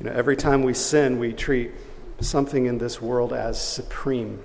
You 0.00 0.06
know, 0.06 0.12
every 0.12 0.36
time 0.36 0.62
we 0.62 0.74
sin, 0.74 1.18
we 1.18 1.32
treat 1.32 1.70
something 2.20 2.66
in 2.66 2.78
this 2.78 3.00
world 3.00 3.32
as 3.32 3.60
supreme. 3.60 4.42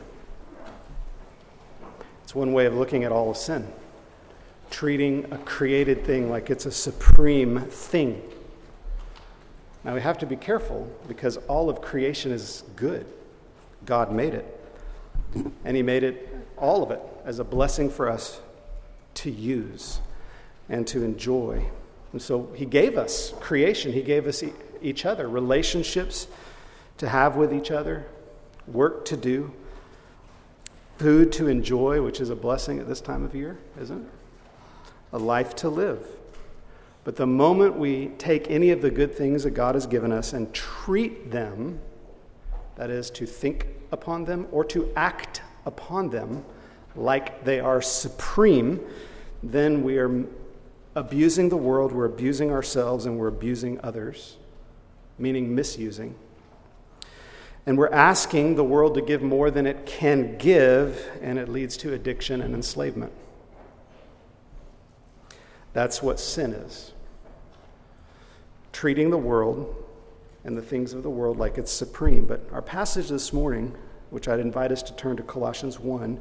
It's 2.23 2.33
one 2.33 2.53
way 2.53 2.65
of 2.65 2.73
looking 2.73 3.03
at 3.03 3.11
all 3.11 3.31
of 3.31 3.37
sin, 3.37 3.67
treating 4.69 5.31
a 5.31 5.37
created 5.39 6.05
thing 6.05 6.29
like 6.29 6.49
it's 6.49 6.65
a 6.65 6.71
supreme 6.71 7.59
thing. 7.65 8.21
Now, 9.83 9.95
we 9.95 10.01
have 10.01 10.19
to 10.19 10.25
be 10.25 10.35
careful 10.35 10.89
because 11.07 11.37
all 11.37 11.69
of 11.69 11.81
creation 11.81 12.31
is 12.31 12.63
good. 12.75 13.05
God 13.85 14.11
made 14.11 14.33
it. 14.33 14.59
And 15.65 15.75
He 15.75 15.83
made 15.83 16.03
it, 16.03 16.29
all 16.55 16.83
of 16.83 16.91
it, 16.91 17.01
as 17.25 17.39
a 17.39 17.43
blessing 17.43 17.89
for 17.89 18.09
us 18.09 18.39
to 19.15 19.31
use 19.31 19.99
and 20.69 20.87
to 20.87 21.03
enjoy. 21.03 21.65
And 22.13 22.21
so 22.21 22.49
He 22.55 22.65
gave 22.65 22.97
us 22.97 23.33
creation, 23.39 23.91
He 23.91 24.03
gave 24.03 24.27
us 24.27 24.43
each 24.81 25.05
other, 25.05 25.29
relationships 25.29 26.27
to 26.97 27.09
have 27.09 27.35
with 27.35 27.53
each 27.53 27.71
other, 27.71 28.05
work 28.67 29.05
to 29.05 29.17
do, 29.17 29.51
food 30.97 31.31
to 31.31 31.47
enjoy, 31.47 32.01
which 32.01 32.21
is 32.21 32.29
a 32.29 32.35
blessing 32.35 32.79
at 32.79 32.87
this 32.87 33.01
time 33.01 33.23
of 33.23 33.33
year, 33.33 33.57
isn't 33.79 34.03
it? 34.05 34.11
A 35.13 35.17
life 35.17 35.55
to 35.57 35.69
live. 35.69 36.05
But 37.03 37.15
the 37.15 37.25
moment 37.25 37.75
we 37.75 38.09
take 38.19 38.51
any 38.51 38.69
of 38.69 38.81
the 38.83 38.91
good 38.91 39.15
things 39.15 39.43
that 39.43 39.51
God 39.51 39.73
has 39.73 39.87
given 39.87 40.11
us 40.11 40.33
and 40.33 40.53
treat 40.53 41.31
them, 41.31 41.79
that 42.75 42.91
is, 42.91 43.09
to 43.11 43.25
think 43.25 43.65
upon 43.91 44.25
them 44.25 44.47
or 44.51 44.63
to 44.65 44.91
act 44.95 45.41
upon 45.65 46.09
them 46.09 46.45
like 46.95 47.43
they 47.43 47.59
are 47.59 47.81
supreme, 47.81 48.79
then 49.41 49.81
we 49.81 49.97
are 49.97 50.23
abusing 50.93 51.49
the 51.49 51.57
world, 51.57 51.91
we're 51.91 52.05
abusing 52.05 52.51
ourselves, 52.51 53.07
and 53.07 53.17
we're 53.17 53.27
abusing 53.27 53.79
others 53.81 54.37
meaning 55.21 55.53
misusing. 55.53 56.15
And 57.65 57.77
we're 57.77 57.89
asking 57.89 58.55
the 58.55 58.63
world 58.63 58.95
to 58.95 59.01
give 59.01 59.21
more 59.21 59.51
than 59.51 59.67
it 59.67 59.85
can 59.85 60.37
give, 60.37 61.09
and 61.21 61.37
it 61.37 61.47
leads 61.47 61.77
to 61.77 61.93
addiction 61.93 62.41
and 62.41 62.55
enslavement. 62.55 63.13
That's 65.73 66.01
what 66.01 66.19
sin 66.19 66.53
is 66.53 66.93
treating 68.71 69.09
the 69.09 69.17
world 69.17 69.75
and 70.43 70.57
the 70.57 70.61
things 70.61 70.93
of 70.93 71.03
the 71.03 71.09
world 71.09 71.37
like 71.37 71.57
it's 71.57 71.71
supreme. 71.71 72.25
But 72.25 72.41
our 72.51 72.61
passage 72.61 73.09
this 73.09 73.31
morning, 73.31 73.75
which 74.09 74.27
I'd 74.27 74.39
invite 74.39 74.71
us 74.71 74.81
to 74.83 74.95
turn 74.95 75.17
to 75.17 75.23
Colossians 75.23 75.79
1, 75.79 76.19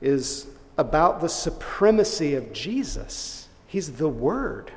is 0.00 0.46
about 0.78 1.20
the 1.20 1.28
supremacy 1.28 2.34
of 2.34 2.52
Jesus. 2.52 3.48
He's 3.66 3.92
the 3.92 4.08
Word 4.08 4.70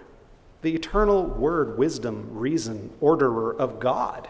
the 0.62 0.74
eternal 0.74 1.24
word, 1.24 1.78
wisdom, 1.78 2.28
reason, 2.32 2.92
orderer 3.00 3.56
of 3.56 3.80
God, 3.80 4.28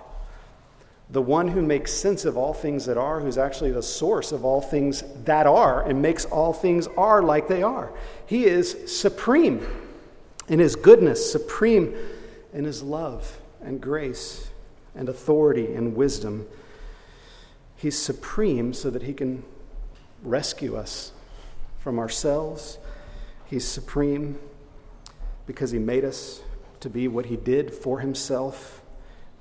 the 1.09 1.21
one 1.21 1.47
who 1.47 1.61
makes 1.61 1.93
sense 1.93 2.25
of 2.25 2.35
all 2.35 2.53
things 2.53 2.85
that 2.85 2.97
are, 2.97 3.21
who's 3.21 3.37
actually 3.37 3.71
the 3.71 3.81
source 3.81 4.31
of 4.31 4.43
all 4.43 4.61
things 4.61 5.03
that 5.23 5.47
are, 5.47 5.81
and 5.83 6.01
makes 6.01 6.25
all 6.25 6.51
things 6.51 6.87
are 6.97 7.23
like 7.23 7.47
they 7.47 7.63
are. 7.63 7.93
He 8.25 8.45
is 8.45 8.93
supreme 8.93 9.65
in 10.49 10.59
his 10.59 10.75
goodness, 10.75 11.31
supreme 11.31 11.95
in 12.53 12.65
his 12.65 12.83
love 12.83 13.39
and 13.61 13.79
grace 13.79 14.49
and 14.95 15.07
authority 15.07 15.73
and 15.73 15.95
wisdom. 15.95 16.47
He's 17.75 17.97
supreme 17.97 18.73
so 18.73 18.89
that 18.89 19.03
he 19.03 19.13
can 19.13 19.43
rescue 20.23 20.75
us 20.75 21.11
from 21.79 21.99
ourselves. 21.99 22.79
He's 23.45 23.65
supreme 23.65 24.39
because 25.47 25.71
he 25.71 25.79
made 25.79 26.05
us 26.05 26.43
to 26.81 26.89
be 26.89 27.07
what 27.07 27.25
he 27.25 27.35
did 27.35 27.73
for 27.73 27.99
himself 27.99 28.81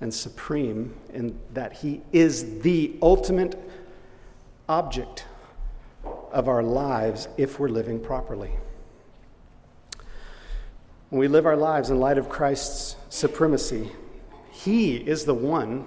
and 0.01 0.13
supreme 0.13 0.95
in 1.13 1.39
that 1.53 1.73
he 1.75 2.01
is 2.13 2.61
the 2.61 2.97
ultimate 3.03 3.59
object 4.69 5.25
of 6.33 6.49
our 6.49 6.63
lives 6.63 7.29
if 7.37 7.59
we're 7.59 7.69
living 7.69 8.01
properly. 8.01 8.53
When 11.11 11.21
we 11.21 11.29
live 11.29 11.47
our 11.47 11.57
lives 11.57 11.91
in 11.91 12.01
light 12.01 12.19
of 12.19 12.29
Christ's 12.29 12.97
supremacy, 13.09 13.91
he 14.51 14.97
is 14.97 15.25
the 15.25 15.35
one 15.35 15.87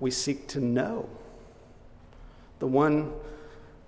we 0.00 0.10
seek 0.10 0.48
to 0.48 0.60
know, 0.60 1.08
the 2.58 2.66
one 2.66 3.12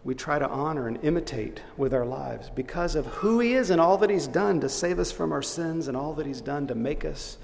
we 0.05 0.15
try 0.15 0.39
to 0.39 0.49
honor 0.49 0.87
and 0.87 1.03
imitate 1.03 1.63
with 1.79 1.95
our 1.95 2.05
lives 2.05 2.51
because 2.55 2.95
of 2.95 3.07
who 3.07 3.41
He 3.41 3.55
is 3.55 3.71
and 3.71 3.81
all 3.81 3.97
that 3.99 4.11
He's 4.11 4.27
done 4.27 4.61
to 4.61 4.69
save 4.69 4.99
us 4.99 5.11
from 5.11 5.33
our 5.33 5.43
sins 5.43 5.89
and 5.89 5.97
all 5.97 6.13
that 6.15 6.27
He's 6.27 6.43
done 6.43 6.67
to 6.67 6.75
make 6.75 7.07
us 7.07 7.39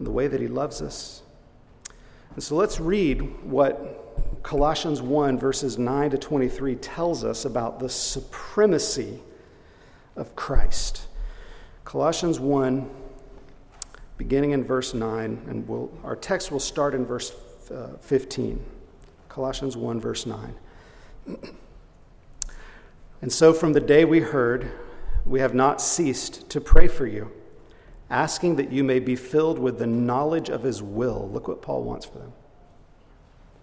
the 0.00 0.10
way 0.10 0.26
that 0.26 0.40
He 0.40 0.48
loves 0.48 0.80
us. 0.80 1.22
And 2.34 2.42
so 2.42 2.56
let's 2.56 2.80
read 2.80 3.20
what 3.44 4.42
Colossians 4.42 5.02
1, 5.02 5.38
verses 5.38 5.76
9 5.76 6.10
to 6.10 6.18
23 6.18 6.76
tells 6.76 7.24
us 7.24 7.44
about 7.44 7.78
the 7.78 7.90
supremacy 7.90 9.20
of 10.16 10.34
Christ. 10.34 11.08
Colossians 11.84 12.40
1, 12.40 12.88
beginning 14.16 14.52
in 14.52 14.64
verse 14.64 14.94
9, 14.94 15.44
and 15.48 15.68
we'll, 15.68 15.90
our 16.04 16.16
text 16.16 16.50
will 16.50 16.60
start 16.60 16.94
in 16.94 17.04
verse 17.04 17.32
uh, 17.70 17.96
15. 18.00 18.64
Colossians 19.28 19.76
1, 19.76 20.00
verse 20.00 20.24
9. 20.24 20.54
And 23.22 23.32
so, 23.32 23.52
from 23.52 23.72
the 23.72 23.80
day 23.80 24.04
we 24.04 24.20
heard, 24.20 24.70
we 25.24 25.40
have 25.40 25.54
not 25.54 25.80
ceased 25.80 26.48
to 26.50 26.60
pray 26.60 26.86
for 26.86 27.06
you, 27.06 27.32
asking 28.10 28.56
that 28.56 28.70
you 28.70 28.84
may 28.84 29.00
be 29.00 29.16
filled 29.16 29.58
with 29.58 29.78
the 29.78 29.86
knowledge 29.86 30.48
of 30.48 30.62
His 30.62 30.82
will. 30.82 31.28
Look 31.32 31.48
what 31.48 31.62
Paul 31.62 31.82
wants 31.82 32.06
for 32.06 32.18
them 32.18 32.32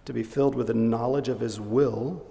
to 0.04 0.12
be 0.12 0.22
filled 0.22 0.54
with 0.54 0.66
the 0.66 0.74
knowledge 0.74 1.28
of 1.28 1.40
His 1.40 1.58
will 1.58 2.26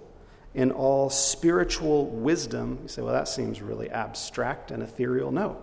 in 0.54 0.70
all 0.70 1.10
spiritual 1.10 2.06
wisdom. 2.06 2.78
You 2.82 2.88
say, 2.88 3.02
well, 3.02 3.12
that 3.12 3.26
seems 3.26 3.60
really 3.60 3.90
abstract 3.90 4.70
and 4.70 4.82
ethereal. 4.82 5.32
No, 5.32 5.60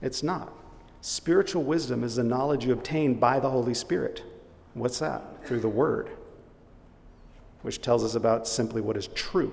it's 0.00 0.22
not. 0.22 0.52
Spiritual 1.00 1.64
wisdom 1.64 2.04
is 2.04 2.16
the 2.16 2.22
knowledge 2.22 2.64
you 2.64 2.72
obtain 2.72 3.14
by 3.14 3.40
the 3.40 3.48
Holy 3.48 3.74
Spirit. 3.74 4.22
What's 4.74 4.98
that? 5.00 5.46
Through 5.46 5.60
the 5.60 5.68
Word, 5.68 6.10
which 7.62 7.80
tells 7.80 8.04
us 8.04 8.14
about 8.14 8.46
simply 8.46 8.82
what 8.82 8.96
is 8.96 9.08
true 9.08 9.52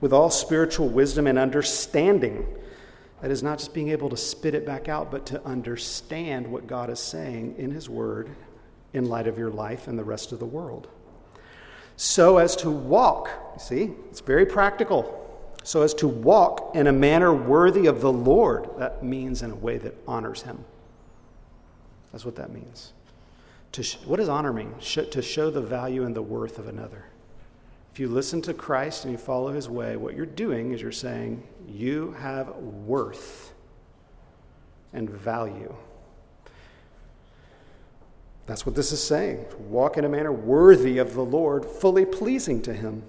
with 0.00 0.12
all 0.12 0.30
spiritual 0.30 0.88
wisdom 0.88 1.26
and 1.26 1.38
understanding. 1.38 2.46
That 3.20 3.30
is 3.30 3.42
not 3.42 3.58
just 3.58 3.74
being 3.74 3.90
able 3.90 4.08
to 4.08 4.16
spit 4.16 4.54
it 4.54 4.64
back 4.64 4.88
out, 4.88 5.10
but 5.10 5.26
to 5.26 5.44
understand 5.44 6.50
what 6.50 6.66
God 6.66 6.88
is 6.88 7.00
saying 7.00 7.56
in 7.58 7.70
His 7.70 7.88
Word 7.88 8.30
in 8.92 9.08
light 9.08 9.26
of 9.26 9.38
your 9.38 9.50
life 9.50 9.88
and 9.88 9.98
the 9.98 10.04
rest 10.04 10.32
of 10.32 10.38
the 10.38 10.46
world. 10.46 10.88
So 11.96 12.38
as 12.38 12.56
to 12.56 12.70
walk, 12.70 13.28
you 13.54 13.60
see, 13.60 13.92
it's 14.08 14.20
very 14.20 14.46
practical. 14.46 15.16
So 15.62 15.82
as 15.82 15.92
to 15.94 16.08
walk 16.08 16.74
in 16.74 16.86
a 16.86 16.92
manner 16.92 17.34
worthy 17.34 17.86
of 17.86 18.00
the 18.00 18.12
Lord, 18.12 18.70
that 18.78 19.02
means 19.02 19.42
in 19.42 19.50
a 19.50 19.54
way 19.54 19.76
that 19.78 19.94
honors 20.08 20.42
Him. 20.42 20.64
That's 22.10 22.24
what 22.24 22.36
that 22.36 22.50
means. 22.50 22.94
To 23.72 23.82
sh- 23.82 23.98
what 24.06 24.16
does 24.16 24.28
honor 24.28 24.52
mean? 24.52 24.74
Sh- 24.80 25.10
to 25.10 25.20
show 25.20 25.50
the 25.50 25.60
value 25.60 26.04
and 26.04 26.16
the 26.16 26.22
worth 26.22 26.58
of 26.58 26.66
another. 26.66 27.04
If 27.92 27.98
you 27.98 28.08
listen 28.08 28.40
to 28.42 28.54
Christ 28.54 29.04
and 29.04 29.12
you 29.12 29.18
follow 29.18 29.52
his 29.52 29.68
way, 29.68 29.96
what 29.96 30.14
you're 30.14 30.26
doing 30.26 30.72
is 30.72 30.80
you're 30.80 30.92
saying, 30.92 31.42
You 31.66 32.12
have 32.12 32.48
worth 32.56 33.52
and 34.92 35.08
value. 35.10 35.74
That's 38.46 38.66
what 38.66 38.74
this 38.74 38.90
is 38.90 39.02
saying. 39.02 39.46
Walk 39.58 39.96
in 39.96 40.04
a 40.04 40.08
manner 40.08 40.32
worthy 40.32 40.98
of 40.98 41.14
the 41.14 41.24
Lord, 41.24 41.64
fully 41.64 42.04
pleasing 42.04 42.60
to 42.62 42.74
him, 42.74 43.04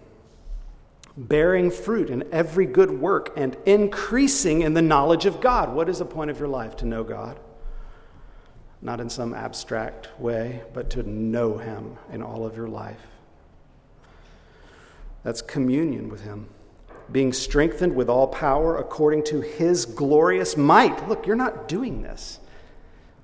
bearing 1.17 1.71
fruit 1.71 2.09
in 2.09 2.23
every 2.31 2.65
good 2.65 2.91
work, 2.91 3.33
and 3.35 3.57
increasing 3.65 4.61
in 4.61 4.73
the 4.73 4.81
knowledge 4.81 5.25
of 5.25 5.41
God. 5.41 5.73
What 5.73 5.89
is 5.89 5.99
the 5.99 6.05
point 6.05 6.29
of 6.29 6.37
your 6.37 6.47
life? 6.47 6.75
To 6.77 6.85
know 6.85 7.03
God. 7.03 7.39
Not 8.83 8.99
in 8.99 9.09
some 9.09 9.33
abstract 9.33 10.09
way, 10.19 10.61
but 10.73 10.89
to 10.91 11.03
know 11.03 11.57
him 11.57 11.97
in 12.11 12.21
all 12.21 12.45
of 12.45 12.55
your 12.55 12.67
life. 12.67 13.01
That's 15.23 15.41
communion 15.41 16.09
with 16.09 16.21
Him. 16.21 16.47
Being 17.11 17.33
strengthened 17.33 17.95
with 17.95 18.09
all 18.09 18.27
power 18.27 18.77
according 18.77 19.23
to 19.25 19.41
His 19.41 19.85
glorious 19.85 20.55
might. 20.55 21.07
Look, 21.07 21.27
you're 21.27 21.35
not 21.35 21.67
doing 21.67 22.01
this. 22.01 22.39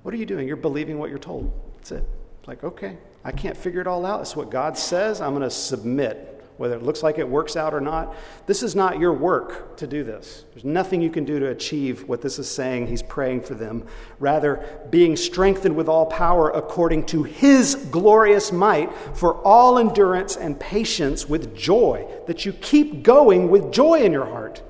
What 0.02 0.14
are 0.14 0.18
you 0.18 0.26
doing? 0.26 0.46
You're 0.46 0.56
believing 0.56 0.98
what 0.98 1.10
you're 1.10 1.18
told. 1.18 1.52
That's 1.76 1.92
it. 1.92 2.04
Like, 2.46 2.64
okay, 2.64 2.98
I 3.24 3.32
can't 3.32 3.56
figure 3.56 3.80
it 3.80 3.86
all 3.86 4.06
out. 4.06 4.20
It's 4.20 4.36
what 4.36 4.50
God 4.50 4.78
says. 4.78 5.20
I'm 5.20 5.30
going 5.30 5.42
to 5.42 5.50
submit 5.50 6.37
whether 6.58 6.76
it 6.76 6.82
looks 6.82 7.02
like 7.02 7.18
it 7.18 7.28
works 7.28 7.56
out 7.56 7.72
or 7.72 7.80
not. 7.80 8.14
This 8.46 8.62
is 8.62 8.76
not 8.76 8.98
your 8.98 9.12
work 9.12 9.76
to 9.78 9.86
do 9.86 10.04
this. 10.04 10.44
There's 10.52 10.64
nothing 10.64 11.00
you 11.00 11.08
can 11.08 11.24
do 11.24 11.38
to 11.38 11.48
achieve 11.48 12.06
what 12.08 12.20
this 12.20 12.38
is 12.38 12.50
saying. 12.50 12.88
He's 12.88 13.02
praying 13.02 13.42
for 13.42 13.54
them. 13.54 13.86
Rather, 14.18 14.78
being 14.90 15.16
strengthened 15.16 15.74
with 15.74 15.88
all 15.88 16.06
power 16.06 16.50
according 16.50 17.06
to 17.06 17.22
his 17.22 17.74
glorious 17.90 18.52
might 18.52 18.92
for 19.16 19.34
all 19.42 19.78
endurance 19.78 20.36
and 20.36 20.58
patience 20.60 21.28
with 21.28 21.56
joy, 21.56 22.06
that 22.26 22.44
you 22.44 22.52
keep 22.52 23.02
going 23.02 23.48
with 23.48 23.72
joy 23.72 24.00
in 24.00 24.12
your 24.12 24.26
heart 24.26 24.62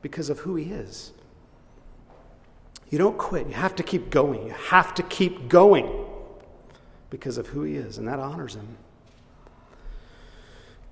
because 0.00 0.30
of 0.30 0.40
who 0.40 0.54
he 0.56 0.70
is. 0.70 1.12
You 2.92 2.98
don't 2.98 3.16
quit. 3.16 3.48
You 3.48 3.54
have 3.54 3.74
to 3.76 3.82
keep 3.82 4.10
going. 4.10 4.46
You 4.46 4.52
have 4.52 4.92
to 4.96 5.02
keep 5.02 5.48
going 5.48 5.90
because 7.08 7.38
of 7.38 7.46
who 7.46 7.62
He 7.62 7.76
is, 7.76 7.96
and 7.96 8.06
that 8.06 8.18
honors 8.18 8.54
Him. 8.54 8.76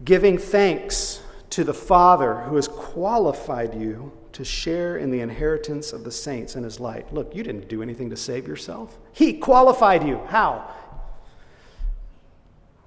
Giving 0.05 0.39
thanks 0.39 1.23
to 1.51 1.65
the 1.65 1.75
Father 1.75 2.41
who 2.43 2.57
has 2.57 2.69
qualified 2.69 3.75
you 3.75 4.13
to 4.33 4.45
share 4.45 4.97
in 4.97 5.11
the 5.11 5.21
inheritance 5.21 5.93
of 5.93 6.05
the 6.05 6.11
saints 6.13 6.57
in 6.57 6.63
His 6.63 6.81
light. 6.81 7.13
Look, 7.13 7.35
you 7.35 7.43
didn't 7.43 7.69
do 7.69 7.83
anything 7.83 8.11
to 8.11 8.17
save 8.17 8.47
yourself, 8.47 8.99
He 9.13 9.35
qualified 9.35 10.07
you. 10.07 10.21
How? 10.29 10.73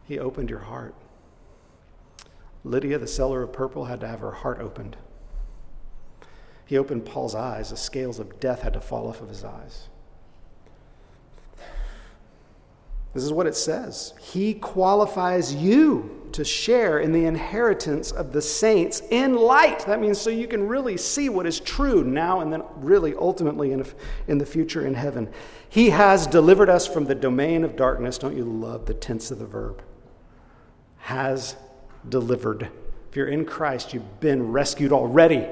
He 0.05 0.19
opened 0.19 0.49
your 0.49 0.59
heart. 0.59 0.95
Lydia, 2.63 2.97
the 2.97 3.07
seller 3.07 3.43
of 3.43 3.53
purple, 3.53 3.85
had 3.85 3.99
to 4.01 4.07
have 4.07 4.21
her 4.21 4.31
heart 4.31 4.59
opened. 4.59 4.95
He 6.65 6.77
opened 6.77 7.05
Paul's 7.05 7.35
eyes. 7.35 7.69
The 7.69 7.77
scales 7.77 8.19
of 8.19 8.39
death 8.39 8.61
had 8.61 8.73
to 8.73 8.81
fall 8.81 9.07
off 9.07 9.21
of 9.21 9.29
his 9.29 9.43
eyes. 9.43 9.89
This 13.13 13.23
is 13.23 13.31
what 13.31 13.47
it 13.47 13.55
says 13.55 14.13
He 14.19 14.53
qualifies 14.55 15.53
you 15.53 16.19
to 16.33 16.43
share 16.43 16.99
in 16.99 17.11
the 17.11 17.25
inheritance 17.25 18.11
of 18.11 18.33
the 18.33 18.41
saints 18.41 19.03
in 19.11 19.35
light. 19.35 19.85
That 19.85 20.01
means 20.01 20.19
so 20.19 20.31
you 20.31 20.47
can 20.47 20.67
really 20.67 20.97
see 20.97 21.29
what 21.29 21.45
is 21.45 21.59
true 21.59 22.03
now 22.03 22.41
and 22.41 22.51
then, 22.51 22.63
really, 22.77 23.13
ultimately, 23.15 23.71
in, 23.71 23.85
in 24.27 24.39
the 24.39 24.45
future 24.45 24.85
in 24.85 24.95
heaven. 24.95 25.31
He 25.69 25.91
has 25.91 26.25
delivered 26.25 26.69
us 26.69 26.87
from 26.87 27.05
the 27.05 27.13
domain 27.13 27.63
of 27.63 27.75
darkness. 27.75 28.17
Don't 28.17 28.35
you 28.35 28.45
love 28.45 28.87
the 28.87 28.95
tense 28.95 29.29
of 29.29 29.37
the 29.37 29.45
verb? 29.45 29.83
Has 30.97 31.55
delivered. 32.09 32.69
If 33.09 33.15
you're 33.15 33.27
in 33.27 33.45
Christ, 33.45 33.93
you've 33.93 34.19
been 34.19 34.51
rescued 34.51 34.91
already 34.91 35.47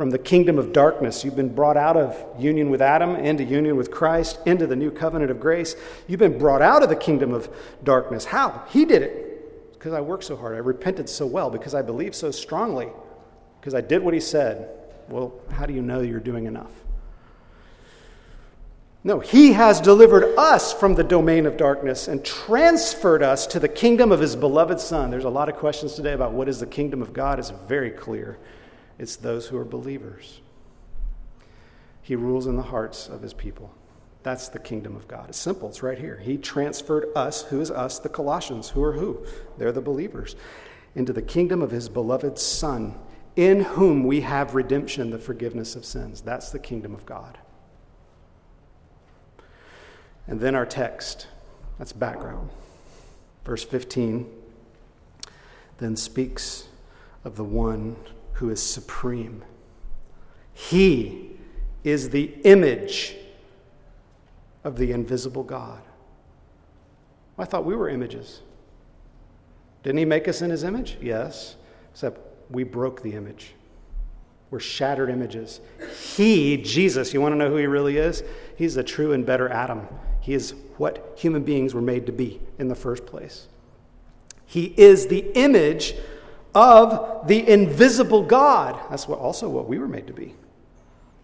from 0.00 0.08
the 0.08 0.18
kingdom 0.18 0.58
of 0.58 0.72
darkness. 0.72 1.26
You've 1.26 1.36
been 1.36 1.54
brought 1.54 1.76
out 1.76 1.94
of 1.94 2.24
union 2.38 2.70
with 2.70 2.80
Adam 2.80 3.16
into 3.16 3.44
union 3.44 3.76
with 3.76 3.90
Christ, 3.90 4.38
into 4.46 4.66
the 4.66 4.74
new 4.74 4.90
covenant 4.90 5.30
of 5.30 5.38
grace. 5.38 5.76
You've 6.08 6.20
been 6.20 6.38
brought 6.38 6.62
out 6.62 6.82
of 6.82 6.88
the 6.88 6.96
kingdom 6.96 7.34
of 7.34 7.54
darkness. 7.84 8.24
How? 8.24 8.64
He 8.70 8.86
did 8.86 9.02
it. 9.02 9.72
Because 9.74 9.92
I 9.92 10.00
worked 10.00 10.24
so 10.24 10.36
hard. 10.36 10.54
I 10.54 10.60
repented 10.60 11.06
so 11.06 11.26
well. 11.26 11.50
Because 11.50 11.74
I 11.74 11.82
believed 11.82 12.14
so 12.14 12.30
strongly. 12.30 12.88
Because 13.60 13.74
I 13.74 13.82
did 13.82 14.02
what 14.02 14.14
he 14.14 14.20
said. 14.20 14.70
Well, 15.10 15.34
how 15.50 15.66
do 15.66 15.74
you 15.74 15.82
know 15.82 16.00
you're 16.00 16.18
doing 16.18 16.46
enough? 16.46 16.72
No, 19.04 19.20
he 19.20 19.52
has 19.52 19.82
delivered 19.82 20.34
us 20.38 20.72
from 20.72 20.94
the 20.94 21.04
domain 21.04 21.44
of 21.44 21.58
darkness 21.58 22.08
and 22.08 22.24
transferred 22.24 23.22
us 23.22 23.46
to 23.48 23.60
the 23.60 23.68
kingdom 23.68 24.12
of 24.12 24.20
his 24.20 24.34
beloved 24.34 24.80
Son. 24.80 25.10
There's 25.10 25.24
a 25.24 25.28
lot 25.28 25.50
of 25.50 25.56
questions 25.56 25.92
today 25.92 26.14
about 26.14 26.32
what 26.32 26.48
is 26.48 26.58
the 26.58 26.66
kingdom 26.66 27.02
of 27.02 27.12
God. 27.12 27.38
It's 27.38 27.50
very 27.50 27.90
clear 27.90 28.38
it's 29.00 29.16
those 29.16 29.46
who 29.46 29.56
are 29.56 29.64
believers. 29.64 30.42
He 32.02 32.14
rules 32.14 32.46
in 32.46 32.56
the 32.56 32.62
hearts 32.62 33.08
of 33.08 33.22
his 33.22 33.32
people. 33.32 33.74
That's 34.22 34.48
the 34.50 34.58
kingdom 34.58 34.94
of 34.94 35.08
God. 35.08 35.30
It's 35.30 35.38
simple, 35.38 35.70
it's 35.70 35.82
right 35.82 35.98
here. 35.98 36.18
He 36.18 36.36
transferred 36.36 37.06
us, 37.16 37.44
who 37.44 37.62
is 37.62 37.70
us, 37.70 37.98
the 37.98 38.10
Colossians, 38.10 38.68
who 38.68 38.82
are 38.82 38.92
who? 38.92 39.24
They're 39.56 39.72
the 39.72 39.80
believers, 39.80 40.36
into 40.94 41.14
the 41.14 41.22
kingdom 41.22 41.62
of 41.62 41.70
his 41.70 41.88
beloved 41.88 42.38
Son, 42.38 42.98
in 43.36 43.60
whom 43.60 44.04
we 44.04 44.20
have 44.20 44.54
redemption, 44.54 45.08
the 45.08 45.18
forgiveness 45.18 45.76
of 45.76 45.86
sins. 45.86 46.20
That's 46.20 46.50
the 46.50 46.58
kingdom 46.58 46.94
of 46.94 47.06
God. 47.06 47.38
And 50.26 50.40
then 50.40 50.54
our 50.54 50.66
text, 50.66 51.26
that's 51.78 51.94
background. 51.94 52.50
Verse 53.46 53.64
15 53.64 54.30
then 55.78 55.96
speaks 55.96 56.68
of 57.24 57.36
the 57.36 57.44
one 57.44 57.96
who 58.40 58.48
is 58.48 58.62
supreme. 58.62 59.44
He 60.54 61.32
is 61.84 62.08
the 62.08 62.34
image 62.44 63.14
of 64.64 64.78
the 64.78 64.92
invisible 64.92 65.42
God. 65.42 65.82
I 67.38 67.44
thought 67.44 67.66
we 67.66 67.76
were 67.76 67.90
images. 67.90 68.40
Didn't 69.82 69.98
he 69.98 70.06
make 70.06 70.26
us 70.26 70.40
in 70.40 70.48
his 70.48 70.64
image? 70.64 70.96
Yes, 71.02 71.56
except 71.92 72.18
we 72.50 72.64
broke 72.64 73.02
the 73.02 73.12
image. 73.12 73.52
We're 74.50 74.58
shattered 74.58 75.10
images. 75.10 75.60
He, 76.16 76.56
Jesus, 76.56 77.12
you 77.12 77.20
want 77.20 77.34
to 77.34 77.36
know 77.36 77.50
who 77.50 77.56
he 77.56 77.66
really 77.66 77.98
is? 77.98 78.22
He's 78.56 78.74
the 78.74 78.82
true 78.82 79.12
and 79.12 79.26
better 79.26 79.50
Adam. 79.50 79.86
He 80.20 80.32
is 80.32 80.54
what 80.78 81.14
human 81.14 81.42
beings 81.42 81.74
were 81.74 81.82
made 81.82 82.06
to 82.06 82.12
be 82.12 82.40
in 82.58 82.68
the 82.68 82.74
first 82.74 83.04
place. 83.04 83.48
He 84.46 84.72
is 84.78 85.08
the 85.08 85.30
image 85.34 85.94
of 86.54 87.26
the 87.28 87.48
invisible 87.48 88.22
God. 88.22 88.78
That's 88.90 89.06
what, 89.06 89.18
also 89.18 89.48
what 89.48 89.68
we 89.68 89.78
were 89.78 89.88
made 89.88 90.06
to 90.06 90.12
be, 90.12 90.34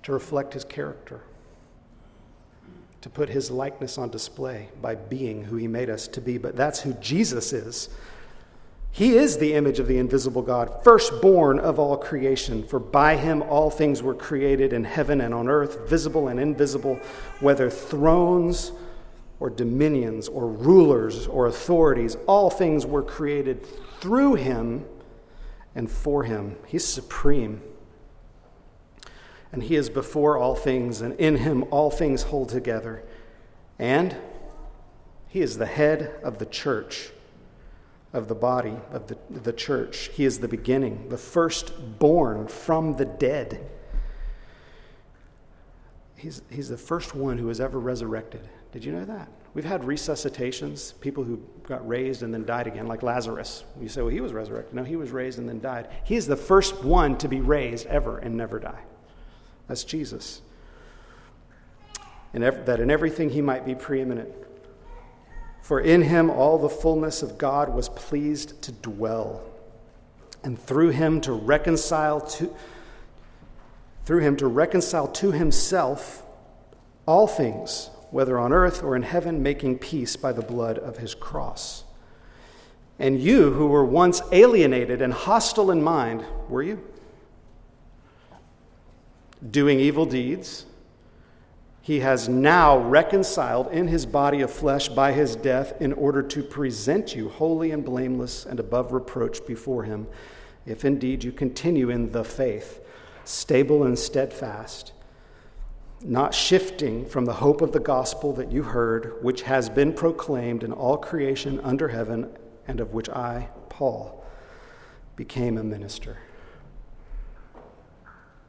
to 0.04 0.12
reflect 0.12 0.54
his 0.54 0.64
character, 0.64 1.22
to 3.00 3.08
put 3.08 3.28
his 3.28 3.50
likeness 3.50 3.98
on 3.98 4.10
display 4.10 4.68
by 4.80 4.94
being 4.94 5.44
who 5.44 5.56
he 5.56 5.68
made 5.68 5.90
us 5.90 6.08
to 6.08 6.20
be. 6.20 6.38
But 6.38 6.56
that's 6.56 6.80
who 6.80 6.92
Jesus 6.94 7.52
is. 7.52 7.88
He 8.92 9.18
is 9.18 9.36
the 9.36 9.52
image 9.52 9.78
of 9.78 9.88
the 9.88 9.98
invisible 9.98 10.40
God, 10.40 10.82
firstborn 10.82 11.58
of 11.58 11.78
all 11.78 11.98
creation. 11.98 12.66
For 12.66 12.78
by 12.78 13.16
him 13.16 13.42
all 13.42 13.70
things 13.70 14.02
were 14.02 14.14
created 14.14 14.72
in 14.72 14.84
heaven 14.84 15.20
and 15.20 15.34
on 15.34 15.48
earth, 15.48 15.86
visible 15.86 16.28
and 16.28 16.40
invisible, 16.40 16.98
whether 17.40 17.68
thrones 17.68 18.72
or 19.38 19.50
dominions 19.50 20.28
or 20.28 20.48
rulers 20.48 21.26
or 21.26 21.46
authorities. 21.46 22.16
All 22.26 22.48
things 22.48 22.86
were 22.86 23.02
created 23.02 23.66
through 24.00 24.36
him 24.36 24.86
and 25.76 25.88
for 25.88 26.24
him. 26.24 26.56
He's 26.66 26.84
supreme. 26.84 27.62
And 29.52 29.62
he 29.62 29.76
is 29.76 29.88
before 29.88 30.36
all 30.36 30.56
things, 30.56 31.02
and 31.02 31.14
in 31.20 31.36
him 31.36 31.64
all 31.70 31.90
things 31.90 32.24
hold 32.24 32.48
together. 32.48 33.04
And 33.78 34.16
he 35.28 35.42
is 35.42 35.58
the 35.58 35.66
head 35.66 36.18
of 36.24 36.38
the 36.38 36.46
church, 36.46 37.10
of 38.12 38.26
the 38.26 38.34
body 38.34 38.74
of 38.90 39.06
the, 39.06 39.18
the 39.30 39.52
church. 39.52 40.10
He 40.14 40.24
is 40.24 40.40
the 40.40 40.48
beginning, 40.48 41.10
the 41.10 41.18
firstborn 41.18 42.48
from 42.48 42.94
the 42.94 43.04
dead. 43.04 43.70
He's, 46.16 46.40
he's 46.50 46.70
the 46.70 46.78
first 46.78 47.14
one 47.14 47.36
who 47.36 47.46
was 47.46 47.60
ever 47.60 47.78
resurrected. 47.78 48.48
Did 48.72 48.84
you 48.84 48.92
know 48.92 49.04
that? 49.04 49.28
We've 49.56 49.64
had 49.64 49.84
resuscitations, 49.84 50.92
people 51.00 51.24
who 51.24 51.40
got 51.62 51.88
raised 51.88 52.22
and 52.22 52.34
then 52.34 52.44
died 52.44 52.66
again, 52.66 52.86
like 52.86 53.02
Lazarus. 53.02 53.64
You 53.80 53.88
say, 53.88 54.02
well, 54.02 54.10
he 54.10 54.20
was 54.20 54.34
resurrected. 54.34 54.74
No, 54.74 54.84
he 54.84 54.96
was 54.96 55.12
raised 55.12 55.38
and 55.38 55.48
then 55.48 55.60
died. 55.60 55.88
He's 56.04 56.26
the 56.26 56.36
first 56.36 56.84
one 56.84 57.16
to 57.16 57.26
be 57.26 57.40
raised 57.40 57.86
ever 57.86 58.18
and 58.18 58.36
never 58.36 58.58
die. 58.58 58.82
That's 59.66 59.82
Jesus. 59.82 60.42
And 62.34 62.42
that 62.42 62.80
in 62.80 62.90
everything 62.90 63.30
he 63.30 63.40
might 63.40 63.64
be 63.64 63.74
preeminent. 63.74 64.28
For 65.62 65.80
in 65.80 66.02
him 66.02 66.28
all 66.28 66.58
the 66.58 66.68
fullness 66.68 67.22
of 67.22 67.38
God 67.38 67.74
was 67.74 67.88
pleased 67.88 68.60
to 68.60 68.72
dwell, 68.72 69.42
and 70.44 70.60
through 70.60 70.90
him 70.90 71.18
to 71.22 71.32
reconcile 71.32 72.20
to 72.20 72.54
through 74.04 74.20
him 74.20 74.36
to 74.36 74.48
reconcile 74.48 75.08
to 75.08 75.32
himself 75.32 76.26
all 77.06 77.26
things 77.26 77.88
whether 78.10 78.38
on 78.38 78.52
earth 78.52 78.82
or 78.82 78.96
in 78.96 79.02
heaven, 79.02 79.42
making 79.42 79.78
peace 79.78 80.16
by 80.16 80.32
the 80.32 80.42
blood 80.42 80.78
of 80.78 80.98
his 80.98 81.14
cross. 81.14 81.84
And 82.98 83.20
you 83.20 83.52
who 83.52 83.66
were 83.66 83.84
once 83.84 84.22
alienated 84.32 85.02
and 85.02 85.12
hostile 85.12 85.70
in 85.70 85.82
mind, 85.82 86.24
were 86.48 86.62
you? 86.62 86.82
Doing 89.50 89.80
evil 89.80 90.06
deeds, 90.06 90.64
he 91.82 92.00
has 92.00 92.28
now 92.28 92.78
reconciled 92.78 93.68
in 93.68 93.86
his 93.86 94.06
body 94.06 94.40
of 94.40 94.50
flesh 94.50 94.88
by 94.88 95.12
his 95.12 95.36
death 95.36 95.80
in 95.80 95.92
order 95.92 96.22
to 96.22 96.42
present 96.42 97.14
you 97.14 97.28
holy 97.28 97.70
and 97.70 97.84
blameless 97.84 98.46
and 98.46 98.58
above 98.58 98.92
reproach 98.92 99.46
before 99.46 99.84
him, 99.84 100.08
if 100.64 100.84
indeed 100.84 101.22
you 101.22 101.30
continue 101.30 101.90
in 101.90 102.10
the 102.10 102.24
faith, 102.24 102.80
stable 103.24 103.84
and 103.84 103.98
steadfast 103.98 104.92
not 106.02 106.34
shifting 106.34 107.06
from 107.06 107.24
the 107.24 107.32
hope 107.32 107.60
of 107.60 107.72
the 107.72 107.80
gospel 107.80 108.32
that 108.34 108.52
you 108.52 108.62
heard, 108.62 109.22
which 109.22 109.42
has 109.42 109.68
been 109.68 109.92
proclaimed 109.92 110.62
in 110.62 110.72
all 110.72 110.96
creation 110.96 111.60
under 111.60 111.88
heaven, 111.88 112.30
and 112.68 112.80
of 112.80 112.92
which 112.92 113.08
I, 113.08 113.48
Paul, 113.68 114.24
became 115.16 115.56
a 115.56 115.64
minister. 115.64 116.18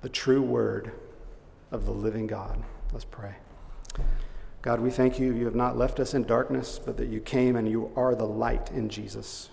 The 0.01 0.09
true 0.09 0.41
word 0.41 0.91
of 1.71 1.85
the 1.85 1.91
living 1.91 2.27
God. 2.27 2.61
Let's 2.91 3.05
pray. 3.05 3.35
God, 4.61 4.79
we 4.81 4.89
thank 4.89 5.19
you. 5.19 5.33
You 5.33 5.45
have 5.45 5.55
not 5.55 5.77
left 5.77 5.99
us 5.99 6.13
in 6.13 6.23
darkness, 6.23 6.79
but 6.83 6.97
that 6.97 7.07
you 7.07 7.21
came 7.21 7.55
and 7.55 7.69
you 7.69 7.91
are 7.95 8.15
the 8.15 8.27
light 8.27 8.71
in 8.71 8.89
Jesus. 8.89 9.49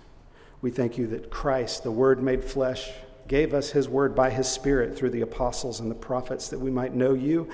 We 0.60 0.70
thank 0.70 0.98
you 0.98 1.06
that 1.08 1.30
Christ, 1.30 1.84
the 1.84 1.90
Word 1.90 2.22
made 2.22 2.42
flesh, 2.42 2.90
gave 3.28 3.54
us 3.54 3.70
his 3.70 3.88
word 3.88 4.14
by 4.14 4.30
his 4.30 4.48
Spirit 4.48 4.96
through 4.96 5.10
the 5.10 5.22
apostles 5.22 5.80
and 5.80 5.90
the 5.90 5.94
prophets 5.94 6.48
that 6.48 6.60
we 6.60 6.70
might 6.70 6.94
know 6.94 7.14
you 7.14 7.48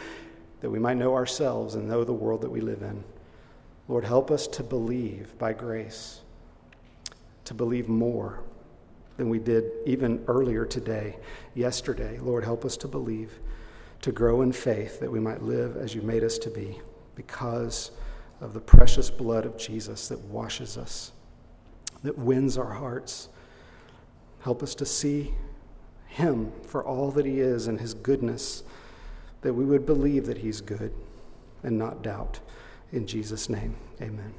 that 0.60 0.70
we 0.70 0.78
might 0.78 0.96
know 0.96 1.14
ourselves 1.14 1.74
and 1.74 1.88
know 1.88 2.04
the 2.04 2.12
world 2.12 2.42
that 2.42 2.50
we 2.50 2.60
live 2.60 2.82
in. 2.82 3.02
Lord, 3.88 4.04
help 4.04 4.30
us 4.30 4.46
to 4.48 4.62
believe 4.62 5.36
by 5.38 5.52
grace, 5.52 6.20
to 7.44 7.54
believe 7.54 7.88
more 7.88 8.40
than 9.16 9.28
we 9.28 9.38
did 9.38 9.70
even 9.84 10.24
earlier 10.28 10.64
today, 10.64 11.16
yesterday. 11.54 12.18
Lord, 12.20 12.44
help 12.44 12.64
us 12.64 12.76
to 12.78 12.88
believe, 12.88 13.38
to 14.02 14.12
grow 14.12 14.42
in 14.42 14.52
faith 14.52 15.00
that 15.00 15.10
we 15.10 15.20
might 15.20 15.42
live 15.42 15.76
as 15.76 15.94
you 15.94 16.02
made 16.02 16.24
us 16.24 16.38
to 16.38 16.50
be 16.50 16.80
because 17.14 17.90
of 18.40 18.54
the 18.54 18.60
precious 18.60 19.10
blood 19.10 19.44
of 19.44 19.58
Jesus 19.58 20.08
that 20.08 20.18
washes 20.20 20.78
us, 20.78 21.12
that 22.02 22.16
wins 22.16 22.56
our 22.56 22.72
hearts. 22.72 23.28
Help 24.40 24.62
us 24.62 24.74
to 24.76 24.86
see 24.86 25.34
Him 26.06 26.52
for 26.66 26.82
all 26.82 27.10
that 27.10 27.26
He 27.26 27.40
is 27.40 27.66
and 27.66 27.78
His 27.78 27.92
goodness, 27.92 28.62
that 29.42 29.54
we 29.54 29.64
would 29.64 29.86
believe 29.86 30.26
that 30.26 30.38
He's 30.38 30.60
good 30.60 30.92
and 31.62 31.78
not 31.78 32.02
doubt. 32.02 32.40
In 32.92 33.06
Jesus' 33.06 33.48
name, 33.48 33.76
amen. 34.00 34.34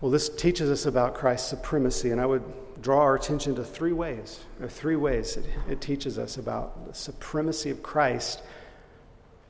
Well, 0.00 0.10
this 0.10 0.28
teaches 0.28 0.70
us 0.70 0.86
about 0.86 1.14
Christ's 1.14 1.48
supremacy, 1.48 2.10
and 2.10 2.20
I 2.20 2.26
would 2.26 2.42
draw 2.80 3.00
our 3.00 3.14
attention 3.14 3.54
to 3.56 3.64
three 3.64 3.92
ways. 3.92 4.40
Are 4.62 4.68
three 4.68 4.96
ways 4.96 5.36
it, 5.36 5.44
it 5.68 5.80
teaches 5.80 6.18
us 6.18 6.38
about 6.38 6.86
the 6.86 6.94
supremacy 6.94 7.70
of 7.70 7.82
Christ. 7.82 8.40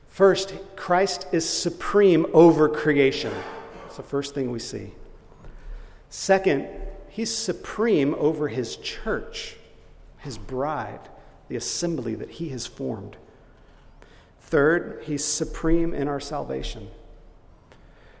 First, 0.09 0.53
Christ 0.75 1.27
is 1.31 1.47
supreme 1.47 2.25
over 2.33 2.67
creation. 2.67 3.33
That's 3.83 3.97
the 3.97 4.03
first 4.03 4.35
thing 4.35 4.51
we 4.51 4.59
see. 4.59 4.91
Second, 6.09 6.67
he's 7.07 7.33
supreme 7.33 8.13
over 8.15 8.49
his 8.49 8.75
church, 8.75 9.55
his 10.17 10.37
bride, 10.37 10.99
the 11.47 11.55
assembly 11.55 12.15
that 12.15 12.31
he 12.31 12.49
has 12.49 12.67
formed. 12.67 13.15
Third, 14.51 15.03
he's 15.05 15.23
supreme 15.23 15.93
in 15.93 16.09
our 16.09 16.19
salvation. 16.19 16.89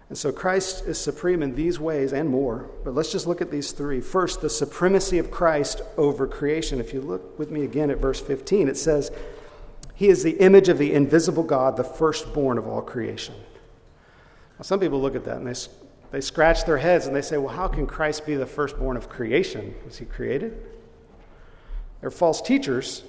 And 0.07 0.17
so 0.17 0.31
Christ 0.31 0.85
is 0.87 0.97
supreme 0.97 1.43
in 1.43 1.55
these 1.55 1.77
ways 1.77 2.13
and 2.13 2.29
more. 2.29 2.69
But 2.85 2.95
let's 2.95 3.11
just 3.11 3.27
look 3.27 3.41
at 3.41 3.51
these 3.51 3.73
three. 3.73 3.99
First, 3.99 4.39
the 4.39 4.49
supremacy 4.49 5.17
of 5.17 5.29
Christ 5.29 5.81
over 5.97 6.27
creation. 6.27 6.79
If 6.79 6.93
you 6.93 7.01
look 7.01 7.37
with 7.37 7.51
me 7.51 7.65
again 7.65 7.91
at 7.91 7.97
verse 7.97 8.21
15, 8.21 8.69
it 8.69 8.77
says, 8.77 9.11
He 9.93 10.07
is 10.07 10.23
the 10.23 10.37
image 10.39 10.69
of 10.69 10.77
the 10.77 10.93
invisible 10.93 11.43
God, 11.43 11.75
the 11.75 11.83
firstborn 11.83 12.57
of 12.57 12.65
all 12.65 12.81
creation. 12.81 13.35
Now, 14.57 14.63
some 14.63 14.79
people 14.79 15.01
look 15.01 15.15
at 15.17 15.25
that 15.25 15.35
and 15.35 15.47
they, 15.47 15.59
they 16.11 16.21
scratch 16.21 16.63
their 16.63 16.77
heads 16.77 17.07
and 17.07 17.15
they 17.15 17.21
say, 17.21 17.35
Well, 17.35 17.53
how 17.53 17.67
can 17.67 17.85
Christ 17.85 18.25
be 18.25 18.35
the 18.35 18.45
firstborn 18.45 18.95
of 18.95 19.09
creation? 19.09 19.75
Was 19.85 19.97
he 19.97 20.05
created? 20.05 20.65
They're 21.99 22.09
false 22.09 22.41
teachers 22.41 23.03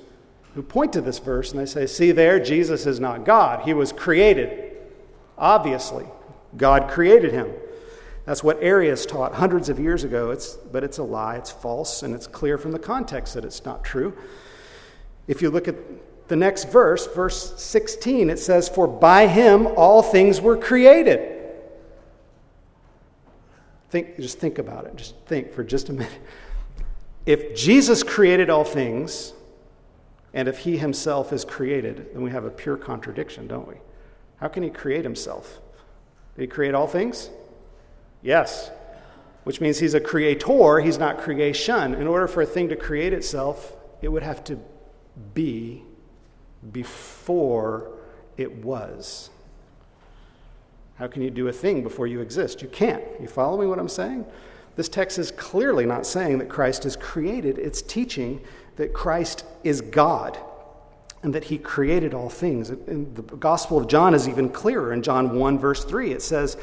who 0.55 0.63
point 0.63 0.93
to 0.93 1.01
this 1.01 1.19
verse 1.19 1.51
and 1.51 1.61
they 1.61 1.67
say, 1.67 1.87
See 1.87 2.13
there, 2.13 2.39
Jesus 2.39 2.87
is 2.87 3.01
not 3.01 3.25
God. 3.25 3.65
He 3.65 3.75
was 3.75 3.93
created, 3.93 4.77
obviously. 5.39 6.07
God 6.57 6.91
created 6.91 7.33
him. 7.33 7.53
That's 8.25 8.45
what 8.45 8.59
Arius 8.63 9.05
taught 9.05 9.35
hundreds 9.35 9.69
of 9.69 9.81
years 9.81 10.05
ago, 10.05 10.31
it's, 10.31 10.55
but 10.55 10.85
it's 10.85 10.99
a 10.99 11.03
lie, 11.03 11.37
it's 11.37 11.51
false, 11.51 12.03
and 12.03 12.15
it's 12.15 12.27
clear 12.27 12.57
from 12.57 12.71
the 12.71 12.79
context 12.79 13.35
that 13.35 13.45
it's 13.45 13.65
not 13.65 13.83
true. 13.83 14.17
If 15.27 15.43
you 15.43 15.51
look 15.51 15.67
at 15.67 15.77
the 16.29 16.37
next 16.37 16.71
verse, 16.71 17.07
verse 17.09 17.61
16, 17.61 18.31
it 18.31 18.39
says, 18.39 18.69
For 18.69 18.87
by 18.87 19.27
him 19.27 19.67
all 19.67 20.03
things 20.03 20.41
were 20.41 20.57
created. 20.57 21.41
Think, 23.91 24.17
just 24.19 24.39
think 24.39 24.59
about 24.59 24.87
it. 24.87 24.97
Just 24.97 25.17
think 25.27 25.53
for 25.53 25.65
just 25.65 25.89
a 25.89 25.93
minute. 25.93 26.13
If 27.27 27.55
Jesus 27.57 28.03
created 28.03 28.51
all 28.51 28.65
things, 28.65 29.33
and 30.35 30.49
if 30.49 30.59
he 30.59 30.79
himself 30.79 31.33
is 31.33 31.45
created, 31.45 32.09
then 32.13 32.23
we 32.23 32.31
have 32.31 32.45
a 32.45 32.51
pure 32.51 32.77
contradiction, 32.77 33.47
don't 33.47 33.69
we? 33.69 33.77
How 34.37 34.49
can 34.49 34.63
he 34.63 34.71
create 34.71 35.05
himself? 35.05 35.61
Did 36.35 36.43
he 36.43 36.47
create 36.49 36.75
all 36.75 36.87
things? 36.87 37.31
Yes. 38.23 38.71
Which 39.45 39.61
means 39.61 39.79
he's 39.79 39.95
a 39.95 40.01
creator, 40.01 40.81
he's 40.81 40.99
not 40.99 41.19
creation. 41.19 41.95
In 41.95 42.07
order 42.07 42.27
for 42.27 42.43
a 42.43 42.47
thing 42.47 42.69
to 42.71 42.77
create 42.77 43.13
itself, 43.13 43.75
it 44.01 44.09
would 44.09 44.23
have 44.23 44.43
to 44.45 44.59
be 45.35 45.83
before 46.73 47.91
it 48.37 48.65
was. 48.65 49.31
How 50.97 51.09
can 51.09 51.23
you 51.23 51.31
do 51.31 51.49
a 51.49 51.53
thing 51.53 51.83
before 51.83 52.07
you 52.07 52.21
exist? 52.21 52.63
You 52.63 52.69
can't. 52.69 53.03
You 53.21 53.27
follow 53.27 53.61
me 53.61 53.67
what 53.67 53.79
I'm 53.79 53.89
saying? 53.89 54.25
This 54.77 54.89
text 54.89 55.19
is 55.19 55.31
clearly 55.33 55.85
not 55.85 56.07
saying 56.07 56.39
that 56.39 56.49
Christ 56.49 56.87
is 56.87 56.97
created, 56.97 57.59
it's 57.59 57.83
teaching 57.83 58.41
that 58.77 58.93
Christ 58.93 59.45
is 59.65 59.81
God 59.81 60.39
and 61.23 61.35
that 61.35 61.45
he 61.45 61.59
created 61.59 62.15
all 62.15 62.29
things. 62.29 62.71
And 62.71 63.15
the 63.15 63.23
Gospel 63.23 63.79
of 63.79 63.87
John 63.87 64.15
is 64.15 64.29
even 64.29 64.49
clearer. 64.49 64.93
In 64.93 65.03
John 65.03 65.39
1, 65.39 65.59
verse 65.59 65.85
3, 65.85 66.13
it 66.13 66.23
says, 66.23 66.57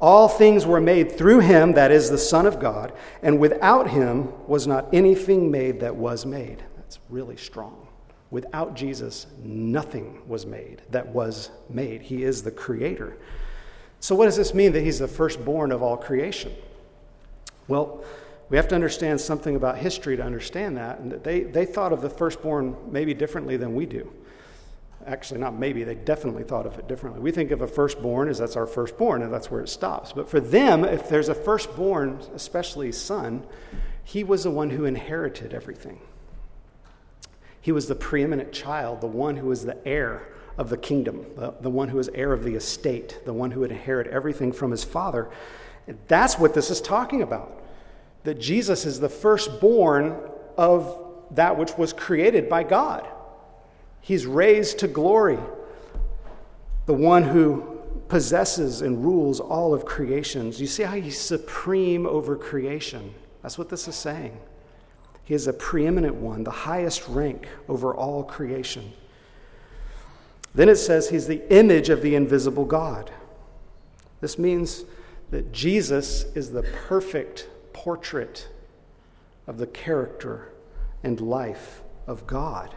All 0.00 0.28
things 0.28 0.66
were 0.66 0.80
made 0.80 1.12
through 1.12 1.40
him, 1.40 1.72
that 1.72 1.92
is 1.92 2.10
the 2.10 2.18
Son 2.18 2.46
of 2.46 2.58
God, 2.58 2.92
and 3.22 3.38
without 3.38 3.90
him 3.90 4.32
was 4.48 4.66
not 4.66 4.92
anything 4.92 5.50
made 5.50 5.80
that 5.80 5.94
was 5.94 6.26
made. 6.26 6.64
That's 6.76 6.98
really 7.08 7.36
strong. 7.36 7.86
Without 8.30 8.74
Jesus, 8.74 9.26
nothing 9.42 10.22
was 10.26 10.46
made 10.46 10.82
that 10.90 11.08
was 11.08 11.50
made. 11.68 12.02
He 12.02 12.22
is 12.22 12.42
the 12.42 12.50
creator. 12.50 13.16
So, 14.00 14.14
what 14.14 14.26
does 14.26 14.36
this 14.36 14.54
mean 14.54 14.72
that 14.72 14.82
he's 14.82 15.00
the 15.00 15.08
firstborn 15.08 15.72
of 15.72 15.82
all 15.82 15.96
creation? 15.96 16.52
Well, 17.68 18.04
we 18.50 18.56
have 18.56 18.66
to 18.68 18.74
understand 18.74 19.20
something 19.20 19.54
about 19.54 19.78
history 19.78 20.16
to 20.16 20.24
understand 20.24 20.76
that. 20.76 20.98
And 20.98 21.12
that 21.12 21.22
they, 21.22 21.42
they 21.42 21.64
thought 21.64 21.92
of 21.92 22.02
the 22.02 22.10
firstborn 22.10 22.76
maybe 22.90 23.14
differently 23.14 23.56
than 23.56 23.74
we 23.74 23.86
do. 23.86 24.12
Actually, 25.06 25.40
not 25.40 25.54
maybe, 25.54 25.84
they 25.84 25.94
definitely 25.94 26.42
thought 26.42 26.66
of 26.66 26.78
it 26.78 26.86
differently. 26.88 27.22
We 27.22 27.30
think 27.30 27.52
of 27.52 27.62
a 27.62 27.66
firstborn 27.66 28.28
as 28.28 28.38
that's 28.38 28.56
our 28.56 28.66
firstborn, 28.66 29.22
and 29.22 29.32
that's 29.32 29.50
where 29.50 29.62
it 29.62 29.68
stops. 29.68 30.12
But 30.12 30.28
for 30.28 30.40
them, 30.40 30.84
if 30.84 31.08
there's 31.08 31.28
a 31.28 31.34
firstborn, 31.34 32.20
especially 32.34 32.92
son, 32.92 33.46
he 34.04 34.24
was 34.24 34.42
the 34.44 34.50
one 34.50 34.70
who 34.70 34.84
inherited 34.84 35.54
everything. 35.54 36.00
He 37.62 37.72
was 37.72 37.86
the 37.86 37.94
preeminent 37.94 38.52
child, 38.52 39.00
the 39.00 39.06
one 39.06 39.36
who 39.36 39.46
was 39.46 39.64
the 39.64 39.78
heir 39.86 40.28
of 40.58 40.70
the 40.70 40.76
kingdom, 40.76 41.24
the, 41.36 41.54
the 41.60 41.70
one 41.70 41.88
who 41.88 41.98
was 41.98 42.08
heir 42.08 42.32
of 42.32 42.42
the 42.42 42.56
estate, 42.56 43.20
the 43.24 43.32
one 43.32 43.52
who 43.52 43.60
would 43.60 43.70
inherit 43.70 44.08
everything 44.08 44.52
from 44.52 44.70
his 44.70 44.82
father. 44.82 45.30
That's 46.08 46.38
what 46.38 46.52
this 46.52 46.70
is 46.70 46.80
talking 46.80 47.22
about 47.22 47.60
that 48.24 48.40
Jesus 48.40 48.84
is 48.84 49.00
the 49.00 49.08
firstborn 49.08 50.16
of 50.56 50.96
that 51.32 51.56
which 51.56 51.76
was 51.78 51.92
created 51.92 52.48
by 52.48 52.62
God. 52.64 53.08
He's 54.00 54.26
raised 54.26 54.78
to 54.80 54.88
glory, 54.88 55.38
the 56.86 56.94
one 56.94 57.22
who 57.22 57.80
possesses 58.08 58.82
and 58.82 59.04
rules 59.04 59.40
all 59.40 59.72
of 59.72 59.84
creations. 59.84 60.60
You 60.60 60.66
see 60.66 60.82
how 60.82 60.96
he's 60.96 61.18
supreme 61.18 62.06
over 62.06 62.36
creation. 62.36 63.14
That's 63.42 63.56
what 63.56 63.68
this 63.68 63.86
is 63.88 63.94
saying. 63.94 64.38
He 65.24 65.34
is 65.34 65.46
a 65.46 65.52
preeminent 65.52 66.16
one, 66.16 66.42
the 66.42 66.50
highest 66.50 67.06
rank 67.08 67.46
over 67.68 67.94
all 67.94 68.24
creation. 68.24 68.92
Then 70.54 70.68
it 70.68 70.76
says 70.76 71.08
he's 71.08 71.28
the 71.28 71.48
image 71.54 71.88
of 71.88 72.02
the 72.02 72.16
invisible 72.16 72.64
God. 72.64 73.12
This 74.20 74.38
means 74.38 74.84
that 75.30 75.52
Jesus 75.52 76.24
is 76.34 76.50
the 76.50 76.62
perfect 76.88 77.46
portrait 77.72 78.48
of 79.46 79.58
the 79.58 79.66
character 79.66 80.52
and 81.02 81.20
life 81.20 81.82
of 82.06 82.26
God. 82.26 82.74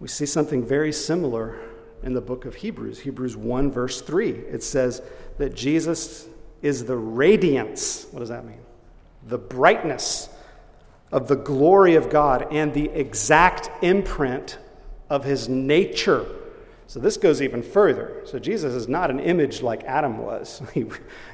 We 0.00 0.08
see 0.08 0.26
something 0.26 0.64
very 0.64 0.92
similar 0.92 1.58
in 2.02 2.14
the 2.14 2.20
book 2.20 2.44
of 2.44 2.56
Hebrews. 2.56 3.00
Hebrews 3.00 3.36
1, 3.36 3.72
verse 3.72 4.00
3. 4.00 4.30
It 4.30 4.62
says 4.62 5.02
that 5.38 5.54
Jesus 5.54 6.28
is 6.62 6.84
the 6.84 6.96
radiance. 6.96 8.06
What 8.10 8.20
does 8.20 8.28
that 8.28 8.44
mean? 8.44 8.60
The 9.26 9.38
brightness 9.38 10.28
of 11.10 11.28
the 11.28 11.36
glory 11.36 11.94
of 11.94 12.10
God 12.10 12.52
and 12.52 12.72
the 12.72 12.88
exact 12.90 13.70
imprint 13.82 14.58
of 15.10 15.24
his 15.24 15.48
nature. 15.48 16.26
So 16.86 17.00
this 17.00 17.16
goes 17.16 17.42
even 17.42 17.62
further. 17.62 18.22
So 18.24 18.38
Jesus 18.38 18.74
is 18.74 18.88
not 18.88 19.10
an 19.10 19.20
image 19.20 19.62
like 19.62 19.84
Adam 19.84 20.18
was. 20.18 20.62
He, 20.74 20.86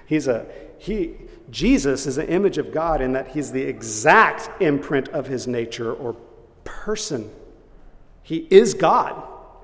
he's 0.07 0.28
a, 0.28 0.47
he, 0.78 1.14
Jesus 1.54 2.06
is 2.08 2.18
an 2.18 2.26
image 2.26 2.58
of 2.58 2.73
God 2.73 3.00
in 3.00 3.12
that 3.12 3.28
he's 3.28 3.52
the 3.52 3.62
exact 3.62 4.61
imprint 4.61 5.08
of 5.11 5.28
his 5.28 5.46
nature 5.46 5.94
or 5.94 6.16
person. 6.64 7.30
He 8.25 8.38
is 8.50 8.75
God 8.75 9.23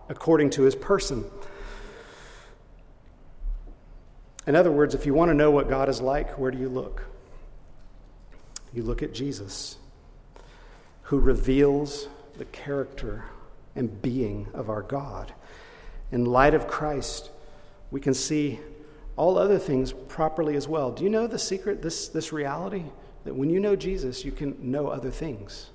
according 0.09 0.51
to 0.51 0.63
his 0.63 0.77
person. 0.77 1.25
In 4.47 4.55
other 4.55 4.71
words, 4.71 4.95
if 4.95 5.05
you 5.05 5.15
want 5.15 5.31
to 5.31 5.35
know 5.35 5.51
what 5.51 5.69
God 5.69 5.89
is 5.89 6.01
like, 6.01 6.39
where 6.39 6.53
do 6.53 6.59
you 6.59 6.69
look? 6.69 7.07
You 8.73 8.85
look 8.85 9.03
at 9.03 9.13
Jesus, 9.13 9.77
who 11.03 11.19
reveals 11.19 12.07
the 12.39 12.45
character 12.45 13.25
and 13.75 14.01
being 14.01 14.47
of 14.55 14.71
our 14.71 14.83
God. 14.83 15.35
In 16.13 16.25
light 16.25 16.55
of 16.55 16.69
Christ, 16.69 17.31
we 17.91 18.01
can 18.01 18.15
see 18.15 18.61
all 19.17 19.39
other 19.39 19.59
things 19.59 19.93
properly 19.93 20.57
as 20.57 20.69
well. 20.69 20.91
Do 20.91 21.05
you 21.05 21.11
know 21.11 21.27
the 21.27 21.39
secret, 21.39 21.83
this, 21.83 22.09
this 22.09 22.33
reality? 22.33 22.85
That 23.25 23.35
when 23.35 23.51
you 23.51 23.61
know 23.61 23.77
Jesus, 23.77 24.25
you 24.25 24.33
can 24.33 24.57
know 24.61 24.89
other 24.89 25.11
things. 25.11 25.71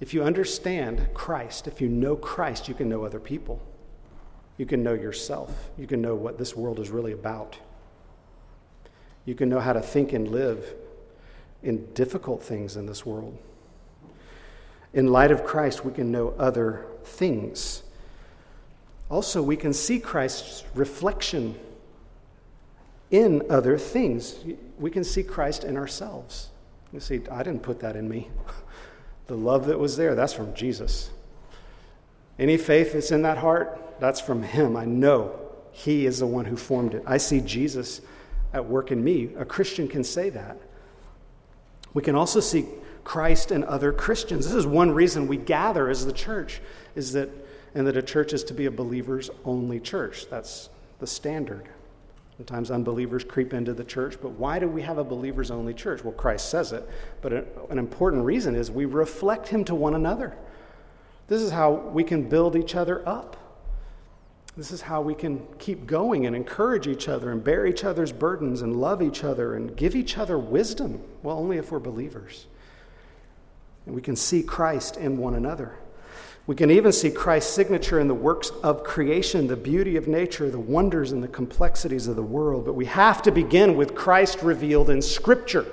If 0.00 0.12
you 0.12 0.22
understand 0.22 1.08
Christ, 1.14 1.66
if 1.66 1.80
you 1.80 1.88
know 1.88 2.16
Christ, 2.16 2.68
you 2.68 2.74
can 2.74 2.88
know 2.88 3.04
other 3.04 3.20
people. 3.20 3.62
You 4.58 4.66
can 4.66 4.82
know 4.82 4.92
yourself. 4.92 5.70
You 5.78 5.86
can 5.86 6.02
know 6.02 6.14
what 6.14 6.36
this 6.36 6.54
world 6.54 6.78
is 6.78 6.90
really 6.90 7.12
about. 7.12 7.58
You 9.24 9.34
can 9.34 9.48
know 9.48 9.60
how 9.60 9.72
to 9.72 9.80
think 9.80 10.12
and 10.12 10.28
live 10.28 10.74
in 11.62 11.86
difficult 11.94 12.42
things 12.42 12.76
in 12.76 12.86
this 12.86 13.06
world. 13.06 13.38
In 14.92 15.08
light 15.08 15.30
of 15.30 15.44
Christ, 15.44 15.84
we 15.84 15.92
can 15.92 16.12
know 16.12 16.34
other 16.38 16.86
things. 17.04 17.83
Also, 19.14 19.40
we 19.40 19.56
can 19.56 19.72
see 19.72 20.00
Christ's 20.00 20.64
reflection 20.74 21.54
in 23.12 23.44
other 23.48 23.78
things. 23.78 24.34
We 24.76 24.90
can 24.90 25.04
see 25.04 25.22
Christ 25.22 25.62
in 25.62 25.76
ourselves. 25.76 26.48
You 26.92 26.98
see, 26.98 27.20
I 27.30 27.44
didn't 27.44 27.62
put 27.62 27.78
that 27.80 27.94
in 27.94 28.08
me. 28.08 28.28
The 29.26 29.36
love 29.36 29.66
that 29.68 29.78
was 29.78 29.96
there, 29.96 30.14
that's 30.14 30.34
from 30.34 30.52
Jesus. 30.52 31.08
Any 32.38 32.58
faith 32.58 32.92
that's 32.92 33.10
in 33.10 33.22
that 33.22 33.38
heart, 33.38 33.80
that's 33.98 34.20
from 34.20 34.42
Him. 34.42 34.76
I 34.76 34.84
know 34.84 35.40
He 35.72 36.04
is 36.04 36.18
the 36.18 36.26
one 36.26 36.44
who 36.44 36.56
formed 36.56 36.92
it. 36.92 37.02
I 37.06 37.16
see 37.16 37.40
Jesus 37.40 38.02
at 38.52 38.66
work 38.66 38.90
in 38.90 39.02
me. 39.02 39.30
A 39.38 39.46
Christian 39.46 39.88
can 39.88 40.04
say 40.04 40.28
that. 40.28 40.58
We 41.94 42.02
can 42.02 42.16
also 42.16 42.40
see 42.40 42.66
Christ 43.02 43.50
in 43.50 43.64
other 43.64 43.94
Christians. 43.94 44.44
This 44.44 44.54
is 44.54 44.66
one 44.66 44.90
reason 44.90 45.26
we 45.26 45.38
gather 45.38 45.88
as 45.88 46.04
the 46.04 46.12
church, 46.12 46.60
is 46.94 47.12
that, 47.12 47.30
and 47.74 47.86
that 47.86 47.96
a 47.96 48.02
church 48.02 48.32
is 48.32 48.44
to 48.44 48.54
be 48.54 48.66
a 48.66 48.70
believers 48.70 49.30
only 49.44 49.80
church. 49.80 50.28
That's 50.30 50.68
the 51.00 51.06
standard. 51.06 51.68
Sometimes 52.36 52.70
unbelievers 52.70 53.22
creep 53.22 53.54
into 53.54 53.74
the 53.74 53.84
church, 53.84 54.16
but 54.20 54.30
why 54.30 54.58
do 54.58 54.68
we 54.68 54.82
have 54.82 54.98
a 54.98 55.04
believers 55.04 55.50
only 55.50 55.72
church? 55.72 56.02
Well, 56.02 56.14
Christ 56.14 56.50
says 56.50 56.72
it, 56.72 56.88
but 57.22 57.32
an 57.32 57.78
important 57.78 58.24
reason 58.24 58.56
is 58.56 58.70
we 58.70 58.86
reflect 58.86 59.48
him 59.48 59.64
to 59.66 59.74
one 59.74 59.94
another. 59.94 60.36
This 61.28 61.42
is 61.42 61.52
how 61.52 61.72
we 61.72 62.02
can 62.02 62.28
build 62.28 62.56
each 62.56 62.74
other 62.74 63.08
up. 63.08 63.36
This 64.56 64.70
is 64.70 64.80
how 64.80 65.00
we 65.00 65.14
can 65.14 65.46
keep 65.58 65.86
going 65.86 66.26
and 66.26 66.36
encourage 66.36 66.86
each 66.86 67.08
other 67.08 67.32
and 67.32 67.42
bear 67.42 67.66
each 67.66 67.84
other's 67.84 68.12
burdens 68.12 68.62
and 68.62 68.80
love 68.80 69.02
each 69.02 69.24
other 69.24 69.54
and 69.54 69.76
give 69.76 69.96
each 69.96 70.18
other 70.18 70.38
wisdom. 70.38 71.02
Well, 71.22 71.38
only 71.38 71.58
if 71.58 71.72
we're 71.72 71.80
believers. 71.80 72.46
And 73.86 73.94
we 73.94 74.02
can 74.02 74.16
see 74.16 74.42
Christ 74.42 74.96
in 74.96 75.18
one 75.18 75.34
another. 75.34 75.76
We 76.46 76.54
can 76.54 76.70
even 76.70 76.92
see 76.92 77.10
Christ's 77.10 77.54
signature 77.54 77.98
in 77.98 78.08
the 78.08 78.14
works 78.14 78.50
of 78.62 78.84
creation, 78.84 79.46
the 79.46 79.56
beauty 79.56 79.96
of 79.96 80.06
nature, 80.06 80.50
the 80.50 80.58
wonders 80.58 81.12
and 81.12 81.22
the 81.22 81.28
complexities 81.28 82.06
of 82.06 82.16
the 82.16 82.22
world. 82.22 82.66
But 82.66 82.74
we 82.74 82.84
have 82.84 83.22
to 83.22 83.30
begin 83.30 83.76
with 83.76 83.94
Christ 83.94 84.42
revealed 84.42 84.90
in 84.90 85.00
Scripture 85.00 85.64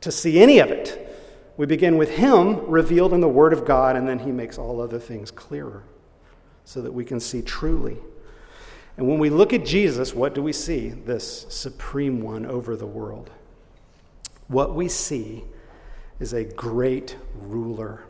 to 0.00 0.12
see 0.12 0.40
any 0.40 0.60
of 0.60 0.70
it. 0.70 1.08
We 1.56 1.66
begin 1.66 1.98
with 1.98 2.10
Him 2.10 2.70
revealed 2.70 3.12
in 3.12 3.20
the 3.20 3.28
Word 3.28 3.52
of 3.52 3.64
God, 3.64 3.96
and 3.96 4.06
then 4.06 4.20
He 4.20 4.30
makes 4.30 4.58
all 4.58 4.80
other 4.80 5.00
things 5.00 5.32
clearer 5.32 5.82
so 6.64 6.80
that 6.82 6.92
we 6.92 7.04
can 7.04 7.18
see 7.18 7.42
truly. 7.42 7.98
And 8.96 9.08
when 9.08 9.18
we 9.18 9.28
look 9.28 9.52
at 9.52 9.64
Jesus, 9.64 10.14
what 10.14 10.34
do 10.34 10.42
we 10.42 10.52
see? 10.52 10.90
This 10.90 11.46
supreme 11.48 12.22
one 12.22 12.46
over 12.46 12.76
the 12.76 12.86
world. 12.86 13.30
What 14.46 14.74
we 14.74 14.88
see 14.88 15.44
is 16.20 16.32
a 16.32 16.44
great 16.44 17.16
ruler 17.34 18.04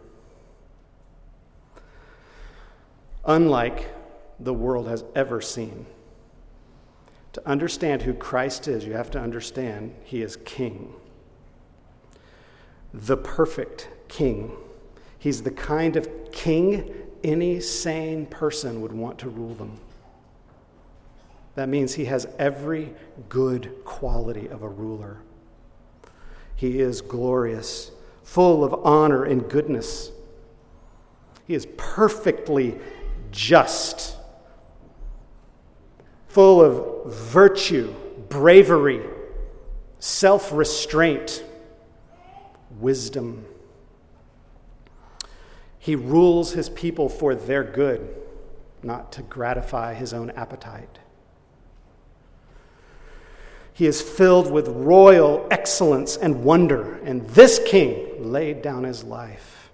unlike 3.30 3.94
the 4.40 4.52
world 4.52 4.88
has 4.88 5.04
ever 5.14 5.40
seen. 5.40 5.87
To 7.34 7.49
understand 7.49 8.02
who 8.02 8.12
Christ 8.12 8.66
is, 8.66 8.84
you 8.84 8.94
have 8.94 9.10
to 9.12 9.20
understand 9.20 9.94
he 10.02 10.20
is 10.20 10.37
king. 10.44 10.92
The 12.92 13.16
perfect 13.16 13.88
king. 14.08 14.56
He's 15.16 15.44
the 15.44 15.52
kind 15.52 15.96
of 15.96 16.08
king 16.32 16.92
any 17.22 17.60
sane 17.60 18.26
person 18.26 18.80
would 18.80 18.92
want 18.92 19.18
to 19.20 19.28
rule 19.28 19.54
them. 19.54 19.78
That 21.54 21.68
means 21.68 21.94
he 21.94 22.06
has 22.06 22.26
every 22.37 22.94
good 23.28 23.72
quality 23.84 24.49
of 24.49 24.62
a 24.62 24.68
ruler. 24.68 25.18
He 26.56 26.80
is 26.80 27.00
glorious, 27.00 27.92
full 28.25 28.64
of 28.64 28.75
honor 28.84 29.25
and 29.25 29.49
goodness. 29.49 30.10
He 31.46 31.54
is 31.54 31.66
perfectly 31.76 32.76
just, 33.30 34.16
full 36.28 36.60
of 36.60 37.12
virtue, 37.12 37.94
bravery, 38.28 39.02
self 39.99 40.52
restraint, 40.52 41.45
wisdom. 42.78 43.45
He 45.78 45.97
rules 45.97 46.52
his 46.52 46.69
people 46.69 47.08
for 47.08 47.34
their 47.34 47.64
good, 47.64 48.14
not 48.82 49.12
to 49.12 49.23
gratify 49.23 49.95
his 49.95 50.12
own 50.12 50.30
appetite. 50.30 50.99
He 53.73 53.86
is 53.86 54.02
filled 54.02 54.50
with 54.50 54.69
royal 54.69 55.47
excellence 55.50 56.16
and 56.16 56.45
wonder, 56.45 56.97
and 57.04 57.26
this 57.30 57.58
king 57.66 58.30
laid 58.30 58.60
down 58.60 58.84
his 58.84 59.04
life 59.04 59.71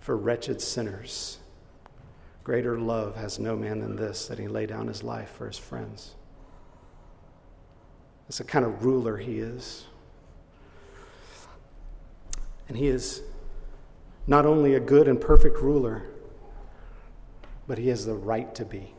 for 0.00 0.16
wretched 0.16 0.62
sinners. 0.62 1.38
Greater 2.46 2.78
love 2.78 3.16
has 3.16 3.40
no 3.40 3.56
man 3.56 3.80
than 3.80 3.96
this, 3.96 4.28
that 4.28 4.38
he 4.38 4.46
lay 4.46 4.66
down 4.66 4.86
his 4.86 5.02
life 5.02 5.30
for 5.30 5.48
his 5.48 5.58
friends. 5.58 6.14
That's 8.22 8.38
the 8.38 8.44
kind 8.44 8.64
of 8.64 8.84
ruler 8.84 9.16
he 9.16 9.40
is. 9.40 9.86
And 12.68 12.76
he 12.76 12.86
is 12.86 13.22
not 14.28 14.46
only 14.46 14.74
a 14.74 14.78
good 14.78 15.08
and 15.08 15.20
perfect 15.20 15.58
ruler, 15.58 16.04
but 17.66 17.78
he 17.78 17.88
has 17.88 18.06
the 18.06 18.14
right 18.14 18.54
to 18.54 18.64
be. 18.64 18.94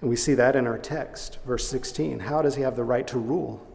And 0.00 0.08
we 0.08 0.14
see 0.14 0.34
that 0.34 0.54
in 0.54 0.68
our 0.68 0.78
text, 0.78 1.38
verse 1.44 1.66
16. 1.66 2.20
How 2.20 2.40
does 2.40 2.54
he 2.54 2.62
have 2.62 2.76
the 2.76 2.84
right 2.84 3.08
to 3.08 3.18
rule? 3.18 3.66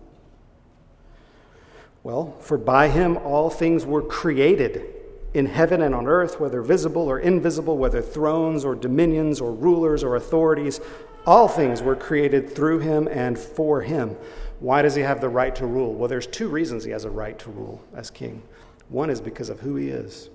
Well, 2.01 2.33
for 2.39 2.57
by 2.57 2.87
him 2.87 3.17
all 3.17 3.49
things 3.49 3.85
were 3.85 4.01
created 4.01 5.00
in 5.33 5.45
heaven 5.45 5.81
and 5.81 5.95
on 5.95 6.07
earth, 6.07 6.39
whether 6.39 6.61
visible 6.61 7.03
or 7.03 7.19
invisible, 7.19 7.77
whether 7.77 8.01
thrones 8.01 8.65
or 8.65 8.75
dominions 8.75 9.39
or 9.39 9.51
rulers 9.51 10.03
or 10.03 10.15
authorities, 10.15 10.81
all 11.25 11.47
things 11.47 11.81
were 11.81 11.95
created 11.95 12.49
through 12.49 12.79
him 12.79 13.07
and 13.07 13.37
for 13.37 13.81
him. 13.81 14.17
Why 14.59 14.81
does 14.81 14.95
he 14.95 15.01
have 15.01 15.21
the 15.21 15.29
right 15.29 15.55
to 15.55 15.65
rule? 15.65 15.93
Well, 15.93 16.09
there's 16.09 16.27
two 16.27 16.49
reasons 16.49 16.83
he 16.83 16.91
has 16.91 17.05
a 17.05 17.09
right 17.09 17.37
to 17.39 17.49
rule 17.49 17.81
as 17.93 18.09
king. 18.09 18.43
One 18.89 19.09
is 19.09 19.21
because 19.21 19.49
of 19.49 19.61
who 19.61 19.75
he 19.75 19.89
is. 19.89 20.29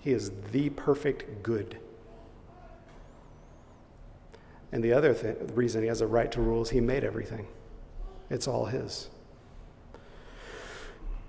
He 0.00 0.12
is 0.12 0.30
the 0.52 0.70
perfect 0.70 1.42
good. 1.42 1.78
And 4.70 4.84
the 4.84 4.92
other 4.92 5.14
th- 5.14 5.36
reason 5.54 5.82
he 5.82 5.88
has 5.88 6.00
a 6.00 6.06
right 6.06 6.30
to 6.32 6.40
rule 6.40 6.62
is 6.62 6.70
he 6.70 6.80
made 6.80 7.02
everything. 7.02 7.48
It's 8.30 8.46
all 8.46 8.66
his. 8.66 9.08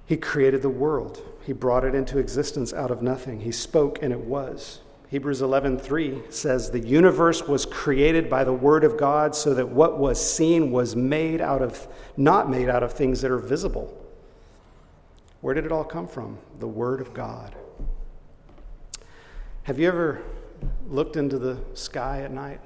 He 0.10 0.18
created 0.18 0.64
the 0.64 0.70
world. 0.70 1.22
He 1.46 1.54
brought 1.54 1.84
it 1.84 1.94
into 1.94 2.18
existence 2.18 2.74
out 2.74 2.90
of 2.90 3.04
nothing. 3.04 3.42
He 3.42 3.52
spoke 3.52 4.02
and 4.02 4.12
it 4.12 4.20
was. 4.20 4.80
Hebrews 5.10 5.40
11:3 5.40 6.34
says 6.34 6.72
the 6.72 6.80
universe 6.80 7.48
was 7.48 7.68
created 7.68 8.28
by 8.28 8.44
the 8.44 8.52
word 8.52 8.84
of 8.84 8.98
God 8.98 9.36
so 9.36 9.54
that 9.54 9.70
what 9.70 10.00
was 10.00 10.20
seen 10.20 10.72
was 10.72 10.96
made 10.96 11.42
out 11.42 11.62
of 11.62 11.88
not 12.18 12.50
made 12.50 12.70
out 12.70 12.82
of 12.82 12.92
things 12.92 13.22
that 13.22 13.30
are 13.30 13.38
visible. 13.38 13.96
Where 15.42 15.54
did 15.54 15.68
it 15.68 15.72
all 15.72 15.84
come 15.84 16.08
from? 16.08 16.40
The 16.58 16.68
word 16.68 17.02
of 17.02 17.14
God. 17.14 17.56
Have 19.62 19.78
you 19.78 19.88
ever 19.88 20.24
looked 20.88 21.18
into 21.18 21.38
the 21.38 21.60
sky 21.76 22.24
at 22.24 22.32
night? 22.32 22.62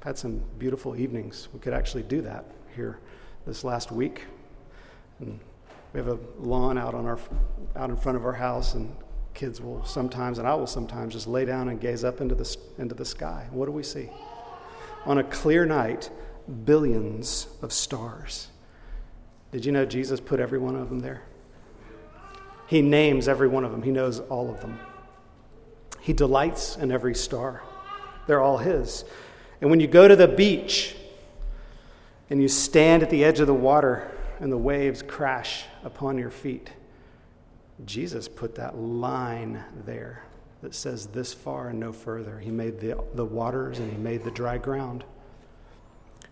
I've 0.00 0.08
had 0.08 0.18
some 0.18 0.42
beautiful 0.58 0.94
evenings. 0.94 1.48
We 1.54 1.60
could 1.60 1.72
actually 1.72 2.02
do 2.02 2.20
that 2.20 2.44
here 2.76 2.98
this 3.46 3.64
last 3.64 3.90
week. 3.90 4.24
And 5.20 5.40
we 5.94 6.00
have 6.00 6.08
a 6.08 6.18
lawn 6.40 6.76
out 6.76 6.92
on 6.92 7.06
our 7.06 7.18
out 7.76 7.88
in 7.88 7.96
front 7.96 8.18
of 8.18 8.26
our 8.26 8.32
house, 8.32 8.74
and 8.74 8.94
kids 9.32 9.60
will 9.60 9.84
sometimes, 9.84 10.38
and 10.38 10.46
I 10.46 10.54
will 10.54 10.66
sometimes, 10.66 11.14
just 11.14 11.28
lay 11.28 11.44
down 11.44 11.68
and 11.68 11.80
gaze 11.80 12.04
up 12.04 12.20
into 12.20 12.34
the 12.34 12.56
into 12.78 12.96
the 12.96 13.04
sky. 13.04 13.46
What 13.52 13.66
do 13.66 13.72
we 13.72 13.84
see? 13.84 14.10
On 15.06 15.18
a 15.18 15.24
clear 15.24 15.64
night, 15.64 16.10
billions 16.64 17.46
of 17.62 17.72
stars. 17.72 18.48
Did 19.52 19.64
you 19.64 19.70
know 19.70 19.86
Jesus 19.86 20.18
put 20.18 20.40
every 20.40 20.58
one 20.58 20.74
of 20.74 20.88
them 20.88 20.98
there? 20.98 21.22
He 22.66 22.82
names 22.82 23.28
every 23.28 23.46
one 23.46 23.64
of 23.64 23.70
them. 23.70 23.82
He 23.82 23.92
knows 23.92 24.18
all 24.18 24.50
of 24.50 24.60
them. 24.60 24.80
He 26.00 26.12
delights 26.12 26.76
in 26.76 26.90
every 26.90 27.14
star. 27.14 27.62
They're 28.26 28.40
all 28.40 28.58
His. 28.58 29.04
And 29.60 29.70
when 29.70 29.78
you 29.78 29.86
go 29.86 30.08
to 30.08 30.16
the 30.16 30.26
beach 30.26 30.96
and 32.30 32.42
you 32.42 32.48
stand 32.48 33.04
at 33.04 33.10
the 33.10 33.24
edge 33.24 33.38
of 33.38 33.46
the 33.46 33.54
water 33.54 34.10
and 34.40 34.50
the 34.50 34.58
waves 34.58 35.00
crash 35.00 35.66
upon 35.84 36.18
your 36.18 36.30
feet. 36.30 36.70
Jesus 37.84 38.28
put 38.28 38.54
that 38.56 38.76
line 38.76 39.62
there 39.84 40.24
that 40.62 40.74
says 40.74 41.06
this 41.08 41.34
far 41.34 41.68
and 41.68 41.78
no 41.78 41.92
further. 41.92 42.38
He 42.38 42.50
made 42.50 42.80
the, 42.80 43.02
the 43.14 43.24
waters 43.24 43.78
and 43.78 43.92
he 43.92 43.98
made 43.98 44.24
the 44.24 44.30
dry 44.30 44.58
ground. 44.58 45.04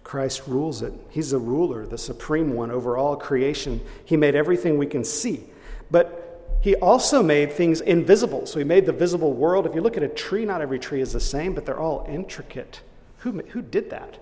Christ 0.05 0.43
rules 0.47 0.83
it. 0.83 0.93
He's 1.11 1.31
the 1.31 1.38
ruler, 1.38 1.87
the 1.87 1.99
supreme 1.99 2.55
one 2.55 2.71
over 2.71 2.97
all 2.97 3.17
creation. 3.17 3.81
He 4.05 4.17
made 4.17 4.35
everything 4.35 4.79
we 4.79 4.87
can 4.87 5.05
see. 5.05 5.45
But 5.91 6.59
he 6.61 6.77
also 6.77 7.23
made 7.23 7.53
things 7.53 7.81
invisible. 7.81 8.47
So 8.47 8.59
he 8.59 8.65
made 8.65 8.87
the 8.87 8.93
visible 8.93 9.33
world. 9.33 9.67
If 9.67 9.75
you 9.75 9.81
look 9.81 9.97
at 9.97 10.03
a 10.03 10.09
tree, 10.09 10.45
not 10.45 10.62
every 10.62 10.79
tree 10.79 11.01
is 11.01 11.12
the 11.12 11.21
same, 11.21 11.55
but 11.55 11.67
they're 11.67 11.79
all 11.79 12.07
intricate. 12.09 12.81
Who, 13.19 13.41
who 13.49 13.62
did 13.62 13.91
that? 13.91 14.19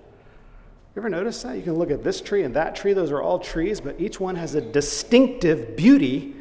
You 0.95 1.03
ever 1.03 1.09
notice 1.09 1.43
that? 1.43 1.57
You 1.57 1.63
can 1.63 1.75
look 1.75 1.91
at 1.91 2.03
this 2.03 2.21
tree 2.21 2.43
and 2.43 2.55
that 2.57 2.75
tree, 2.75 2.93
those 2.93 3.13
are 3.13 3.23
all 3.23 3.39
trees, 3.39 3.81
but 3.81 4.01
each 4.01 4.19
one 4.19 4.35
has 4.35 4.55
a 4.55 4.61
distinctive 4.61 5.77
beauty 5.77 6.35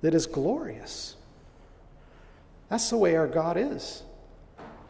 that 0.00 0.14
is 0.14 0.26
glorious. 0.26 1.16
That's 2.68 2.88
the 2.90 2.96
way 2.96 3.16
our 3.16 3.26
God 3.26 3.56
is. 3.56 4.02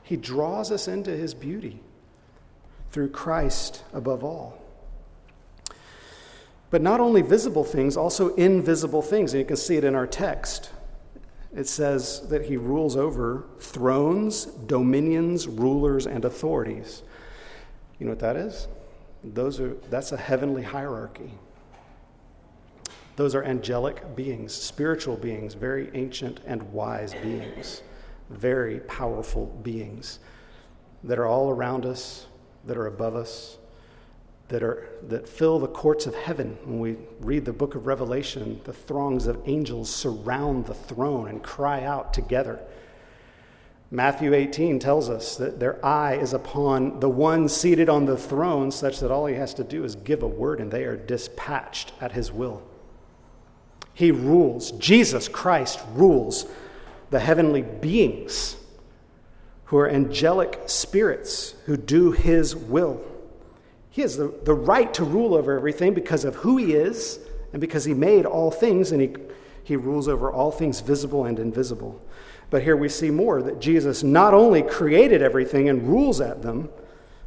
He 0.02 0.16
draws 0.16 0.70
us 0.70 0.86
into 0.86 1.10
his 1.10 1.32
beauty 1.32 1.80
through 2.90 3.08
Christ 3.08 3.82
above 3.92 4.22
all. 4.22 4.62
But 6.70 6.82
not 6.82 7.00
only 7.00 7.22
visible 7.22 7.64
things, 7.64 7.96
also 7.96 8.34
invisible 8.34 9.00
things. 9.00 9.32
And 9.32 9.40
you 9.40 9.46
can 9.46 9.56
see 9.56 9.76
it 9.76 9.84
in 9.84 9.94
our 9.94 10.06
text. 10.06 10.70
It 11.56 11.68
says 11.68 12.28
that 12.28 12.46
he 12.46 12.56
rules 12.56 12.96
over 12.96 13.44
thrones, 13.60 14.46
dominions, 14.46 15.46
rulers, 15.46 16.06
and 16.06 16.24
authorities. 16.24 17.02
You 17.98 18.06
know 18.06 18.12
what 18.12 18.18
that 18.20 18.36
is? 18.36 18.66
Those 19.24 19.58
are, 19.58 19.74
that's 19.90 20.12
a 20.12 20.16
heavenly 20.16 20.62
hierarchy. 20.62 21.32
Those 23.16 23.34
are 23.34 23.44
angelic 23.44 24.14
beings, 24.16 24.52
spiritual 24.52 25.16
beings, 25.16 25.54
very 25.54 25.90
ancient 25.94 26.40
and 26.44 26.72
wise 26.72 27.14
beings, 27.14 27.82
very 28.28 28.80
powerful 28.80 29.46
beings 29.62 30.18
that 31.04 31.18
are 31.18 31.26
all 31.26 31.48
around 31.48 31.87
us, 31.87 32.26
that 32.64 32.76
are 32.76 32.87
above 32.87 33.14
us, 33.14 33.58
that, 34.48 34.62
are, 34.62 34.88
that 35.08 35.28
fill 35.28 35.58
the 35.58 35.68
courts 35.68 36.06
of 36.06 36.14
heaven. 36.14 36.58
When 36.64 36.80
we 36.80 36.96
read 37.20 37.44
the 37.44 37.52
book 37.52 37.74
of 37.74 37.87
Revelation, 37.87 38.60
the 38.64 38.72
throngs 38.72 39.26
of 39.26 39.40
angels 39.46 39.88
surround 39.90 40.66
the 40.66 40.74
throne 40.74 41.28
and 41.28 41.42
cry 41.42 41.84
out 41.84 42.12
together. 42.12 42.60
Matthew 43.94 44.35
18 44.35 44.80
tells 44.80 45.09
us 45.09 45.37
that 45.37 45.61
their 45.61 45.85
eye 45.87 46.16
is 46.16 46.33
upon 46.33 46.98
the 46.98 47.09
one 47.09 47.48
seated 47.48 47.88
on 47.88 48.07
the 48.07 48.16
throne, 48.16 48.72
such 48.72 48.98
that 48.98 49.12
all 49.12 49.26
he 49.26 49.37
has 49.37 49.54
to 49.54 49.62
do 49.62 49.85
is 49.85 49.94
give 49.94 50.24
a 50.24 50.26
word 50.26 50.59
and 50.59 50.72
they 50.72 50.83
are 50.83 50.96
dispatched 50.96 51.92
at 52.00 52.11
his 52.11 52.33
will. 52.33 52.61
He 53.94 54.11
rules, 54.11 54.72
Jesus 54.72 55.28
Christ 55.28 55.78
rules 55.92 56.44
the 57.11 57.20
heavenly 57.20 57.62
beings 57.62 58.57
who 59.66 59.76
are 59.76 59.88
angelic 59.88 60.62
spirits 60.66 61.54
who 61.66 61.76
do 61.76 62.11
his 62.11 62.57
will. 62.57 63.00
He 63.90 64.02
has 64.02 64.16
the, 64.16 64.35
the 64.42 64.54
right 64.54 64.92
to 64.94 65.04
rule 65.04 65.35
over 65.35 65.57
everything 65.57 65.94
because 65.94 66.24
of 66.24 66.35
who 66.35 66.57
he 66.57 66.72
is 66.72 67.20
and 67.52 67.61
because 67.61 67.85
he 67.85 67.94
made 67.94 68.26
all 68.26 68.50
things 68.50 68.90
and 68.90 69.00
he, 69.00 69.14
he 69.62 69.76
rules 69.76 70.09
over 70.09 70.33
all 70.33 70.50
things 70.50 70.80
visible 70.80 71.26
and 71.26 71.38
invisible. 71.38 72.02
But 72.54 72.62
here 72.62 72.76
we 72.76 72.88
see 72.88 73.10
more 73.10 73.42
that 73.42 73.60
Jesus 73.60 74.04
not 74.04 74.32
only 74.32 74.62
created 74.62 75.22
everything 75.22 75.68
and 75.68 75.88
rules 75.88 76.20
at 76.20 76.40
them, 76.40 76.68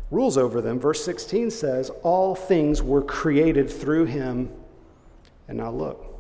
rules 0.10 0.38
over 0.38 0.62
them. 0.62 0.80
Verse 0.80 1.04
16 1.04 1.52
says, 1.52 1.90
All 2.02 2.34
things 2.34 2.82
were 2.82 3.02
created 3.02 3.70
through 3.70 4.06
him. 4.06 4.50
And 5.50 5.58
now 5.58 5.72
look, 5.72 6.18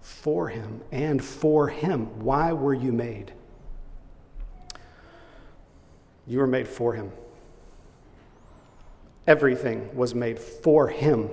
for 0.00 0.48
him 0.48 0.80
and 0.90 1.24
for 1.24 1.68
him. 1.68 2.06
Why 2.18 2.52
were 2.52 2.74
you 2.74 2.90
made? 2.90 3.32
You 6.26 6.40
were 6.40 6.48
made 6.48 6.66
for 6.66 6.94
him. 6.94 7.12
Everything 9.24 9.94
was 9.94 10.16
made 10.16 10.40
for 10.40 10.88
him. 10.88 11.30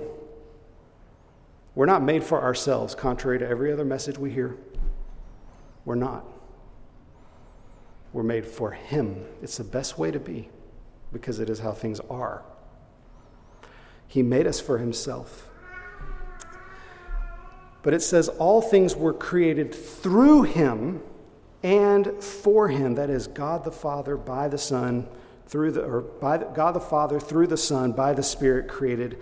We're 1.74 1.86
not 1.86 2.04
made 2.04 2.22
for 2.22 2.40
ourselves, 2.40 2.94
contrary 2.94 3.40
to 3.40 3.48
every 3.48 3.72
other 3.72 3.84
message 3.84 4.16
we 4.16 4.30
hear. 4.30 4.56
We're 5.84 5.96
not. 5.96 6.24
We're 8.12 8.22
made 8.22 8.46
for 8.46 8.72
him. 8.72 9.24
It's 9.42 9.56
the 9.56 9.64
best 9.64 9.98
way 9.98 10.10
to 10.10 10.18
be 10.18 10.48
because 11.12 11.40
it 11.40 11.48
is 11.48 11.60
how 11.60 11.72
things 11.72 12.00
are. 12.10 12.42
He 14.08 14.22
made 14.22 14.46
us 14.46 14.60
for 14.60 14.78
himself. 14.78 15.48
But 17.82 17.94
it 17.94 18.02
says 18.02 18.28
all 18.28 18.60
things 18.60 18.94
were 18.94 19.12
created 19.12 19.74
through 19.74 20.42
him 20.42 21.00
and 21.62 22.22
for 22.22 22.68
him. 22.68 22.94
That 22.94 23.10
is 23.10 23.26
God 23.26 23.64
the 23.64 23.72
Father 23.72 24.16
by 24.16 24.48
the 24.48 24.58
Son 24.58 25.06
through 25.46 25.72
the 25.72 25.82
or 25.82 26.00
by 26.00 26.38
the, 26.38 26.44
God 26.46 26.72
the 26.72 26.80
Father 26.80 27.18
through 27.18 27.46
the 27.46 27.56
Son 27.56 27.92
by 27.92 28.12
the 28.12 28.22
Spirit 28.22 28.68
created 28.68 29.18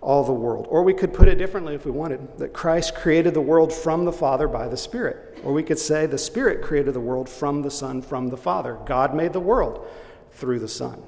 all 0.00 0.24
the 0.24 0.32
world. 0.32 0.66
Or 0.68 0.82
we 0.82 0.94
could 0.94 1.14
put 1.14 1.28
it 1.28 1.36
differently 1.36 1.74
if 1.74 1.84
we 1.84 1.92
wanted 1.92 2.38
that 2.38 2.52
Christ 2.52 2.94
created 2.94 3.34
the 3.34 3.40
world 3.40 3.72
from 3.72 4.04
the 4.04 4.12
Father 4.12 4.48
by 4.48 4.68
the 4.68 4.76
Spirit. 4.76 5.31
Or 5.42 5.52
we 5.52 5.62
could 5.62 5.78
say 5.78 6.06
the 6.06 6.18
Spirit 6.18 6.62
created 6.62 6.94
the 6.94 7.00
world 7.00 7.28
from 7.28 7.62
the 7.62 7.70
Son 7.70 8.02
from 8.02 8.28
the 8.28 8.36
Father. 8.36 8.78
God 8.86 9.14
made 9.14 9.32
the 9.32 9.40
world 9.40 9.86
through 10.30 10.60
the 10.60 10.68
Son. 10.68 11.02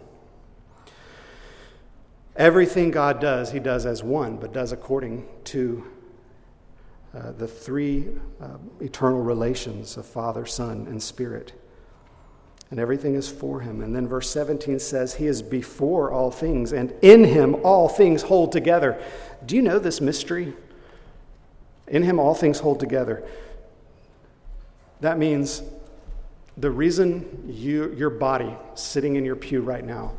Everything 2.37 2.91
God 2.91 3.21
does, 3.21 3.53
He 3.53 3.61
does 3.61 3.87
as 3.87 4.03
one, 4.03 4.37
but 4.37 4.53
does 4.53 4.73
according 4.73 5.27
to 5.45 5.85
uh, 7.15 7.31
the 7.33 7.47
three 7.47 8.09
uh, 8.41 8.57
eternal 8.81 9.23
relations 9.23 9.97
of 9.97 10.05
Father, 10.05 10.45
Son, 10.45 10.87
and 10.89 11.01
Spirit. 11.01 11.53
And 12.71 12.81
everything 12.81 13.15
is 13.15 13.29
for 13.29 13.61
him. 13.61 13.83
And 13.83 13.95
then 13.95 14.09
verse 14.09 14.29
17 14.31 14.81
says, 14.81 15.15
He 15.15 15.27
is 15.27 15.43
before 15.43 16.11
all 16.11 16.33
things, 16.33 16.73
and 16.73 16.93
in 17.03 17.23
him 17.23 17.55
all 17.63 17.89
things 17.89 18.23
hold 18.23 18.51
together. 18.51 19.01
Do 19.47 19.55
you 19.55 19.63
know 19.63 19.79
this 19.79 20.01
mystery? 20.01 20.55
In 21.87 22.03
him 22.03 22.19
all 22.19 22.35
things 22.35 22.59
hold 22.61 22.81
together. 22.81 23.23
That 25.01 25.19
means 25.19 25.63
the 26.57 26.71
reason 26.71 27.45
you, 27.47 27.93
your 27.95 28.11
body 28.11 28.57
sitting 28.75 29.17
in 29.17 29.25
your 29.25 29.37
pew 29.37 29.61
right 29.61 29.85
now 29.85 30.13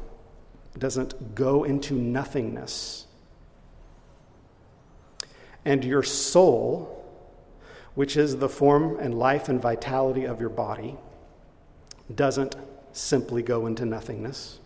doesn't 0.78 1.36
go 1.36 1.64
into 1.64 1.94
nothingness 1.94 3.06
and 5.66 5.84
your 5.84 6.04
soul, 6.04 7.04
which 7.96 8.16
is 8.16 8.38
the 8.38 8.50
form 8.50 9.00
and 9.00 9.18
life 9.18 9.50
and 9.50 9.62
vitality 9.62 10.26
of 10.26 10.40
your 10.40 10.50
body, 10.50 10.96
doesn't 12.14 12.56
simply 12.94 13.42
go 13.42 13.66
into 13.66 13.86
nothingness, 13.86 14.60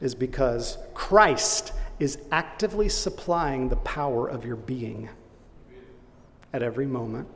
is 0.00 0.14
because 0.14 0.78
Christ 0.94 1.72
is 1.98 2.18
actively 2.32 2.88
supplying 2.88 3.68
the 3.68 3.76
power 3.76 4.26
of 4.26 4.44
your 4.44 4.56
being 4.56 5.08
at 6.52 6.62
every 6.62 6.86
moment, 6.86 7.28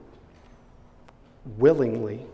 willingly. 1.44 2.26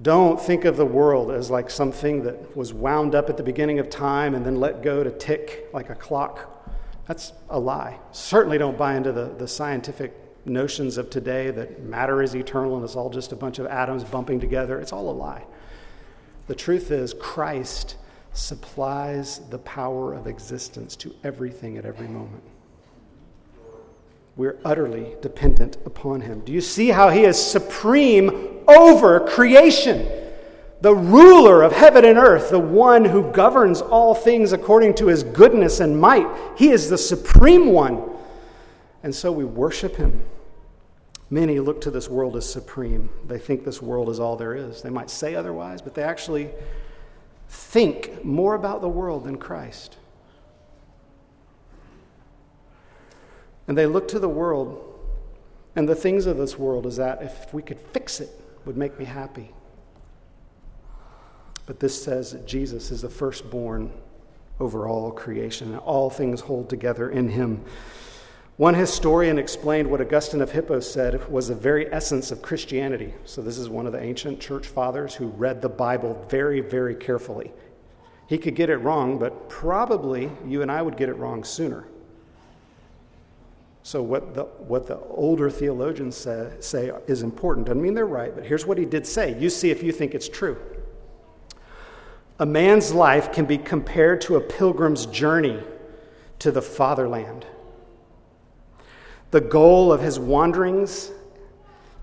Don't 0.00 0.40
think 0.40 0.64
of 0.64 0.76
the 0.76 0.86
world 0.86 1.30
as 1.30 1.50
like 1.50 1.70
something 1.70 2.22
that 2.22 2.56
was 2.56 2.72
wound 2.72 3.14
up 3.14 3.28
at 3.28 3.36
the 3.36 3.42
beginning 3.42 3.78
of 3.78 3.90
time 3.90 4.34
and 4.34 4.46
then 4.46 4.60
let 4.60 4.82
go 4.82 5.02
to 5.02 5.10
tick 5.10 5.68
like 5.72 5.90
a 5.90 5.94
clock 5.94 6.58
that's 7.08 7.32
a 7.48 7.58
lie. 7.58 7.98
Certainly 8.12 8.58
don't 8.58 8.76
buy 8.76 8.94
into 8.94 9.12
the, 9.12 9.34
the 9.38 9.48
scientific 9.48 10.14
notions 10.44 10.98
of 10.98 11.08
today 11.08 11.50
that 11.50 11.82
matter 11.82 12.22
is 12.22 12.36
eternal 12.36 12.76
and 12.76 12.84
it's 12.84 12.94
all 12.94 13.08
just 13.08 13.32
a 13.32 13.36
bunch 13.36 13.58
of 13.58 13.66
atoms 13.66 14.04
bumping 14.04 14.38
together. 14.38 14.78
It's 14.78 14.92
all 14.92 15.10
a 15.10 15.12
lie. 15.12 15.44
The 16.48 16.54
truth 16.54 16.90
is, 16.90 17.14
Christ 17.14 17.96
supplies 18.34 19.40
the 19.48 19.58
power 19.60 20.12
of 20.12 20.26
existence 20.26 20.96
to 20.96 21.14
everything 21.24 21.78
at 21.78 21.86
every 21.86 22.08
moment. 22.08 22.42
We're 24.38 24.58
utterly 24.64 25.16
dependent 25.20 25.76
upon 25.84 26.22
Him. 26.22 26.40
Do 26.40 26.52
you 26.52 26.62
see 26.62 26.88
how 26.88 27.10
He 27.10 27.24
is 27.24 27.38
supreme 27.38 28.64
over 28.66 29.20
creation? 29.20 30.08
the 30.80 30.94
ruler 30.94 31.62
of 31.62 31.72
heaven 31.72 32.04
and 32.04 32.18
earth, 32.18 32.50
the 32.50 32.58
one 32.58 33.04
who 33.04 33.30
governs 33.32 33.80
all 33.80 34.14
things 34.14 34.52
according 34.52 34.94
to 34.94 35.08
his 35.08 35.22
goodness 35.24 35.80
and 35.80 36.00
might. 36.00 36.28
He 36.56 36.70
is 36.70 36.88
the 36.88 36.98
supreme 36.98 37.72
one. 37.72 38.02
And 39.02 39.14
so 39.14 39.32
we 39.32 39.44
worship 39.44 39.96
him. 39.96 40.24
Many 41.30 41.58
look 41.60 41.80
to 41.82 41.90
this 41.90 42.08
world 42.08 42.36
as 42.36 42.50
supreme. 42.50 43.10
They 43.26 43.38
think 43.38 43.64
this 43.64 43.82
world 43.82 44.08
is 44.08 44.20
all 44.20 44.36
there 44.36 44.54
is. 44.54 44.82
They 44.82 44.90
might 44.90 45.10
say 45.10 45.34
otherwise, 45.34 45.82
but 45.82 45.94
they 45.94 46.02
actually 46.02 46.50
think 47.48 48.24
more 48.24 48.54
about 48.54 48.80
the 48.80 48.88
world 48.88 49.24
than 49.24 49.36
Christ. 49.36 49.96
And 53.68 53.76
they 53.76 53.86
look 53.86 54.08
to 54.08 54.18
the 54.18 54.28
world 54.28 54.84
and 55.76 55.88
the 55.88 55.94
things 55.94 56.26
of 56.26 56.38
this 56.38 56.58
world 56.58 56.86
as 56.86 56.96
that 56.96 57.22
if 57.22 57.54
we 57.54 57.62
could 57.62 57.78
fix 57.78 58.20
it 58.20 58.30
would 58.64 58.76
make 58.76 58.98
me 58.98 59.04
happy. 59.04 59.52
But 61.66 61.78
this 61.78 62.02
says 62.02 62.32
that 62.32 62.46
Jesus 62.46 62.90
is 62.90 63.02
the 63.02 63.10
firstborn 63.10 63.92
over 64.58 64.88
all 64.88 65.12
creation, 65.12 65.68
and 65.70 65.78
all 65.80 66.10
things 66.10 66.40
hold 66.40 66.68
together 66.68 67.10
in 67.10 67.28
him. 67.28 67.62
One 68.56 68.74
historian 68.74 69.38
explained 69.38 69.88
what 69.88 70.00
Augustine 70.00 70.40
of 70.40 70.50
Hippo 70.50 70.80
said 70.80 71.30
was 71.30 71.46
the 71.46 71.54
very 71.54 71.92
essence 71.92 72.32
of 72.32 72.42
Christianity. 72.42 73.14
So, 73.24 73.40
this 73.40 73.56
is 73.56 73.68
one 73.68 73.86
of 73.86 73.92
the 73.92 74.02
ancient 74.02 74.40
church 74.40 74.66
fathers 74.66 75.14
who 75.14 75.28
read 75.28 75.62
the 75.62 75.68
Bible 75.68 76.26
very, 76.28 76.60
very 76.60 76.96
carefully. 76.96 77.52
He 78.26 78.36
could 78.36 78.56
get 78.56 78.68
it 78.68 78.78
wrong, 78.78 79.18
but 79.18 79.48
probably 79.48 80.30
you 80.44 80.62
and 80.62 80.72
I 80.72 80.82
would 80.82 80.96
get 80.96 81.08
it 81.08 81.14
wrong 81.14 81.44
sooner. 81.44 81.86
So, 83.88 84.02
what 84.02 84.34
the, 84.34 84.42
what 84.42 84.86
the 84.86 84.98
older 84.98 85.48
theologians 85.48 86.14
say, 86.14 86.52
say 86.60 86.92
is 87.06 87.22
important. 87.22 87.68
Doesn't 87.68 87.80
mean 87.80 87.94
they're 87.94 88.04
right, 88.04 88.34
but 88.34 88.44
here's 88.44 88.66
what 88.66 88.76
he 88.76 88.84
did 88.84 89.06
say. 89.06 89.40
You 89.40 89.48
see 89.48 89.70
if 89.70 89.82
you 89.82 89.92
think 89.92 90.14
it's 90.14 90.28
true. 90.28 90.58
A 92.38 92.44
man's 92.44 92.92
life 92.92 93.32
can 93.32 93.46
be 93.46 93.56
compared 93.56 94.20
to 94.20 94.36
a 94.36 94.42
pilgrim's 94.42 95.06
journey 95.06 95.62
to 96.40 96.50
the 96.50 96.60
fatherland. 96.60 97.46
The 99.30 99.40
goal 99.40 99.90
of 99.90 100.02
his 100.02 100.18
wanderings 100.18 101.10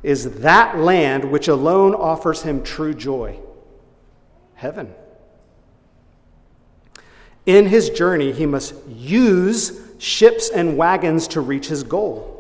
is 0.01 0.39
that 0.39 0.79
land 0.79 1.23
which 1.25 1.47
alone 1.47 1.93
offers 1.93 2.41
him 2.41 2.63
true 2.63 2.95
joy 2.95 3.39
heaven. 4.55 4.91
In 7.45 7.67
his 7.67 7.91
journey, 7.91 8.31
he 8.31 8.47
must 8.47 8.73
use 8.87 9.84
ships 9.97 10.49
and 10.49 10.77
wagons 10.77 11.27
to 11.29 11.41
reach 11.41 11.67
his 11.67 11.83
goal. 11.83 12.35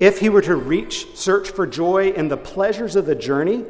If 0.00 0.20
he 0.20 0.28
were 0.28 0.42
to 0.42 0.56
reach, 0.56 1.16
search 1.16 1.50
for 1.50 1.66
joy 1.66 2.10
in 2.10 2.28
the 2.28 2.36
pleasures 2.36 2.96
of 2.96 3.06
the 3.06 3.14
journey, 3.14 3.64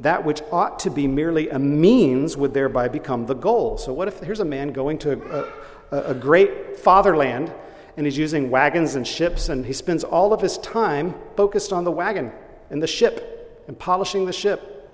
that 0.00 0.24
which 0.24 0.42
ought 0.50 0.78
to 0.80 0.90
be 0.90 1.06
merely 1.06 1.50
a 1.50 1.58
means 1.58 2.36
would 2.36 2.54
thereby 2.54 2.88
become 2.88 3.26
the 3.26 3.34
goal. 3.34 3.78
So, 3.78 3.92
what 3.92 4.08
if 4.08 4.18
here's 4.20 4.40
a 4.40 4.44
man 4.44 4.72
going 4.72 4.98
to 5.00 5.48
a, 5.92 5.96
a, 6.10 6.14
great 6.14 6.78
fatherland 6.78 7.52
and 7.96 8.06
he's 8.06 8.16
using 8.16 8.50
wagons 8.50 8.94
and 8.94 9.06
ships, 9.06 9.50
and 9.50 9.66
he 9.66 9.72
spends 9.72 10.04
all 10.04 10.32
of 10.32 10.40
his 10.40 10.56
time 10.58 11.14
focused 11.36 11.72
on 11.72 11.84
the 11.84 11.90
wagon 11.90 12.32
and 12.70 12.82
the 12.82 12.86
ship 12.86 13.62
and 13.68 13.78
polishing 13.78 14.24
the 14.24 14.32
ship 14.32 14.90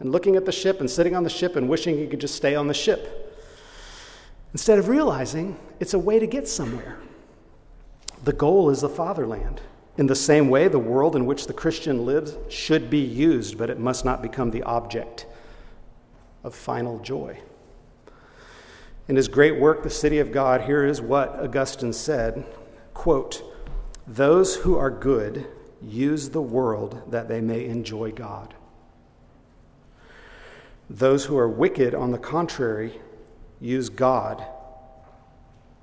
and 0.00 0.10
looking 0.10 0.36
at 0.36 0.44
the 0.44 0.52
ship 0.52 0.80
and 0.80 0.90
sitting 0.90 1.14
on 1.14 1.22
the 1.22 1.30
ship 1.30 1.56
and 1.56 1.68
wishing 1.68 1.96
he 1.96 2.06
could 2.06 2.20
just 2.20 2.34
stay 2.34 2.54
on 2.54 2.66
the 2.66 2.74
ship 2.74 3.25
instead 4.56 4.78
of 4.78 4.88
realizing 4.88 5.54
it's 5.80 5.92
a 5.92 5.98
way 5.98 6.18
to 6.18 6.26
get 6.26 6.48
somewhere. 6.48 6.98
The 8.24 8.32
goal 8.32 8.70
is 8.70 8.80
the 8.80 8.88
fatherland. 8.88 9.60
In 9.98 10.06
the 10.06 10.14
same 10.14 10.48
way, 10.48 10.66
the 10.66 10.78
world 10.78 11.14
in 11.14 11.26
which 11.26 11.46
the 11.46 11.52
Christian 11.52 12.06
lives 12.06 12.38
should 12.48 12.88
be 12.88 13.00
used, 13.00 13.58
but 13.58 13.68
it 13.68 13.78
must 13.78 14.06
not 14.06 14.22
become 14.22 14.50
the 14.50 14.62
object 14.62 15.26
of 16.42 16.54
final 16.54 16.98
joy. 17.00 17.38
In 19.08 19.16
his 19.16 19.28
great 19.28 19.60
work, 19.60 19.82
The 19.82 19.90
City 19.90 20.20
of 20.20 20.32
God, 20.32 20.62
here 20.62 20.86
is 20.86 21.02
what 21.02 21.38
Augustine 21.38 21.92
said 21.92 22.46
quote, 22.94 23.42
Those 24.06 24.56
who 24.56 24.78
are 24.78 24.90
good 24.90 25.46
use 25.82 26.30
the 26.30 26.40
world 26.40 27.02
that 27.10 27.28
they 27.28 27.42
may 27.42 27.66
enjoy 27.66 28.10
God. 28.10 28.54
Those 30.88 31.26
who 31.26 31.36
are 31.36 31.46
wicked, 31.46 31.94
on 31.94 32.10
the 32.10 32.16
contrary, 32.16 33.02
use 33.60 33.88
God 33.88 34.44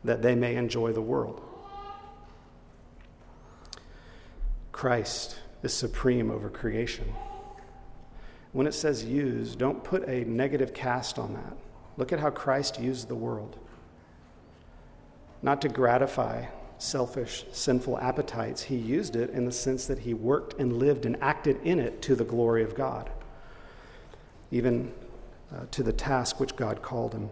that 0.03 0.21
they 0.21 0.35
may 0.35 0.55
enjoy 0.55 0.91
the 0.91 1.01
world. 1.01 1.41
Christ 4.71 5.37
is 5.61 5.73
supreme 5.73 6.29
over 6.29 6.49
creation. 6.49 7.13
When 8.51 8.67
it 8.67 8.73
says 8.73 9.03
use, 9.03 9.55
don't 9.55 9.83
put 9.83 10.07
a 10.07 10.25
negative 10.25 10.73
cast 10.73 11.17
on 11.17 11.33
that. 11.33 11.57
Look 11.97 12.11
at 12.11 12.19
how 12.19 12.29
Christ 12.29 12.79
used 12.79 13.07
the 13.07 13.15
world. 13.15 13.57
Not 15.41 15.61
to 15.61 15.69
gratify 15.69 16.45
selfish, 16.77 17.45
sinful 17.51 17.97
appetites, 17.99 18.63
he 18.63 18.75
used 18.75 19.15
it 19.15 19.29
in 19.29 19.45
the 19.45 19.51
sense 19.51 19.87
that 19.87 19.99
he 19.99 20.13
worked 20.13 20.59
and 20.59 20.77
lived 20.77 21.05
and 21.05 21.15
acted 21.21 21.59
in 21.63 21.79
it 21.79 22.01
to 22.01 22.15
the 22.15 22.25
glory 22.25 22.63
of 22.63 22.75
God, 22.75 23.09
even 24.51 24.91
uh, 25.53 25.65
to 25.71 25.83
the 25.83 25.93
task 25.93 26.39
which 26.39 26.55
God 26.55 26.81
called 26.81 27.13
him. 27.13 27.29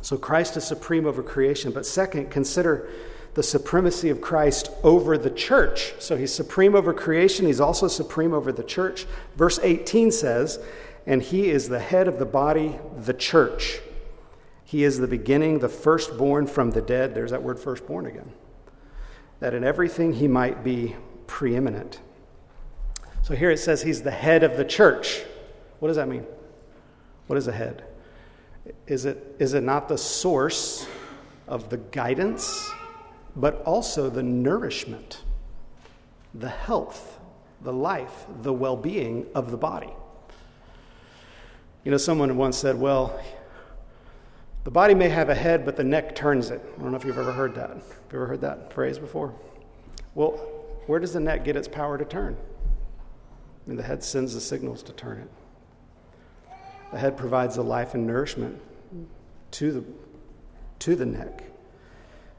So 0.00 0.16
Christ 0.16 0.56
is 0.56 0.64
supreme 0.64 1.06
over 1.06 1.22
creation. 1.22 1.72
But 1.72 1.86
second, 1.86 2.30
consider 2.30 2.88
the 3.34 3.42
supremacy 3.42 4.10
of 4.10 4.20
Christ 4.20 4.70
over 4.82 5.16
the 5.16 5.30
church. 5.30 5.94
So 5.98 6.16
he's 6.16 6.32
supreme 6.32 6.74
over 6.74 6.92
creation, 6.92 7.46
he's 7.46 7.60
also 7.60 7.88
supreme 7.88 8.32
over 8.32 8.52
the 8.52 8.64
church. 8.64 9.06
Verse 9.36 9.58
18 9.62 10.10
says, 10.10 10.58
And 11.06 11.22
he 11.22 11.48
is 11.48 11.68
the 11.68 11.78
head 11.78 12.08
of 12.08 12.18
the 12.18 12.26
body, 12.26 12.78
the 12.96 13.14
church. 13.14 13.80
He 14.64 14.84
is 14.84 14.98
the 14.98 15.06
beginning, 15.06 15.60
the 15.60 15.68
firstborn 15.68 16.46
from 16.46 16.72
the 16.72 16.82
dead. 16.82 17.14
There's 17.14 17.30
that 17.30 17.42
word 17.42 17.58
firstborn 17.58 18.06
again. 18.06 18.32
That 19.40 19.54
in 19.54 19.64
everything 19.64 20.14
he 20.14 20.28
might 20.28 20.64
be 20.64 20.96
preeminent. 21.26 22.00
So 23.22 23.34
here 23.34 23.50
it 23.50 23.58
says 23.58 23.82
he's 23.82 24.02
the 24.02 24.10
head 24.10 24.42
of 24.42 24.56
the 24.56 24.64
church. 24.64 25.22
What 25.78 25.88
does 25.88 25.96
that 25.96 26.08
mean? 26.08 26.26
What 27.28 27.36
is 27.36 27.46
a 27.46 27.52
head? 27.52 27.84
Is 28.86 29.04
it, 29.04 29.36
is 29.38 29.54
it 29.54 29.62
not 29.62 29.88
the 29.88 29.98
source 29.98 30.86
of 31.46 31.70
the 31.70 31.76
guidance, 31.78 32.70
but 33.36 33.62
also 33.62 34.10
the 34.10 34.22
nourishment, 34.22 35.22
the 36.34 36.48
health, 36.48 37.18
the 37.62 37.72
life, 37.72 38.26
the 38.42 38.52
well 38.52 38.76
being 38.76 39.26
of 39.34 39.50
the 39.50 39.56
body? 39.56 39.92
You 41.84 41.90
know, 41.90 41.96
someone 41.96 42.36
once 42.36 42.56
said, 42.58 42.78
well, 42.78 43.18
the 44.64 44.70
body 44.70 44.94
may 44.94 45.08
have 45.08 45.30
a 45.30 45.34
head, 45.34 45.64
but 45.64 45.76
the 45.76 45.84
neck 45.84 46.14
turns 46.14 46.50
it. 46.50 46.60
I 46.76 46.82
don't 46.82 46.90
know 46.90 46.96
if 46.96 47.04
you've 47.04 47.18
ever 47.18 47.32
heard 47.32 47.54
that. 47.54 47.70
Have 47.70 47.82
you 48.12 48.18
ever 48.18 48.26
heard 48.26 48.40
that 48.42 48.72
phrase 48.72 48.98
before? 48.98 49.34
Well, 50.14 50.32
where 50.86 50.98
does 50.98 51.12
the 51.12 51.20
neck 51.20 51.44
get 51.44 51.56
its 51.56 51.68
power 51.68 51.96
to 51.96 52.04
turn? 52.04 52.36
I 52.36 53.68
mean, 53.68 53.76
the 53.76 53.82
head 53.82 54.02
sends 54.02 54.34
the 54.34 54.40
signals 54.40 54.82
to 54.82 54.92
turn 54.92 55.18
it. 55.18 55.30
The 56.92 56.98
head 56.98 57.16
provides 57.16 57.56
the 57.56 57.62
life 57.62 57.94
and 57.94 58.06
nourishment 58.06 58.60
to 59.52 59.72
the, 59.72 59.84
to 60.80 60.96
the 60.96 61.06
neck. 61.06 61.42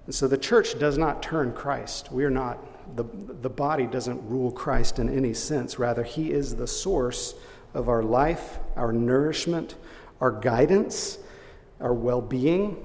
And 0.06 0.16
so 0.16 0.28
the 0.28 0.38
church 0.38 0.80
does 0.80 0.98
not 0.98 1.22
turn 1.22 1.54
Christ. 1.54 2.12
We 2.12 2.26
are 2.26 2.32
not, 2.32 2.58
the, 2.96 3.06
the 3.42 3.50
body 3.50 3.86
doesn't 3.86 4.28
rule 4.28 4.52
Christ 4.52 4.98
in 4.98 5.16
any 5.16 5.34
sense. 5.34 5.78
Rather, 5.78 6.04
He 6.04 6.32
is 6.32 6.56
the 6.56 6.68
source 6.68 7.36
of 7.74 7.90
our 7.90 8.02
life, 8.02 8.58
our 8.76 8.92
nourishment, 8.92 9.76
our 10.20 10.32
guidance, 10.32 11.20
our 11.80 11.94
well 11.94 12.22
being. 12.22 12.78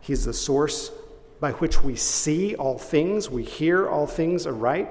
He's 0.00 0.24
the 0.24 0.32
source 0.32 0.92
by 1.40 1.50
which 1.52 1.82
we 1.82 1.96
see 1.96 2.54
all 2.54 2.78
things, 2.78 3.28
we 3.28 3.42
hear 3.42 3.88
all 3.88 4.06
things 4.06 4.46
aright, 4.46 4.88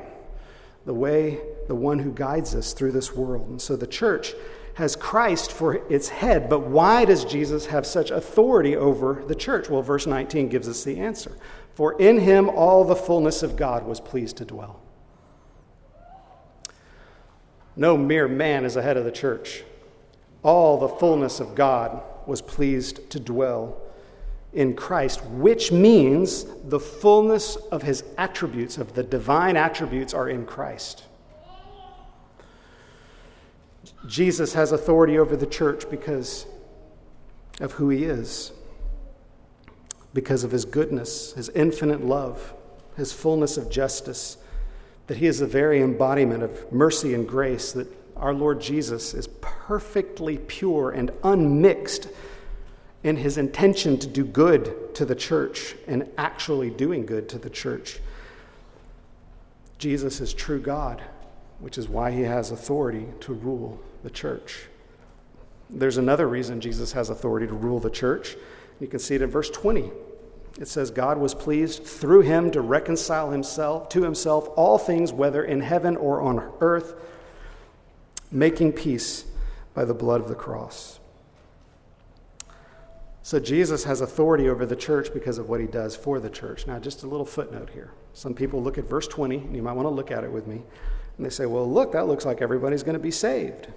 the 0.85 0.93
way, 0.93 1.39
the 1.69 1.75
one 1.75 1.99
who 1.99 2.11
guides 2.11 2.53
us 2.53 2.73
through 2.73 2.91
this 2.91 3.15
world. 3.15 3.47
And 3.47 3.61
so 3.61 3.77
the 3.77 3.87
church 3.87 4.33
has 4.75 4.95
Christ 4.95 5.51
for 5.51 5.75
its 5.91 6.09
head, 6.09 6.49
but 6.49 6.61
why 6.61 7.05
does 7.05 7.25
Jesus 7.25 7.65
have 7.67 7.85
such 7.85 8.11
authority 8.11 8.75
over 8.75 9.23
the 9.27 9.35
church? 9.35 9.69
Well, 9.69 9.81
verse 9.81 10.07
19 10.07 10.49
gives 10.49 10.67
us 10.67 10.83
the 10.83 10.99
answer. 10.99 11.35
For 11.75 11.99
in 11.99 12.19
him 12.19 12.49
all 12.49 12.83
the 12.83 12.95
fullness 12.95 13.43
of 13.43 13.55
God 13.55 13.85
was 13.85 13.99
pleased 13.99 14.37
to 14.37 14.45
dwell. 14.45 14.81
No 17.75 17.97
mere 17.97 18.27
man 18.27 18.65
is 18.65 18.75
ahead 18.75 18.97
of 18.97 19.05
the 19.05 19.11
church. 19.11 19.63
All 20.43 20.77
the 20.77 20.89
fullness 20.89 21.39
of 21.39 21.55
God 21.55 22.01
was 22.25 22.41
pleased 22.41 23.09
to 23.11 23.19
dwell 23.19 23.81
in 24.53 24.75
Christ, 24.75 25.23
which 25.25 25.71
means 25.71 26.45
the 26.65 26.79
fullness 26.79 27.55
of 27.55 27.83
his 27.83 28.03
attributes, 28.17 28.77
of 28.77 28.93
the 28.93 29.03
divine 29.03 29.55
attributes, 29.55 30.13
are 30.13 30.29
in 30.29 30.45
Christ. 30.45 31.03
Jesus 34.07 34.53
has 34.53 34.71
authority 34.71 35.19
over 35.19 35.35
the 35.35 35.45
church 35.45 35.89
because 35.89 36.47
of 37.59 37.73
who 37.73 37.89
he 37.89 38.03
is, 38.03 38.51
because 40.13 40.43
of 40.43 40.51
his 40.51 40.65
goodness, 40.65 41.33
his 41.33 41.49
infinite 41.49 42.03
love, 42.03 42.53
his 42.97 43.13
fullness 43.13 43.57
of 43.57 43.69
justice, 43.69 44.37
that 45.07 45.17
he 45.17 45.27
is 45.27 45.39
the 45.39 45.47
very 45.47 45.81
embodiment 45.81 46.41
of 46.41 46.71
mercy 46.71 47.13
and 47.13 47.27
grace, 47.27 47.71
that 47.73 47.87
our 48.15 48.33
Lord 48.33 48.59
Jesus 48.59 49.13
is 49.13 49.27
perfectly 49.41 50.37
pure 50.37 50.91
and 50.91 51.11
unmixed 51.23 52.07
in 53.03 53.17
his 53.17 53.37
intention 53.37 53.97
to 53.99 54.07
do 54.07 54.23
good 54.23 54.93
to 54.95 55.05
the 55.05 55.15
church 55.15 55.75
and 55.87 56.09
actually 56.17 56.69
doing 56.69 57.05
good 57.05 57.29
to 57.29 57.37
the 57.37 57.49
church. 57.49 57.99
Jesus 59.77 60.21
is 60.21 60.33
true 60.33 60.59
God, 60.59 61.01
which 61.59 61.77
is 61.77 61.87
why 61.87 62.11
he 62.11 62.21
has 62.21 62.51
authority 62.51 63.05
to 63.21 63.33
rule 63.33 63.79
the 64.03 64.09
church. 64.09 64.67
There's 65.69 65.97
another 65.97 66.27
reason 66.27 66.59
Jesus 66.59 66.91
has 66.93 67.09
authority 67.09 67.47
to 67.47 67.53
rule 67.53 67.79
the 67.79 67.89
church. 67.89 68.35
You 68.79 68.87
can 68.87 68.99
see 68.99 69.15
it 69.15 69.21
in 69.21 69.29
verse 69.29 69.49
20. 69.49 69.91
It 70.59 70.67
says, 70.67 70.91
God 70.91 71.17
was 71.17 71.33
pleased 71.33 71.85
through 71.85 72.21
him 72.21 72.51
to 72.51 72.61
reconcile 72.61 73.31
himself 73.31 73.87
to 73.89 74.03
himself 74.03 74.49
all 74.57 74.77
things, 74.77 75.13
whether 75.13 75.43
in 75.43 75.61
heaven 75.61 75.95
or 75.95 76.21
on 76.21 76.51
earth, 76.59 76.95
making 78.31 78.73
peace 78.73 79.25
by 79.73 79.85
the 79.85 79.93
blood 79.93 80.19
of 80.19 80.27
the 80.27 80.35
cross. 80.35 80.99
So 83.23 83.39
Jesus 83.39 83.85
has 83.85 84.01
authority 84.01 84.49
over 84.49 84.65
the 84.65 84.75
church 84.75 85.13
because 85.13 85.37
of 85.37 85.47
what 85.47 85.61
he 85.61 85.67
does 85.67 85.95
for 85.95 86.19
the 86.19 86.29
church. 86.29 86.67
Now, 86.67 86.79
just 86.79 87.03
a 87.03 87.07
little 87.07 87.25
footnote 87.25 87.69
here. 87.69 87.91
Some 88.13 88.33
people 88.33 88.61
look 88.61 88.77
at 88.77 88.85
verse 88.85 89.07
20, 89.07 89.37
and 89.37 89.55
you 89.55 89.61
might 89.61 89.73
want 89.73 89.85
to 89.85 89.93
look 89.93 90.11
at 90.11 90.23
it 90.23 90.31
with 90.31 90.47
me, 90.47 90.61
and 91.17 91.25
they 91.25 91.29
say, 91.29 91.45
well, 91.45 91.69
look, 91.71 91.93
that 91.93 92.07
looks 92.07 92.25
like 92.25 92.41
everybody's 92.41 92.83
going 92.83 92.97
to 92.97 92.99
be 92.99 93.11
saved 93.11 93.67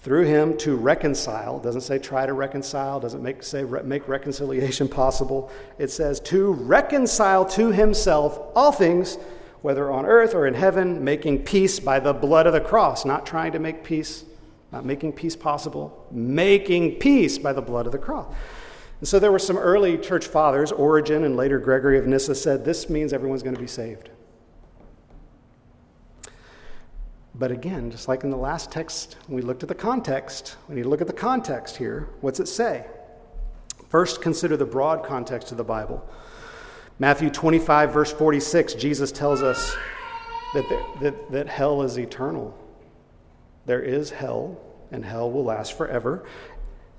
through 0.00 0.24
him 0.24 0.56
to 0.58 0.76
reconcile. 0.76 1.58
Doesn't 1.58 1.82
say 1.82 1.98
try 1.98 2.26
to 2.26 2.32
reconcile 2.32 3.00
doesn't 3.00 3.22
make 3.22 3.42
say 3.42 3.64
re- 3.64 3.82
make 3.82 4.08
reconciliation 4.08 4.88
possible. 5.02 5.50
It 5.78 5.90
says 5.90 6.20
to 6.20 6.52
reconcile 6.52 7.44
to 7.50 7.70
himself 7.70 8.40
all 8.54 8.72
things 8.72 9.18
whether 9.62 9.90
on 9.90 10.06
earth 10.06 10.34
or 10.34 10.46
in 10.46 10.54
heaven 10.54 11.04
making 11.04 11.44
peace 11.44 11.78
by 11.80 12.00
the 12.00 12.14
blood 12.14 12.46
of 12.46 12.54
the 12.54 12.60
cross. 12.60 13.04
Not 13.04 13.26
trying 13.26 13.52
to 13.52 13.58
make 13.58 13.84
peace 13.84 14.24
not 14.72 14.84
making 14.84 15.12
peace 15.12 15.34
possible 15.34 16.06
making 16.10 16.96
peace 16.96 17.38
by 17.38 17.52
the 17.52 17.62
blood 17.62 17.86
of 17.86 17.92
the 17.92 17.98
cross. 17.98 18.32
And 19.00 19.08
so 19.08 19.18
there 19.18 19.32
were 19.32 19.38
some 19.38 19.58
early 19.58 19.98
church 19.98 20.26
fathers 20.26 20.72
origen 20.72 21.24
and 21.24 21.36
later 21.36 21.58
gregory 21.58 21.98
of 21.98 22.06
nyssa 22.06 22.34
said 22.34 22.64
this 22.64 22.88
means 22.88 23.12
everyone's 23.12 23.42
going 23.42 23.54
to 23.54 23.60
be 23.60 23.66
saved 23.66 24.10
But 27.40 27.50
again, 27.50 27.90
just 27.90 28.06
like 28.06 28.22
in 28.22 28.28
the 28.28 28.36
last 28.36 28.70
text, 28.70 29.16
we 29.26 29.40
looked 29.40 29.62
at 29.62 29.70
the 29.70 29.74
context. 29.74 30.56
We 30.68 30.74
need 30.74 30.82
to 30.82 30.90
look 30.90 31.00
at 31.00 31.06
the 31.06 31.14
context 31.14 31.78
here. 31.78 32.10
What's 32.20 32.38
it 32.38 32.48
say? 32.48 32.84
First, 33.88 34.20
consider 34.20 34.58
the 34.58 34.66
broad 34.66 35.02
context 35.02 35.50
of 35.50 35.56
the 35.56 35.64
Bible. 35.64 36.06
Matthew 36.98 37.30
25, 37.30 37.94
verse 37.94 38.12
46, 38.12 38.74
Jesus 38.74 39.10
tells 39.10 39.40
us 39.40 39.74
that, 40.52 40.92
that, 41.00 41.32
that 41.32 41.48
hell 41.48 41.80
is 41.80 41.98
eternal. 41.98 42.54
There 43.64 43.80
is 43.80 44.10
hell, 44.10 44.60
and 44.90 45.02
hell 45.02 45.30
will 45.30 45.44
last 45.44 45.78
forever. 45.78 46.26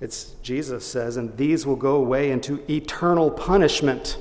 It's 0.00 0.32
Jesus 0.42 0.84
says, 0.84 1.18
and 1.18 1.36
these 1.36 1.64
will 1.64 1.76
go 1.76 1.94
away 1.94 2.32
into 2.32 2.68
eternal 2.68 3.30
punishment, 3.30 4.18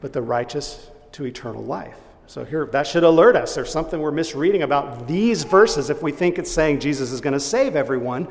but 0.00 0.14
the 0.14 0.22
righteous 0.22 0.88
to 1.12 1.26
eternal 1.26 1.62
life. 1.62 1.98
So 2.26 2.44
here, 2.44 2.66
that 2.66 2.86
should 2.86 3.04
alert 3.04 3.36
us. 3.36 3.54
There's 3.54 3.70
something 3.70 4.00
we're 4.00 4.10
misreading 4.10 4.62
about 4.62 5.06
these 5.06 5.44
verses 5.44 5.90
if 5.90 6.02
we 6.02 6.10
think 6.10 6.38
it's 6.38 6.50
saying 6.50 6.80
Jesus 6.80 7.12
is 7.12 7.20
going 7.20 7.34
to 7.34 7.40
save 7.40 7.76
everyone. 7.76 8.28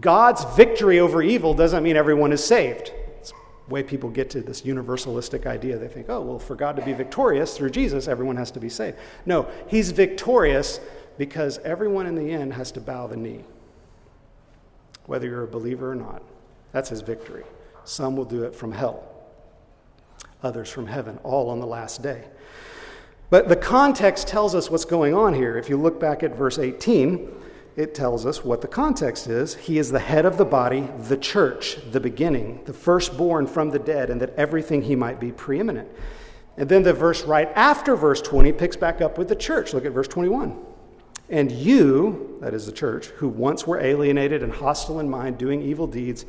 God's 0.00 0.44
victory 0.56 0.98
over 0.98 1.22
evil 1.22 1.54
doesn't 1.54 1.82
mean 1.82 1.96
everyone 1.96 2.32
is 2.32 2.44
saved. 2.44 2.92
It's 3.20 3.30
the 3.30 3.72
way 3.72 3.82
people 3.82 4.10
get 4.10 4.28
to 4.30 4.40
this 4.40 4.62
universalistic 4.62 5.46
idea. 5.46 5.78
They 5.78 5.88
think, 5.88 6.06
oh, 6.08 6.20
well, 6.20 6.38
for 6.38 6.54
God 6.54 6.76
to 6.76 6.82
be 6.82 6.92
victorious 6.92 7.56
through 7.56 7.70
Jesus, 7.70 8.08
everyone 8.08 8.36
has 8.36 8.50
to 8.52 8.60
be 8.60 8.68
saved. 8.68 8.98
No, 9.24 9.48
he's 9.68 9.90
victorious 9.90 10.80
because 11.16 11.58
everyone 11.58 12.06
in 12.06 12.16
the 12.16 12.30
end 12.30 12.52
has 12.54 12.72
to 12.72 12.80
bow 12.80 13.06
the 13.06 13.16
knee, 13.16 13.44
whether 15.06 15.26
you're 15.26 15.44
a 15.44 15.48
believer 15.48 15.92
or 15.92 15.94
not. 15.94 16.22
That's 16.72 16.88
his 16.88 17.00
victory. 17.00 17.44
Some 17.84 18.16
will 18.16 18.24
do 18.24 18.42
it 18.42 18.54
from 18.54 18.72
hell, 18.72 19.04
others 20.42 20.68
from 20.68 20.88
heaven, 20.88 21.18
all 21.22 21.48
on 21.50 21.60
the 21.60 21.66
last 21.66 22.02
day. 22.02 22.24
But 23.30 23.48
the 23.48 23.56
context 23.56 24.28
tells 24.28 24.54
us 24.54 24.70
what's 24.70 24.84
going 24.84 25.14
on 25.14 25.34
here. 25.34 25.56
If 25.56 25.68
you 25.68 25.76
look 25.76 25.98
back 25.98 26.22
at 26.22 26.36
verse 26.36 26.58
18, 26.58 27.28
it 27.76 27.94
tells 27.94 28.24
us 28.24 28.44
what 28.44 28.60
the 28.60 28.68
context 28.68 29.26
is. 29.26 29.56
He 29.56 29.78
is 29.78 29.90
the 29.90 29.98
head 29.98 30.24
of 30.24 30.38
the 30.38 30.44
body, 30.44 30.88
the 30.98 31.16
church, 31.16 31.78
the 31.90 32.00
beginning, 32.00 32.62
the 32.64 32.72
firstborn 32.72 33.46
from 33.46 33.70
the 33.70 33.78
dead, 33.78 34.10
and 34.10 34.20
that 34.20 34.34
everything 34.36 34.82
he 34.82 34.94
might 34.94 35.18
be 35.18 35.32
preeminent. 35.32 35.88
And 36.56 36.68
then 36.68 36.84
the 36.84 36.92
verse 36.92 37.24
right 37.24 37.50
after 37.56 37.96
verse 37.96 38.20
20 38.22 38.52
picks 38.52 38.76
back 38.76 39.00
up 39.00 39.18
with 39.18 39.28
the 39.28 39.36
church. 39.36 39.74
Look 39.74 39.84
at 39.84 39.92
verse 39.92 40.06
21. 40.06 40.56
And 41.30 41.50
you, 41.50 42.38
that 42.42 42.54
is 42.54 42.66
the 42.66 42.72
church, 42.72 43.06
who 43.06 43.28
once 43.28 43.66
were 43.66 43.80
alienated 43.80 44.42
and 44.42 44.52
hostile 44.52 45.00
in 45.00 45.08
mind, 45.08 45.38
doing 45.38 45.62
evil 45.62 45.86
deeds, 45.86 46.26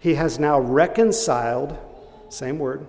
he 0.00 0.14
has 0.14 0.38
now 0.38 0.58
reconciled, 0.58 1.76
same 2.30 2.58
word, 2.58 2.86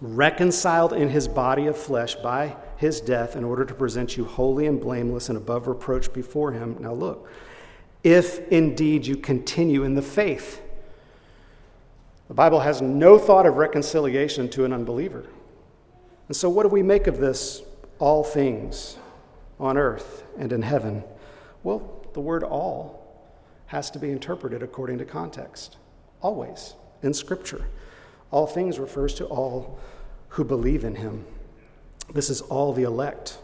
reconciled 0.00 0.92
in 0.92 1.08
his 1.08 1.26
body 1.26 1.66
of 1.66 1.76
flesh 1.76 2.14
by 2.16 2.56
his 2.76 3.00
death 3.00 3.34
in 3.34 3.44
order 3.44 3.64
to 3.64 3.74
present 3.74 4.16
you 4.16 4.24
holy 4.24 4.66
and 4.66 4.80
blameless 4.80 5.28
and 5.28 5.36
above 5.36 5.66
reproach 5.66 6.12
before 6.12 6.52
him. 6.52 6.76
Now, 6.80 6.92
look, 6.92 7.28
if 8.04 8.46
indeed 8.48 9.06
you 9.06 9.16
continue 9.16 9.84
in 9.84 9.94
the 9.94 10.02
faith. 10.02 10.62
The 12.28 12.34
Bible 12.34 12.60
has 12.60 12.80
no 12.80 13.18
thought 13.18 13.46
of 13.46 13.56
reconciliation 13.56 14.48
to 14.50 14.64
an 14.64 14.72
unbeliever. 14.72 15.24
And 16.28 16.36
so, 16.36 16.48
what 16.48 16.62
do 16.62 16.68
we 16.68 16.82
make 16.82 17.06
of 17.06 17.18
this 17.18 17.62
all 17.98 18.22
things 18.22 18.98
on 19.58 19.78
earth 19.78 20.24
and 20.38 20.52
in 20.52 20.62
heaven? 20.62 21.02
Well, 21.62 22.06
the 22.12 22.20
word 22.20 22.44
all 22.44 22.98
has 23.66 23.90
to 23.90 23.98
be 23.98 24.10
interpreted 24.10 24.62
according 24.62 24.98
to 24.98 25.04
context, 25.04 25.78
always 26.20 26.74
in 27.02 27.14
Scripture. 27.14 27.66
All 28.30 28.46
things 28.46 28.78
refers 28.78 29.14
to 29.14 29.24
all 29.26 29.78
who 30.30 30.44
believe 30.44 30.84
in 30.84 30.96
him. 30.96 31.24
This 32.12 32.30
is 32.30 32.40
all 32.42 32.72
the 32.72 32.82
elect, 32.82 33.38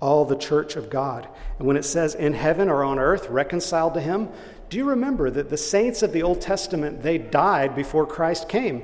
all 0.00 0.24
the 0.24 0.36
church 0.36 0.76
of 0.76 0.90
God. 0.90 1.28
And 1.58 1.66
when 1.66 1.76
it 1.76 1.84
says 1.84 2.14
in 2.14 2.34
heaven 2.34 2.68
or 2.68 2.84
on 2.84 2.98
earth, 2.98 3.28
reconciled 3.28 3.94
to 3.94 4.00
him, 4.00 4.28
do 4.68 4.76
you 4.76 4.84
remember 4.84 5.30
that 5.30 5.48
the 5.48 5.56
saints 5.56 6.02
of 6.02 6.12
the 6.12 6.22
Old 6.22 6.40
Testament, 6.40 7.02
they 7.02 7.18
died 7.18 7.74
before 7.74 8.06
Christ 8.06 8.48
came? 8.48 8.82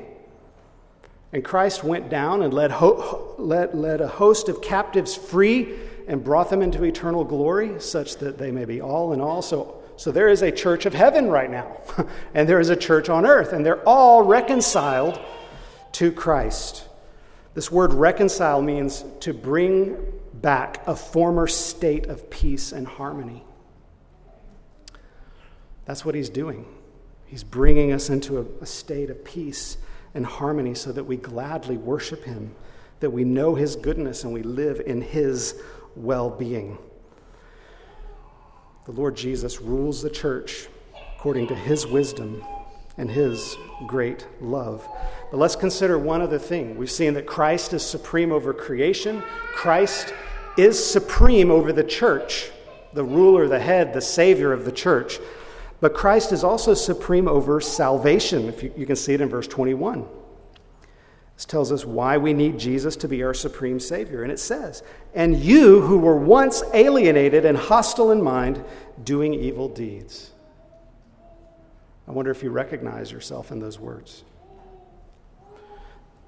And 1.33 1.45
Christ 1.45 1.83
went 1.83 2.09
down 2.09 2.43
and 2.43 2.53
led, 2.53 2.71
ho- 2.71 3.35
led, 3.39 3.75
led 3.75 4.01
a 4.01 4.09
host 4.09 4.49
of 4.49 4.61
captives 4.61 5.15
free 5.15 5.75
and 6.07 6.23
brought 6.23 6.51
them 6.51 6.63
into 6.63 6.85
eternal 6.85 7.25
glory, 7.25 7.81
such 7.81 8.19
that 8.19 8.39
they 8.39 8.51
may 8.51 8.65
be 8.65 8.81
all 8.81 9.13
in 9.13 9.21
all. 9.21 9.41
So 9.41 9.83
so 9.97 10.11
there 10.11 10.29
is 10.29 10.43
a 10.43 10.51
church 10.51 10.87
of 10.87 10.95
heaven 10.95 11.29
right 11.29 11.51
now, 11.51 11.77
and 12.35 12.49
there 12.49 12.61
is 12.61 12.71
a 12.71 12.77
church 12.77 13.09
on 13.09 13.27
earth, 13.27 13.53
and 13.53 13.65
they're 13.65 13.87
all 13.89 14.23
reconciled 14.23 15.21
to 15.93 16.13
Christ. 16.13 16.89
This 17.55 17.71
word 17.71 17.93
reconcile 17.93 18.63
means 18.63 19.05
to 19.21 19.35
bring 19.35 19.97
back 20.35 20.87
a 20.87 20.97
former 20.97 21.47
state 21.47 22.07
of 22.07 22.31
peace 22.31 22.73
and 22.73 22.87
harmony. 22.87 23.45
That's 25.85 26.05
what 26.05 26.15
he's 26.15 26.31
doing. 26.31 26.67
He's 27.27 27.45
bringing 27.45 27.93
us 27.93 28.11
into 28.11 28.39
a, 28.39 28.45
a, 28.63 28.67
state 28.67 29.11
of 29.11 29.25
peace 29.25 29.79
and 30.15 30.25
harmony 30.25 30.75
so 30.75 30.93
that 30.93 31.05
we 31.05 31.17
gladly 31.17 31.77
worship 31.77 32.25
him, 32.25 32.55
that 33.01 33.11
we 33.11 33.25
know 33.25 33.55
his 33.55 33.77
goodness 33.77 34.25
and 34.25 34.33
we 34.33 34.43
live 34.43 34.81
in 34.85 35.01
his 35.01 35.61
well 35.97 36.31
being. 36.31 36.79
The 38.85 38.93
Lord 38.93 39.17
Jesus 39.17 39.61
rules 39.61 40.03
the 40.03 40.11
church 40.11 40.69
according 41.17 41.47
to 41.49 41.55
his 41.55 41.87
wisdom 41.87 42.45
and 42.99 43.11
his 43.11 43.57
great 43.87 44.27
love. 44.41 44.87
But 45.33 45.39
let's 45.39 45.57
consider 45.57 45.99
one 45.99 46.21
other 46.21 46.39
thing. 46.39 46.77
We've 46.77 46.91
seen 46.91 47.15
that 47.15 47.27
Christ 47.27 47.73
is 47.73 47.83
supreme 47.83 48.31
over 48.31 48.53
creation, 48.53 49.23
Christ 49.55 50.13
is 50.59 50.93
supreme 50.93 51.51
over 51.51 51.73
the 51.73 51.83
church, 51.83 52.51
the 52.93 53.03
ruler, 53.03 53.49
the 53.49 53.59
head, 53.59 53.95
the 53.95 54.03
savior 54.03 54.53
of 54.53 54.67
the 54.67 54.73
church. 54.73 55.19
But 55.81 55.95
Christ 55.95 56.33
is 56.33 56.45
also 56.45 56.75
supreme 56.75 57.27
over 57.27 57.63
salvation. 57.63 58.47
If 58.47 58.63
you, 58.63 58.75
you 58.77 58.85
can 58.85 58.95
see 58.95 59.15
it 59.15 59.23
in 59.23 59.31
verse 59.31 59.49
21. 59.49 60.07
This 61.35 61.47
tells 61.47 61.73
us 61.73 61.87
why 61.87 62.19
we 62.19 62.35
need 62.35 62.59
Jesus 62.59 62.95
to 62.97 63.09
be 63.09 63.23
our 63.23 63.33
supreme 63.33 63.81
Savior. 63.81 64.25
And 64.25 64.31
it 64.31 64.39
says, 64.39 64.83
And 65.15 65.35
you 65.39 65.81
who 65.81 65.97
were 65.97 66.19
once 66.19 66.63
alienated 66.75 67.47
and 67.47 67.57
hostile 67.57 68.11
in 68.11 68.23
mind, 68.23 68.63
doing 69.03 69.33
evil 69.33 69.71
deeds. 69.71 70.33
I 72.07 72.11
wonder 72.11 72.31
if 72.31 72.43
you 72.43 72.51
recognize 72.51 73.11
yourself 73.11 73.51
in 73.51 73.61
those 73.61 73.81
words. 73.81 74.25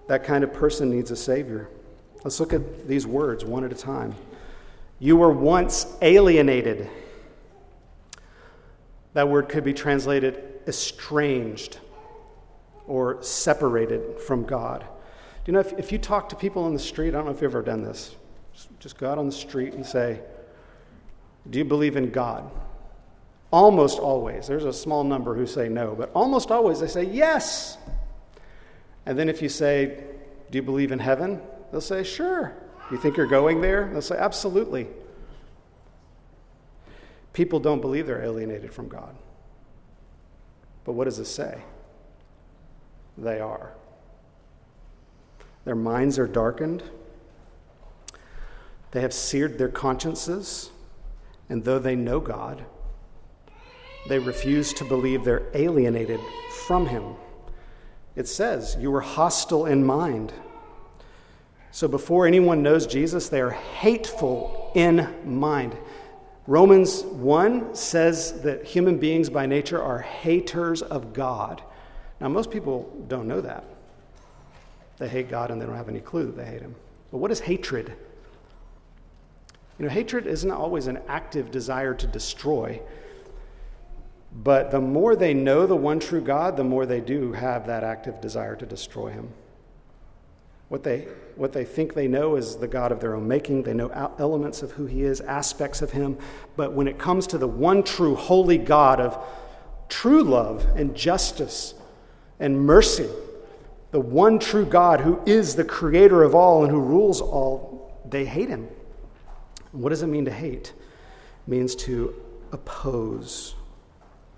That 0.07 0.25
kind 0.25 0.45
of 0.45 0.53
person 0.53 0.91
needs 0.91 1.11
a 1.11 1.17
Savior. 1.17 1.69
Let's 2.23 2.41
look 2.41 2.53
at 2.53 2.87
these 2.89 3.07
words 3.07 3.45
one 3.45 3.65
at 3.65 3.73
a 3.73 3.77
time. 3.77 4.15
You 4.99 5.17
were 5.17 5.31
once 5.31 5.87
alienated. 6.03 6.89
That 9.13 9.29
word 9.29 9.49
could 9.49 9.65
be 9.65 9.75
translated 9.75 10.43
estranged 10.67 11.79
or 12.87 13.23
separated 13.23 14.21
from 14.21 14.45
God. 14.45 14.81
Do 14.81 15.53
you 15.53 15.53
know 15.53 15.61
if, 15.61 15.73
if 15.75 15.93
you 15.93 15.99
talk 15.99 16.29
to 16.31 16.37
people 16.37 16.65
on 16.65 16.73
the 16.73 16.81
street, 16.81 17.09
I 17.09 17.19
don't 17.19 17.27
know 17.27 17.33
if 17.33 17.43
you've 17.43 17.51
ever 17.51 17.63
done 17.63 17.83
this, 17.83 18.17
just 18.79 18.99
go 18.99 19.11
out 19.11 19.19
on 19.19 19.27
the 19.27 19.33
street 19.33 19.75
and 19.75 19.85
say, 19.85 20.21
Do 21.51 21.59
you 21.59 21.65
believe 21.65 21.97
in 21.97 22.11
God? 22.11 22.51
Almost 23.51 23.99
always. 23.99 24.47
There's 24.47 24.65
a 24.65 24.73
small 24.73 25.05
number 25.05 25.35
who 25.35 25.47
say 25.47 25.69
no, 25.69 25.95
but 25.95 26.11
almost 26.15 26.51
always 26.51 26.81
they 26.81 26.89
say 26.89 27.05
yes. 27.05 27.79
And 29.07 29.19
then 29.19 29.29
if 29.29 29.43
you 29.43 29.49
say, 29.49 30.05
Do 30.51 30.59
you 30.59 30.63
believe 30.63 30.93
in 30.93 30.99
heaven? 30.99 31.41
They'll 31.71 31.81
say, 31.81 32.03
Sure. 32.03 32.55
You 32.91 32.99
think 32.99 33.17
you're 33.17 33.27
going 33.27 33.61
there? 33.61 33.89
They'll 33.93 34.03
say, 34.03 34.17
Absolutely. 34.17 34.87
People 37.33 37.59
don't 37.59 37.81
believe 37.81 38.07
they're 38.07 38.23
alienated 38.23 38.73
from 38.73 38.89
God. 38.89 39.17
But 40.85 40.93
what 40.93 41.05
does 41.05 41.19
it 41.19 41.25
say? 41.27 41.63
They 43.19 43.41
are. 43.41 43.73
Their 45.65 45.75
minds 45.75 46.19
are 46.19 46.27
darkened. 46.27 46.83
They 48.93 49.01
have 49.01 49.13
seared 49.13 49.59
their 49.59 49.69
consciences. 49.69 50.71
And 51.49 51.65
though 51.65 51.79
they 51.79 51.97
know 51.97 52.21
God, 52.21 52.65
they 54.09 54.19
refuse 54.19 54.73
to 54.75 54.85
believe 54.85 55.25
they're 55.25 55.51
alienated 55.55 56.21
from 56.67 56.87
Him. 56.87 57.15
It 58.17 58.29
says, 58.29 58.77
You 58.79 58.91
were 58.91 59.01
hostile 59.01 59.67
in 59.67 59.85
mind. 59.85 60.33
So 61.71 61.89
before 61.89 62.27
anyone 62.27 62.63
knows 62.63 62.87
Jesus, 62.87 63.29
they 63.29 63.41
are 63.41 63.51
hateful 63.51 64.71
in 64.75 65.09
mind. 65.25 65.77
Romans 66.47 67.03
1 67.03 67.75
says 67.75 68.43
that 68.43 68.65
human 68.65 68.99
beings 68.99 69.31
by 69.31 69.47
nature 69.47 69.83
are 69.83 69.99
haters 69.99 70.83
of 70.83 71.13
God. 71.13 71.63
Now, 72.21 72.29
most 72.29 72.51
people 72.51 72.93
don't 73.09 73.27
know 73.27 73.41
that. 73.41 73.65
They 74.99 75.09
hate 75.09 75.29
God 75.29 75.51
and 75.51 75.61
they 75.61 75.67
don't 75.67 75.75
have 75.75 75.89
any 75.89 76.01
clue 76.01 76.27
that 76.27 76.37
they 76.37 76.45
hate 76.45 76.61
Him. 76.61 76.75
But 77.11 77.19
what 77.19 77.31
is 77.31 77.41
hatred? 77.41 77.93
You 79.79 79.87
know, 79.87 79.91
hatred 79.91 80.27
isn't 80.27 80.51
always 80.51 80.87
an 80.87 81.01
active 81.09 81.51
desire 81.51 81.95
to 81.95 82.07
destroy, 82.07 82.81
but 84.35 84.71
the 84.71 84.81
more 84.81 85.15
they 85.15 85.33
know 85.33 85.67
the 85.67 85.77
one 85.77 86.01
true 86.01 86.21
God, 86.21 86.57
the 86.57 86.65
more 86.65 86.87
they 86.87 87.01
do 87.01 87.33
have 87.33 87.67
that 87.67 87.85
active 87.85 88.21
desire 88.21 88.57
to 88.57 88.67
destroy 88.67 89.11
him. 89.11 89.29
What 90.69 90.83
they, 90.83 91.07
what 91.37 91.53
they 91.53 91.65
think 91.65 91.95
they 91.95 92.09
know 92.09 92.35
is 92.35 92.57
the 92.57 92.67
God 92.67 92.91
of 92.91 92.99
their 92.99 93.15
own 93.15 93.29
making. 93.29 93.63
They 93.63 93.75
know 93.75 93.91
elements 94.19 94.63
of 94.63 94.73
who 94.73 94.87
He 94.87 95.03
is, 95.03 95.21
aspects 95.21 95.83
of 95.83 95.93
Him. 95.93 96.19
But 96.57 96.73
when 96.73 96.89
it 96.89 96.99
comes 96.99 97.27
to 97.29 97.39
the 97.39 97.47
one 97.47 97.83
true, 97.83 98.17
holy 98.17 98.59
God 98.59 98.99
of 98.99 99.17
true 99.89 100.25
love 100.25 100.67
and 100.75 100.95
justice 100.97 101.75
and 102.41 102.59
mercy, 102.59 103.09
the 103.91 104.01
one 104.01 104.39
true 104.41 104.65
God 104.65 105.01
who 105.01 105.21
is 105.27 105.55
the 105.55 105.65
creator 105.65 106.25
of 106.25 106.35
all 106.35 106.65
and 106.65 106.73
who 106.73 106.81
rules 106.81 107.21
all, 107.21 108.03
they 108.09 108.25
hate 108.25 108.49
Him. 108.49 108.67
What 109.71 109.91
does 109.91 110.03
it 110.03 110.09
mean 110.09 110.25
to 110.25 110.33
hate? 110.33 110.73
It 110.73 111.51
means 111.51 111.77
to 111.77 112.15
oppose 112.53 113.55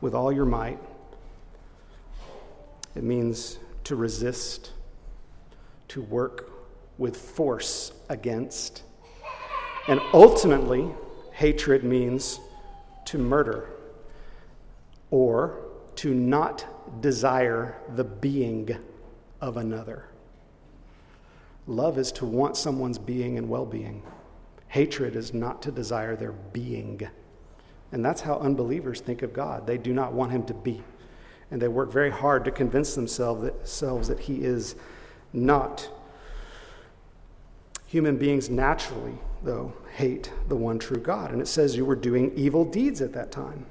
with 0.01 0.15
all 0.15 0.33
your 0.33 0.45
might. 0.45 0.79
It 2.95 3.03
means 3.03 3.59
to 3.85 3.97
resist, 3.97 4.73
to 5.89 6.03
work 6.03 6.51
with 6.99 7.17
force 7.17 7.93
against. 8.09 8.83
And 9.89 10.01
ultimately, 10.13 10.91
hatred 11.33 11.85
means 11.85 12.41
to 13.07 13.19
murder 13.19 13.69
or 15.11 15.61
to 15.97 16.13
not 16.13 17.01
desire 17.01 17.77
the 17.95 18.05
being 18.05 18.77
of 19.41 19.57
another. 19.57 20.09
Love 21.67 21.99
is 21.99 22.13
to 22.13 22.25
want 22.25 22.57
someone's 22.57 22.99
being 22.99 23.39
and 23.39 23.49
well 23.49 23.67
being. 23.67 24.03
Hatred 24.69 25.17
is 25.17 25.35
not 25.35 25.63
to 25.63 25.71
desire 25.71 26.17
their 26.17 26.33
being. 26.33 27.09
And 27.93 28.05
that's 28.05 28.21
how 28.21 28.39
unbelievers 28.39 29.01
think 29.01 29.23
of 29.23 29.33
God. 29.33 29.67
They 29.67 29.79
do 29.79 29.93
not 29.93 30.13
want 30.13 30.33
him 30.33 30.45
to 30.47 30.55
be. 30.55 30.83
And 31.51 31.63
they 31.63 31.69
work 31.69 31.93
very 31.93 32.11
hard 32.11 32.45
to 32.47 32.51
convince 32.51 32.95
themselves 32.95 34.09
that 34.09 34.19
he 34.21 34.43
is 34.43 34.75
not. 35.33 35.89
Human 37.87 38.17
beings 38.17 38.51
naturally, 38.51 39.15
though, 39.45 39.73
hate 39.95 40.33
the 40.49 40.57
one 40.57 40.79
true 40.79 40.99
God. 40.99 41.31
And 41.31 41.41
it 41.41 41.47
says 41.47 41.77
you 41.77 41.85
were 41.85 41.95
doing 41.95 42.33
evil 42.35 42.65
deeds 42.65 43.01
at 43.01 43.13
that 43.13 43.31
time. 43.31 43.67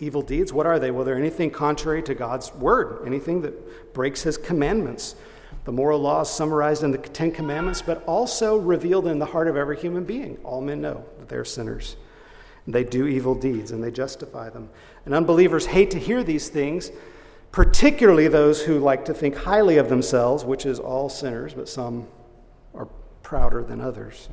Evil 0.00 0.22
deeds, 0.22 0.52
what 0.52 0.66
are 0.66 0.78
they? 0.78 0.90
Well, 0.90 1.04
they're 1.04 1.18
anything 1.18 1.50
contrary 1.50 2.02
to 2.04 2.14
God's 2.14 2.52
word, 2.54 3.06
anything 3.06 3.42
that 3.42 3.92
breaks 3.92 4.22
his 4.22 4.38
commandments. 4.38 5.16
The 5.66 5.72
moral 5.72 6.00
laws 6.00 6.34
summarized 6.34 6.82
in 6.82 6.90
the 6.90 6.98
Ten 6.98 7.30
Commandments, 7.30 7.80
but 7.80 8.02
also 8.04 8.56
revealed 8.56 9.06
in 9.06 9.18
the 9.18 9.26
heart 9.26 9.48
of 9.48 9.56
every 9.56 9.78
human 9.78 10.04
being. 10.04 10.38
All 10.42 10.60
men 10.60 10.80
know 10.80 11.04
that 11.18 11.28
they're 11.28 11.44
sinners. 11.44 11.96
They 12.66 12.84
do 12.84 13.06
evil 13.06 13.34
deeds 13.34 13.72
and 13.72 13.82
they 13.82 13.90
justify 13.90 14.50
them. 14.50 14.70
And 15.04 15.14
unbelievers 15.14 15.66
hate 15.66 15.90
to 15.90 15.98
hear 15.98 16.24
these 16.24 16.48
things, 16.48 16.90
particularly 17.52 18.28
those 18.28 18.62
who 18.62 18.78
like 18.78 19.04
to 19.04 19.14
think 19.14 19.36
highly 19.36 19.76
of 19.76 19.88
themselves, 19.88 20.44
which 20.44 20.64
is 20.64 20.78
all 20.78 21.08
sinners, 21.08 21.54
but 21.54 21.68
some 21.68 22.08
are 22.74 22.88
prouder 23.22 23.62
than 23.62 23.80
others. 23.80 24.28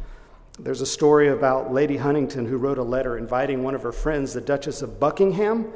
There's 0.60 0.82
a 0.82 0.86
story 0.86 1.30
about 1.30 1.74
Lady 1.74 1.98
Huntingdon 1.98 2.46
who 2.46 2.58
wrote 2.58 2.78
a 2.78 2.84
letter 2.84 3.18
inviting 3.18 3.64
one 3.64 3.76
of 3.76 3.84
her 3.84 3.92
friends, 3.92 4.34
the 4.34 4.42
Duchess 4.42 4.82
of 4.82 5.00
Buckingham. 5.00 5.72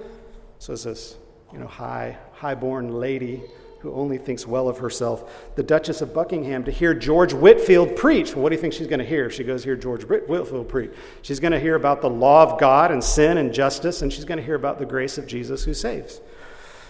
So 0.60 0.74
it's 0.74 0.84
this, 0.84 1.18
you 1.52 1.60
know, 1.60 1.68
high, 1.68 2.18
high-born 2.34 3.00
lady 3.00 3.44
who 3.86 3.94
only 3.94 4.18
thinks 4.18 4.48
well 4.48 4.68
of 4.68 4.80
herself, 4.80 5.54
the 5.56 5.62
Duchess 5.62 6.02
of 6.02 6.12
Buckingham, 6.12 6.64
to 6.64 6.72
hear 6.72 6.96
George 6.96 7.34
Whitefield 7.34 7.96
preach. 7.96 8.34
Well, 8.34 8.42
what 8.42 8.50
do 8.50 8.56
you 8.56 8.62
think 8.62 8.74
she's 8.74 8.88
going 8.88 9.00
to 9.00 9.06
hear? 9.06 9.28
If 9.28 9.34
she 9.34 9.44
goes 9.44 9.64
hear 9.64 9.76
George 9.76 10.04
Whitefield 10.04 10.68
preach. 10.68 10.90
She's 11.22 11.40
going 11.40 11.52
to 11.52 11.60
hear 11.60 11.76
about 11.76 12.02
the 12.02 12.10
law 12.10 12.42
of 12.42 12.60
God 12.60 12.92
and 12.92 13.04
sin 13.04 13.38
and 13.38 13.54
justice, 13.54 14.02
and 14.02 14.12
she's 14.12 14.26
going 14.26 14.40
to 14.40 14.44
hear 14.44 14.56
about 14.56 14.80
the 14.80 14.88
grace 14.88 15.20
of 15.20 15.28
Jesus 15.28 15.64
who 15.64 15.76
saves. 15.76 16.20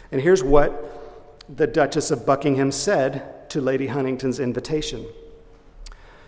And 0.10 0.22
here's 0.22 0.41
what 0.41 1.43
the 1.54 1.68
Duchess 1.68 2.12
of 2.12 2.26
Buckingham 2.26 2.72
said 2.72 3.50
to 3.50 3.60
Lady 3.60 3.88
Huntingdon's 3.88 4.39
invitation. 4.39 5.06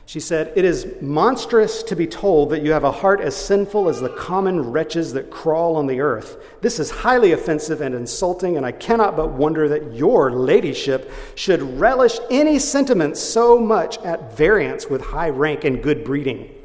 She 0.07 0.21
said, 0.21 0.53
It 0.55 0.63
is 0.63 0.87
monstrous 1.01 1.83
to 1.83 1.93
be 1.93 2.07
told 2.07 2.51
that 2.51 2.61
you 2.61 2.71
have 2.71 2.85
a 2.85 2.91
heart 2.93 3.19
as 3.19 3.35
sinful 3.35 3.89
as 3.89 3.99
the 3.99 4.07
common 4.07 4.71
wretches 4.71 5.11
that 5.11 5.29
crawl 5.29 5.75
on 5.75 5.85
the 5.85 5.99
earth. 5.99 6.37
This 6.61 6.79
is 6.79 6.89
highly 6.89 7.33
offensive 7.33 7.81
and 7.81 7.93
insulting, 7.93 8.55
and 8.55 8.65
I 8.65 8.71
cannot 8.71 9.17
but 9.17 9.31
wonder 9.31 9.67
that 9.67 9.93
your 9.93 10.31
ladyship 10.31 11.11
should 11.35 11.61
relish 11.77 12.19
any 12.31 12.57
sentiment 12.57 13.17
so 13.17 13.59
much 13.59 13.97
at 13.97 14.37
variance 14.37 14.87
with 14.87 15.01
high 15.01 15.29
rank 15.29 15.65
and 15.65 15.83
good 15.83 16.05
breeding. 16.05 16.55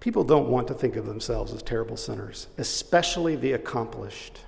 People 0.00 0.22
don't 0.22 0.50
want 0.50 0.68
to 0.68 0.74
think 0.74 0.96
of 0.96 1.06
themselves 1.06 1.54
as 1.54 1.62
terrible 1.62 1.96
sinners, 1.96 2.48
especially 2.58 3.36
the 3.36 3.52
accomplished 3.52 4.40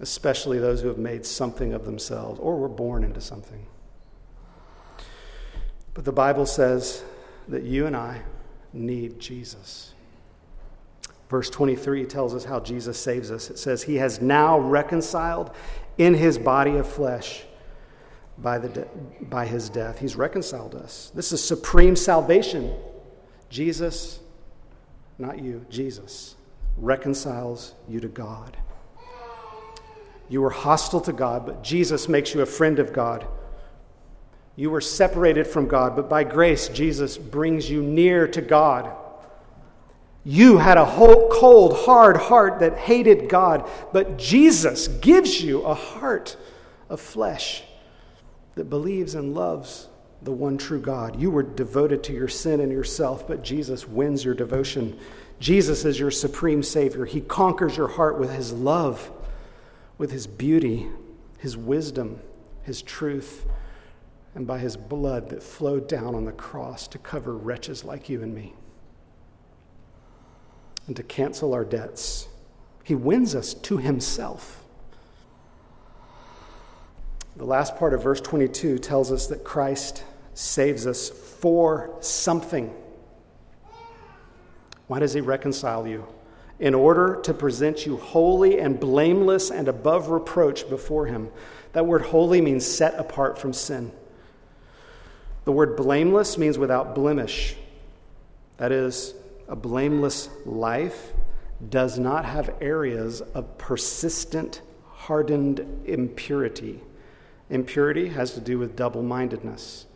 especially 0.00 0.58
those 0.58 0.80
who 0.80 0.88
have 0.88 0.98
made 0.98 1.26
something 1.26 1.72
of 1.72 1.84
themselves 1.84 2.38
or 2.40 2.56
were 2.56 2.68
born 2.68 3.02
into 3.04 3.20
something. 3.20 3.66
But 5.94 6.04
the 6.04 6.12
Bible 6.12 6.46
says 6.46 7.02
that 7.48 7.64
you 7.64 7.86
and 7.86 7.96
I 7.96 8.22
need 8.72 9.18
Jesus. 9.18 9.94
Verse 11.28 11.50
23 11.50 12.06
tells 12.06 12.34
us 12.34 12.44
how 12.44 12.60
Jesus 12.60 12.98
saves 12.98 13.30
us. 13.30 13.50
It 13.50 13.58
says, 13.58 13.82
He 13.82 13.96
has 13.96 14.20
now 14.20 14.58
reconciled 14.58 15.50
in 15.98 16.14
His 16.14 16.38
body 16.38 16.76
of 16.76 16.88
flesh 16.88 17.42
by, 18.38 18.58
the 18.58 18.68
de- 18.68 18.88
by 19.22 19.44
His 19.44 19.68
death. 19.68 19.98
He's 19.98 20.16
reconciled 20.16 20.74
us. 20.74 21.10
This 21.14 21.32
is 21.32 21.42
supreme 21.42 21.96
salvation. 21.96 22.74
Jesus, 23.50 24.20
not 25.18 25.38
you, 25.40 25.66
Jesus, 25.68 26.36
reconciles 26.76 27.74
you 27.88 28.00
to 28.00 28.08
God. 28.08 28.56
You 30.28 30.42
were 30.42 30.50
hostile 30.50 31.00
to 31.02 31.12
God, 31.12 31.46
but 31.46 31.62
Jesus 31.62 32.08
makes 32.08 32.34
you 32.34 32.42
a 32.42 32.46
friend 32.46 32.78
of 32.78 32.92
God. 32.92 33.26
You 34.56 34.70
were 34.70 34.80
separated 34.80 35.46
from 35.46 35.68
God, 35.68 35.94
but 35.94 36.08
by 36.08 36.24
grace, 36.24 36.68
Jesus 36.68 37.16
brings 37.16 37.70
you 37.70 37.82
near 37.82 38.26
to 38.28 38.40
God. 38.40 38.92
You 40.24 40.58
had 40.58 40.76
a 40.76 40.84
whole, 40.84 41.30
cold, 41.30 41.76
hard 41.76 42.16
heart 42.16 42.58
that 42.60 42.76
hated 42.76 43.28
God, 43.28 43.68
but 43.92 44.18
Jesus 44.18 44.88
gives 44.88 45.40
you 45.40 45.62
a 45.62 45.74
heart 45.74 46.36
of 46.88 47.00
flesh 47.00 47.62
that 48.56 48.68
believes 48.68 49.14
and 49.14 49.34
loves 49.34 49.88
the 50.22 50.32
one 50.32 50.58
true 50.58 50.80
God. 50.80 51.18
You 51.20 51.30
were 51.30 51.44
devoted 51.44 52.02
to 52.04 52.12
your 52.12 52.28
sin 52.28 52.60
and 52.60 52.72
yourself, 52.72 53.26
but 53.28 53.44
Jesus 53.44 53.86
wins 53.86 54.24
your 54.24 54.34
devotion. 54.34 54.98
Jesus 55.38 55.84
is 55.84 55.98
your 56.00 56.10
supreme 56.10 56.62
Savior. 56.62 57.04
He 57.04 57.20
conquers 57.20 57.76
your 57.76 57.88
heart 57.88 58.18
with 58.18 58.32
His 58.32 58.52
love 58.52 59.12
with 59.98 60.12
his 60.12 60.26
beauty, 60.26 60.88
his 61.38 61.56
wisdom, 61.56 62.20
his 62.62 62.80
truth, 62.80 63.44
and 64.34 64.46
by 64.46 64.58
his 64.58 64.76
blood 64.76 65.28
that 65.30 65.42
flowed 65.42 65.88
down 65.88 66.14
on 66.14 66.24
the 66.24 66.32
cross 66.32 66.86
to 66.88 66.98
cover 66.98 67.36
wretches 67.36 67.84
like 67.84 68.08
you 68.08 68.22
and 68.22 68.34
me 68.34 68.54
and 70.88 70.96
to 70.96 71.02
cancel 71.02 71.52
our 71.54 71.64
debts. 71.64 72.26
He 72.82 72.94
wins 72.94 73.34
us 73.34 73.54
to 73.54 73.76
himself. 73.76 74.64
The 77.36 77.44
last 77.44 77.76
part 77.76 77.94
of 77.94 78.02
verse 78.02 78.20
22 78.20 78.78
tells 78.78 79.12
us 79.12 79.28
that 79.28 79.44
Christ 79.44 80.02
saves 80.34 80.86
us 80.86 81.10
for 81.10 81.94
something. 82.00 82.74
Why 84.86 84.98
does 84.98 85.12
he 85.12 85.20
reconcile 85.20 85.86
you? 85.86 86.06
In 86.60 86.74
order 86.74 87.20
to 87.22 87.32
present 87.32 87.86
you 87.86 87.96
holy 87.96 88.58
and 88.58 88.80
blameless 88.80 89.50
and 89.50 89.68
above 89.68 90.08
reproach 90.08 90.68
before 90.68 91.06
him. 91.06 91.30
That 91.72 91.86
word 91.86 92.02
holy 92.02 92.40
means 92.40 92.66
set 92.66 92.94
apart 92.94 93.38
from 93.38 93.52
sin. 93.52 93.92
The 95.44 95.52
word 95.52 95.76
blameless 95.76 96.36
means 96.36 96.58
without 96.58 96.94
blemish. 96.94 97.56
That 98.56 98.72
is, 98.72 99.14
a 99.48 99.56
blameless 99.56 100.28
life 100.44 101.12
does 101.70 101.98
not 101.98 102.24
have 102.24 102.54
areas 102.60 103.20
of 103.20 103.56
persistent, 103.56 104.60
hardened 104.92 105.84
impurity. 105.86 106.80
Impurity 107.50 108.08
has 108.08 108.34
to 108.34 108.40
do 108.40 108.58
with 108.58 108.76
double 108.76 109.02
mindedness. 109.02 109.86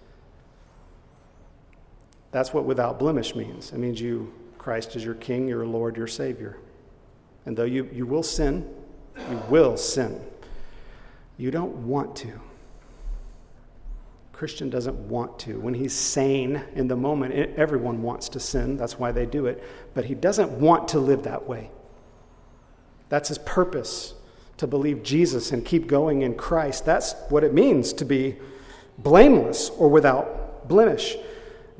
That's 2.31 2.55
what 2.55 2.65
without 2.65 2.99
blemish 2.99 3.35
means. 3.35 3.73
It 3.73 3.79
means 3.79 4.01
you 4.01 4.33
Christ 4.63 4.95
is 4.95 5.05
your 5.05 5.15
King, 5.17 5.49
your 5.49 5.67
Lord, 5.67 5.97
your 5.97 6.07
Savior. 6.07 6.57
And 7.47 7.57
though 7.57 7.65
you, 7.65 7.89
you 7.93 8.07
will 8.07 8.23
sin, 8.23 8.73
you 9.29 9.43
will 9.51 9.77
sin. 9.77 10.21
You 11.37 11.51
don't 11.51 11.75
want 11.85 12.15
to. 12.17 12.41
Christian 14.33 14.71
doesn't 14.71 14.97
want 15.09 15.37
to. 15.41 15.59
When 15.59 15.75
he's 15.75 15.93
sane 15.93 16.63
in 16.77 16.87
the 16.87 16.95
moment, 16.95 17.35
everyone 17.57 18.03
wants 18.03 18.29
to 18.31 18.41
sin. 18.41 18.77
That's 18.77 19.01
why 19.01 19.11
they 19.11 19.27
do 19.27 19.47
it. 19.47 19.65
But 19.95 20.05
he 20.05 20.15
doesn't 20.15 20.53
want 20.53 20.87
to 20.89 21.01
live 21.01 21.25
that 21.25 21.49
way. 21.49 21.73
That's 23.09 23.31
his 23.31 23.39
purpose 23.39 24.15
to 24.59 24.69
believe 24.69 25.03
Jesus 25.03 25.51
and 25.51 25.65
keep 25.65 25.89
going 25.89 26.23
in 26.23 26.37
Christ. 26.37 26.87
That's 26.87 27.17
what 27.31 27.43
it 27.43 27.53
means 27.53 27.93
to 27.95 28.05
be 28.05 28.37
blameless 28.97 29.71
or 29.71 29.89
without 29.89 30.69
blemish. 30.69 31.17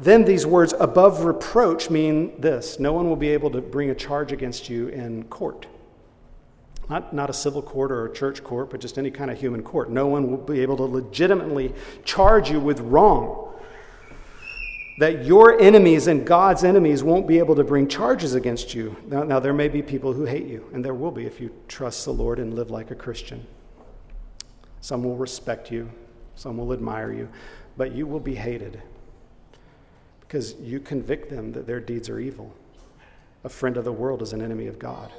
Then 0.03 0.25
these 0.25 0.45
words 0.45 0.75
above 0.81 1.25
reproach 1.25 1.89
mean 1.89 2.41
this 2.41 2.81
no 2.81 2.93
one 2.93 3.09
will 3.09 3.17
be 3.17 3.29
able 3.29 3.51
to 3.51 3.61
bring 3.61 3.91
a 3.91 3.95
charge 3.95 4.33
against 4.33 4.69
you 4.69 4.89
in 4.89 5.23
court. 5.25 5.67
Not, 6.91 7.15
not 7.15 7.31
a 7.31 7.33
civil 7.33 7.63
court 7.63 7.93
or 7.93 8.07
a 8.07 8.13
church 8.13 8.43
court, 8.43 8.69
but 8.69 8.81
just 8.81 8.99
any 8.99 9.13
kind 9.13 9.31
of 9.31 9.39
human 9.39 9.63
court. 9.63 9.91
No 9.91 10.09
one 10.09 10.29
will 10.29 10.39
be 10.39 10.61
able 10.61 10.77
to 10.79 10.83
legitimately 10.83 11.73
charge 12.05 12.51
you 12.51 12.59
with 12.59 12.81
wrong. 12.81 13.55
That 14.99 15.25
your 15.25 15.61
enemies 15.61 16.09
and 16.09 16.27
God's 16.27 16.65
enemies 16.65 17.05
won't 17.05 17.29
be 17.29 17.39
able 17.39 17.55
to 17.55 17.65
bring 17.65 17.87
charges 17.87 18.35
against 18.35 18.75
you. 18.75 18.97
Now, 19.07 19.23
now, 19.23 19.39
there 19.39 19.55
may 19.55 19.69
be 19.69 19.83
people 19.83 20.13
who 20.13 20.25
hate 20.25 20.47
you, 20.47 20.69
and 20.75 20.85
there 20.85 20.95
will 20.95 21.13
be 21.13 21.27
if 21.27 21.41
you 21.41 21.55
trust 21.69 22.05
the 22.05 22.13
Lord 22.13 22.41
and 22.41 22.53
live 22.55 22.71
like 22.71 22.91
a 22.91 22.97
Christian. 22.97 23.47
Some 24.81 25.05
will 25.05 25.17
respect 25.17 25.71
you, 25.71 25.89
some 26.35 26.59
will 26.59 26.73
admire 26.73 27.13
you, 27.13 27.29
but 27.77 27.93
you 27.93 28.07
will 28.07 28.21
be 28.21 28.35
hated 28.35 28.83
because 30.33 30.55
you 30.63 30.81
convict 30.81 31.29
them 31.29 31.53
that 31.53 31.67
their 31.67 31.79
deeds 31.79 32.09
are 32.09 32.19
evil. 32.19 32.57
A 33.45 33.51
friend 33.51 33.77
of 33.77 33.85
the 33.85 33.93
world 33.93 34.23
is 34.23 34.33
an 34.33 34.41
enemy 34.41 34.67
of 34.67 34.79
God. 34.79 35.13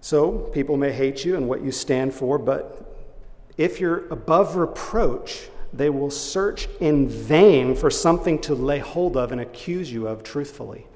So, 0.00 0.30
people 0.54 0.76
may 0.76 0.92
hate 0.92 1.24
you 1.24 1.34
and 1.34 1.48
what 1.48 1.60
you 1.60 1.72
stand 1.72 2.14
for, 2.14 2.38
but 2.38 3.10
if 3.56 3.80
you're 3.80 4.06
above 4.12 4.54
reproach, 4.54 5.48
they 5.72 5.90
will 5.90 6.12
search 6.12 6.68
in 6.78 7.08
vain 7.08 7.74
for 7.74 7.90
something 7.90 8.40
to 8.42 8.54
lay 8.54 8.78
hold 8.78 9.16
of 9.16 9.32
and 9.32 9.40
accuse 9.40 9.92
you 9.92 10.06
of 10.06 10.22
truthfully. 10.22 10.86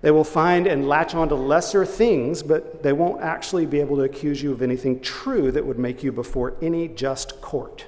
They 0.00 0.12
will 0.12 0.24
find 0.24 0.66
and 0.66 0.88
latch 0.88 1.14
onto 1.14 1.34
lesser 1.34 1.84
things, 1.84 2.42
but 2.42 2.82
they 2.82 2.94
won't 2.94 3.20
actually 3.20 3.66
be 3.66 3.80
able 3.80 3.96
to 3.96 4.04
accuse 4.04 4.42
you 4.42 4.52
of 4.52 4.62
anything 4.62 5.00
true 5.00 5.52
that 5.52 5.66
would 5.66 5.78
make 5.78 6.02
you 6.02 6.10
before 6.10 6.54
any 6.62 6.88
just 6.88 7.42
court. 7.42 7.84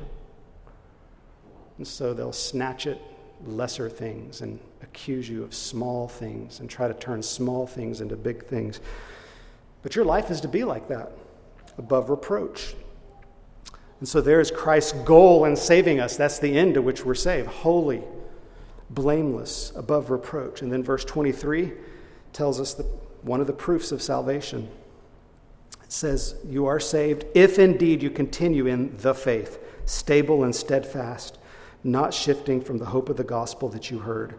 And 1.78 1.86
so 1.86 2.12
they'll 2.12 2.32
snatch 2.32 2.86
at 2.86 3.00
lesser 3.46 3.88
things 3.88 4.40
and 4.40 4.58
accuse 4.82 5.28
you 5.28 5.42
of 5.42 5.54
small 5.54 6.08
things 6.08 6.60
and 6.60 6.68
try 6.68 6.88
to 6.88 6.94
turn 6.94 7.22
small 7.22 7.66
things 7.66 8.00
into 8.00 8.16
big 8.16 8.46
things. 8.46 8.80
But 9.82 9.94
your 9.94 10.04
life 10.04 10.30
is 10.30 10.40
to 10.42 10.48
be 10.48 10.64
like 10.64 10.88
that, 10.88 11.12
above 11.78 12.10
reproach. 12.10 12.74
And 14.00 14.08
so 14.08 14.20
there's 14.20 14.50
Christ's 14.50 14.92
goal 14.92 15.44
in 15.44 15.56
saving 15.56 16.00
us. 16.00 16.16
That's 16.16 16.38
the 16.38 16.56
end 16.56 16.74
to 16.74 16.82
which 16.82 17.04
we're 17.04 17.14
saved 17.14 17.48
holy, 17.48 18.02
blameless, 18.90 19.72
above 19.74 20.10
reproach. 20.10 20.62
And 20.62 20.72
then 20.72 20.82
verse 20.82 21.04
23 21.04 21.72
tells 22.32 22.60
us 22.60 22.74
that 22.74 22.86
one 23.22 23.40
of 23.40 23.46
the 23.46 23.52
proofs 23.52 23.92
of 23.92 24.02
salvation. 24.02 24.68
It 25.82 25.92
says, 25.92 26.36
You 26.44 26.66
are 26.66 26.80
saved 26.80 27.24
if 27.34 27.58
indeed 27.58 28.02
you 28.02 28.10
continue 28.10 28.66
in 28.66 28.96
the 28.98 29.14
faith, 29.14 29.58
stable 29.84 30.44
and 30.44 30.54
steadfast, 30.54 31.38
not 31.84 32.12
shifting 32.12 32.60
from 32.60 32.78
the 32.78 32.86
hope 32.86 33.08
of 33.08 33.16
the 33.16 33.24
gospel 33.24 33.68
that 33.70 33.90
you 33.90 34.00
heard 34.00 34.38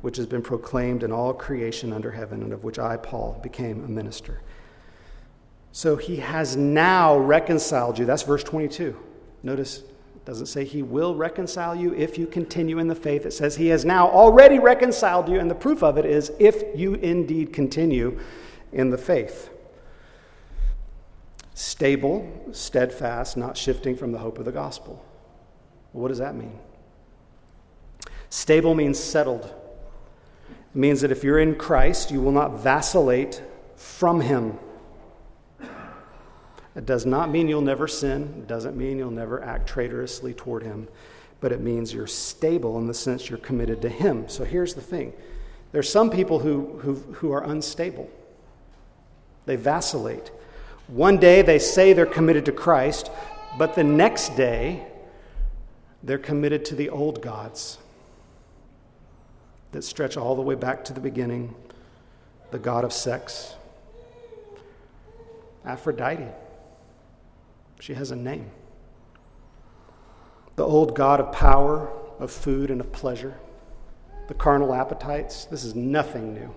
which 0.00 0.16
has 0.16 0.26
been 0.26 0.42
proclaimed 0.42 1.02
in 1.02 1.12
all 1.12 1.32
creation 1.32 1.92
under 1.92 2.10
heaven, 2.10 2.42
and 2.42 2.52
of 2.52 2.64
which 2.64 2.78
I, 2.78 2.96
Paul, 2.96 3.38
became 3.42 3.84
a 3.84 3.88
minister. 3.88 4.40
So 5.72 5.96
he 5.96 6.16
has 6.16 6.56
now 6.56 7.16
reconciled 7.16 7.98
you. 7.98 8.06
That's 8.06 8.22
verse 8.22 8.42
22. 8.42 8.96
Notice 9.42 9.80
it 9.80 10.24
doesn't 10.24 10.46
say 10.46 10.64
he 10.64 10.82
will 10.82 11.14
reconcile 11.14 11.76
you 11.76 11.94
if 11.94 12.18
you 12.18 12.26
continue 12.26 12.78
in 12.78 12.88
the 12.88 12.94
faith. 12.94 13.26
It 13.26 13.32
says 13.32 13.56
he 13.56 13.68
has 13.68 13.84
now 13.84 14.08
already 14.08 14.58
reconciled 14.58 15.28
you, 15.28 15.38
and 15.38 15.50
the 15.50 15.54
proof 15.54 15.82
of 15.82 15.98
it 15.98 16.06
is 16.06 16.32
if 16.38 16.62
you 16.74 16.94
indeed 16.94 17.52
continue 17.52 18.18
in 18.72 18.90
the 18.90 18.98
faith. 18.98 19.50
Stable, 21.54 22.50
steadfast, 22.52 23.36
not 23.36 23.56
shifting 23.56 23.96
from 23.96 24.12
the 24.12 24.18
hope 24.18 24.38
of 24.38 24.46
the 24.46 24.52
gospel. 24.52 25.04
What 25.92 26.08
does 26.08 26.18
that 26.18 26.34
mean? 26.34 26.58
Stable 28.30 28.76
means 28.76 28.98
settled. 28.98 29.44
It 29.44 30.78
means 30.78 31.00
that 31.00 31.10
if 31.10 31.24
you're 31.24 31.40
in 31.40 31.56
Christ, 31.56 32.12
you 32.12 32.20
will 32.20 32.32
not 32.32 32.60
vacillate 32.60 33.42
from 33.76 34.20
Him. 34.20 34.58
It 36.76 36.86
does 36.86 37.04
not 37.04 37.28
mean 37.28 37.48
you'll 37.48 37.60
never 37.60 37.88
sin. 37.88 38.34
It 38.38 38.46
doesn't 38.46 38.76
mean 38.76 38.96
you'll 38.96 39.10
never 39.10 39.42
act 39.42 39.68
traitorously 39.68 40.32
toward 40.32 40.62
Him. 40.62 40.86
But 41.40 41.50
it 41.50 41.60
means 41.60 41.92
you're 41.92 42.06
stable 42.06 42.78
in 42.78 42.86
the 42.86 42.94
sense 42.94 43.28
you're 43.28 43.38
committed 43.40 43.82
to 43.82 43.88
Him. 43.88 44.28
So 44.28 44.44
here's 44.44 44.74
the 44.74 44.80
thing 44.80 45.12
there's 45.72 45.88
some 45.88 46.08
people 46.08 46.38
who, 46.38 46.78
who, 46.78 46.94
who 47.14 47.32
are 47.32 47.42
unstable, 47.42 48.08
they 49.46 49.56
vacillate. 49.56 50.30
One 50.86 51.18
day 51.18 51.42
they 51.42 51.58
say 51.58 51.92
they're 51.92 52.06
committed 52.06 52.44
to 52.44 52.52
Christ, 52.52 53.10
but 53.58 53.74
the 53.74 53.84
next 53.84 54.36
day 54.36 54.86
they're 56.02 56.18
committed 56.18 56.64
to 56.66 56.76
the 56.76 56.90
old 56.90 57.22
gods 57.22 57.78
that 59.72 59.84
stretch 59.84 60.16
all 60.16 60.34
the 60.34 60.42
way 60.42 60.54
back 60.54 60.84
to 60.84 60.92
the 60.92 61.00
beginning, 61.00 61.54
the 62.50 62.58
god 62.58 62.84
of 62.84 62.92
sex. 62.92 63.54
Aphrodite. 65.64 66.28
She 67.80 67.94
has 67.94 68.10
a 68.10 68.16
name. 68.16 68.50
The 70.56 70.64
old 70.64 70.94
god 70.94 71.20
of 71.20 71.32
power, 71.32 71.90
of 72.18 72.30
food, 72.30 72.70
and 72.70 72.80
of 72.80 72.92
pleasure. 72.92 73.34
The 74.28 74.34
carnal 74.34 74.74
appetites. 74.74 75.44
This 75.46 75.64
is 75.64 75.74
nothing 75.74 76.34
new. 76.34 76.54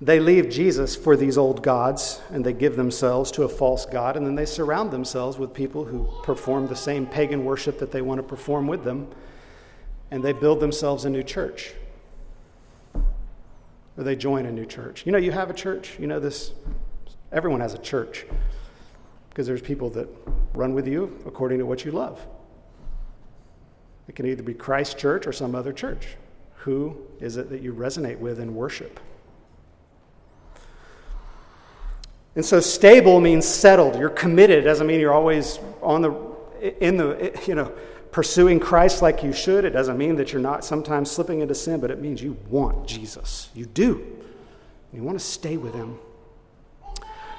They 0.00 0.20
leave 0.20 0.50
Jesus 0.50 0.96
for 0.96 1.16
these 1.16 1.38
old 1.38 1.62
gods 1.62 2.20
and 2.30 2.44
they 2.44 2.52
give 2.52 2.76
themselves 2.76 3.30
to 3.32 3.44
a 3.44 3.48
false 3.48 3.86
God, 3.86 4.16
and 4.16 4.26
then 4.26 4.34
they 4.34 4.44
surround 4.44 4.90
themselves 4.90 5.38
with 5.38 5.54
people 5.54 5.84
who 5.84 6.08
perform 6.22 6.66
the 6.66 6.76
same 6.76 7.06
pagan 7.06 7.44
worship 7.44 7.78
that 7.78 7.92
they 7.92 8.02
want 8.02 8.18
to 8.18 8.22
perform 8.22 8.66
with 8.66 8.84
them 8.84 9.08
and 10.14 10.22
they 10.22 10.32
build 10.32 10.60
themselves 10.60 11.04
a 11.04 11.10
new 11.10 11.24
church. 11.24 11.74
Or 12.94 14.04
they 14.04 14.14
join 14.14 14.46
a 14.46 14.52
new 14.52 14.64
church. 14.64 15.04
You 15.04 15.10
know, 15.10 15.18
you 15.18 15.32
have 15.32 15.50
a 15.50 15.52
church. 15.52 15.96
You 15.98 16.06
know 16.06 16.20
this. 16.20 16.52
Everyone 17.32 17.60
has 17.60 17.74
a 17.74 17.78
church 17.78 18.24
because 19.28 19.48
there's 19.48 19.60
people 19.60 19.90
that 19.90 20.08
run 20.54 20.72
with 20.72 20.86
you 20.86 21.20
according 21.26 21.58
to 21.58 21.66
what 21.66 21.84
you 21.84 21.90
love. 21.90 22.24
It 24.06 24.14
can 24.14 24.26
either 24.26 24.44
be 24.44 24.54
Christ 24.54 24.98
Church 24.98 25.26
or 25.26 25.32
some 25.32 25.56
other 25.56 25.72
church. 25.72 26.06
Who 26.58 26.96
is 27.18 27.36
it 27.36 27.50
that 27.50 27.60
you 27.60 27.74
resonate 27.74 28.20
with 28.20 28.38
and 28.38 28.54
worship? 28.54 29.00
And 32.36 32.44
so 32.44 32.60
stable 32.60 33.20
means 33.20 33.46
settled. 33.46 33.98
You're 33.98 34.10
committed. 34.10 34.60
It 34.60 34.62
doesn't 34.62 34.86
mean 34.86 35.00
you're 35.00 35.12
always 35.12 35.58
on 35.82 36.02
the 36.02 36.14
in 36.80 36.98
the 36.98 37.36
you 37.48 37.56
know 37.56 37.72
pursuing 38.14 38.60
Christ 38.60 39.02
like 39.02 39.24
you 39.24 39.32
should, 39.32 39.64
it 39.64 39.70
doesn't 39.70 39.98
mean 39.98 40.14
that 40.16 40.32
you're 40.32 40.40
not 40.40 40.64
sometimes 40.64 41.10
slipping 41.10 41.40
into 41.40 41.52
sin, 41.52 41.80
but 41.80 41.90
it 41.90 42.00
means 42.00 42.22
you 42.22 42.36
want 42.48 42.86
Jesus. 42.86 43.50
You 43.54 43.66
do. 43.66 44.06
You 44.92 45.02
want 45.02 45.18
to 45.18 45.24
stay 45.24 45.56
with 45.56 45.74
Him. 45.74 45.98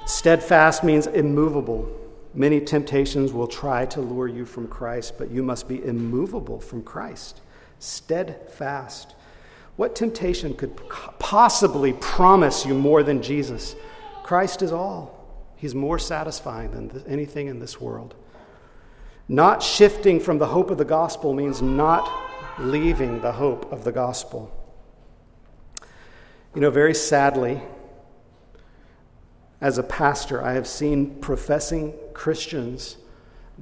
Steadfast 0.04 0.84
means 0.84 1.06
immovable. 1.06 1.90
Many 2.34 2.60
temptations 2.60 3.32
will 3.32 3.46
try 3.46 3.86
to 3.86 4.02
lure 4.02 4.28
you 4.28 4.44
from 4.44 4.68
Christ, 4.68 5.14
but 5.16 5.30
you 5.30 5.42
must 5.42 5.66
be 5.66 5.82
immovable 5.82 6.60
from 6.60 6.82
Christ. 6.82 7.40
Steadfast. 7.78 9.14
What 9.76 9.96
temptation 9.96 10.52
could 10.52 10.76
possibly 11.18 11.94
promise 11.94 12.66
you 12.66 12.74
more 12.74 13.02
than 13.02 13.22
Jesus? 13.22 13.76
Christ 14.22 14.60
is 14.60 14.72
all. 14.72 15.26
He's 15.56 15.74
more 15.74 15.98
satisfying 15.98 16.72
than 16.72 17.02
anything 17.06 17.46
in 17.46 17.60
this 17.60 17.80
world. 17.80 18.14
Not 19.28 19.62
shifting 19.62 20.20
from 20.20 20.38
the 20.38 20.46
hope 20.46 20.70
of 20.70 20.78
the 20.78 20.84
gospel 20.84 21.34
means 21.34 21.60
not 21.60 22.08
leaving 22.58 23.20
the 23.20 23.32
hope 23.32 23.70
of 23.72 23.82
the 23.84 23.92
gospel. 23.92 24.52
You 26.54 26.60
know, 26.60 26.70
very 26.70 26.94
sadly, 26.94 27.60
as 29.60 29.78
a 29.78 29.82
pastor, 29.82 30.42
I 30.42 30.52
have 30.52 30.66
seen 30.66 31.20
professing 31.20 31.94
Christians 32.14 32.96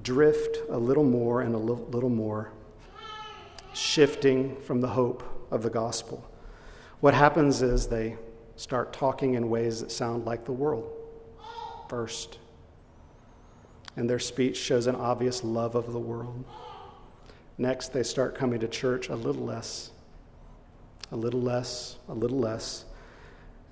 drift 0.03 0.59
a 0.69 0.79
little 0.79 1.05
more 1.05 1.41
and 1.41 1.55
a 1.55 1.59
little 1.59 2.11
more, 2.11 2.53
shifting 3.73 4.61
from 4.63 4.81
the 4.81 4.89
hope 4.89 5.23
of 5.51 5.63
the 5.63 5.71
gospel. 5.71 6.29
What 7.01 7.15
happens 7.15 7.63
is 7.63 7.87
they 7.87 8.17
start 8.57 8.93
talking 8.93 9.35
in 9.35 9.49
ways 9.49 9.81
that 9.81 9.91
sound 9.91 10.25
like 10.27 10.45
the 10.45 10.53
world 10.53 10.91
first 11.89 12.39
and 13.97 14.09
their 14.09 14.19
speech 14.19 14.57
shows 14.57 14.87
an 14.87 14.97
obvious 14.97 15.45
love 15.45 15.75
of 15.75 15.93
the 15.93 15.99
world. 15.99 16.45
Next, 17.57 17.93
they 17.93 18.03
start 18.03 18.35
coming 18.35 18.61
to 18.61 18.69
church 18.69 19.09
a 19.09 19.15
little 19.15 19.45
less, 19.45 19.91
a 21.13 21.17
little 21.17 21.41
less, 21.41 21.97
a 22.09 22.15
little 22.15 22.39
less. 22.39 22.85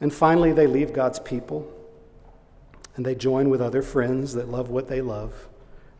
And 0.00 0.12
finally, 0.12 0.52
they 0.52 0.66
leave 0.66 0.92
God's 0.92 1.18
people 1.18 1.70
and 2.94 3.04
they 3.04 3.14
join 3.14 3.50
with 3.50 3.60
other 3.60 3.82
friends 3.82 4.34
that 4.34 4.48
love 4.48 4.70
what 4.70 4.88
they 4.88 5.00
love. 5.00 5.48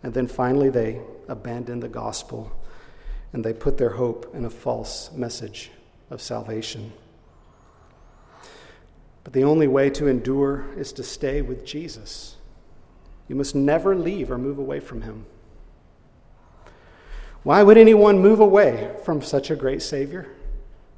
And 0.02 0.12
then 0.12 0.26
finally, 0.26 0.68
they 0.68 1.00
abandon 1.28 1.80
the 1.80 1.88
gospel 1.88 2.52
and 3.32 3.44
they 3.44 3.52
put 3.52 3.78
their 3.78 3.90
hope 3.90 4.30
in 4.34 4.44
a 4.44 4.50
false 4.50 5.10
message 5.12 5.70
of 6.10 6.20
salvation. 6.20 6.92
But 9.24 9.32
the 9.32 9.44
only 9.44 9.68
way 9.68 9.88
to 9.90 10.06
endure 10.06 10.66
is 10.76 10.92
to 10.94 11.02
stay 11.02 11.42
with 11.42 11.64
Jesus. 11.64 12.36
You 13.32 13.36
must 13.36 13.54
never 13.54 13.96
leave 13.96 14.30
or 14.30 14.36
move 14.36 14.58
away 14.58 14.78
from 14.78 15.00
him. 15.00 15.24
Why 17.44 17.62
would 17.62 17.78
anyone 17.78 18.18
move 18.18 18.40
away 18.40 18.94
from 19.06 19.22
such 19.22 19.50
a 19.50 19.56
great 19.56 19.80
Savior? 19.80 20.28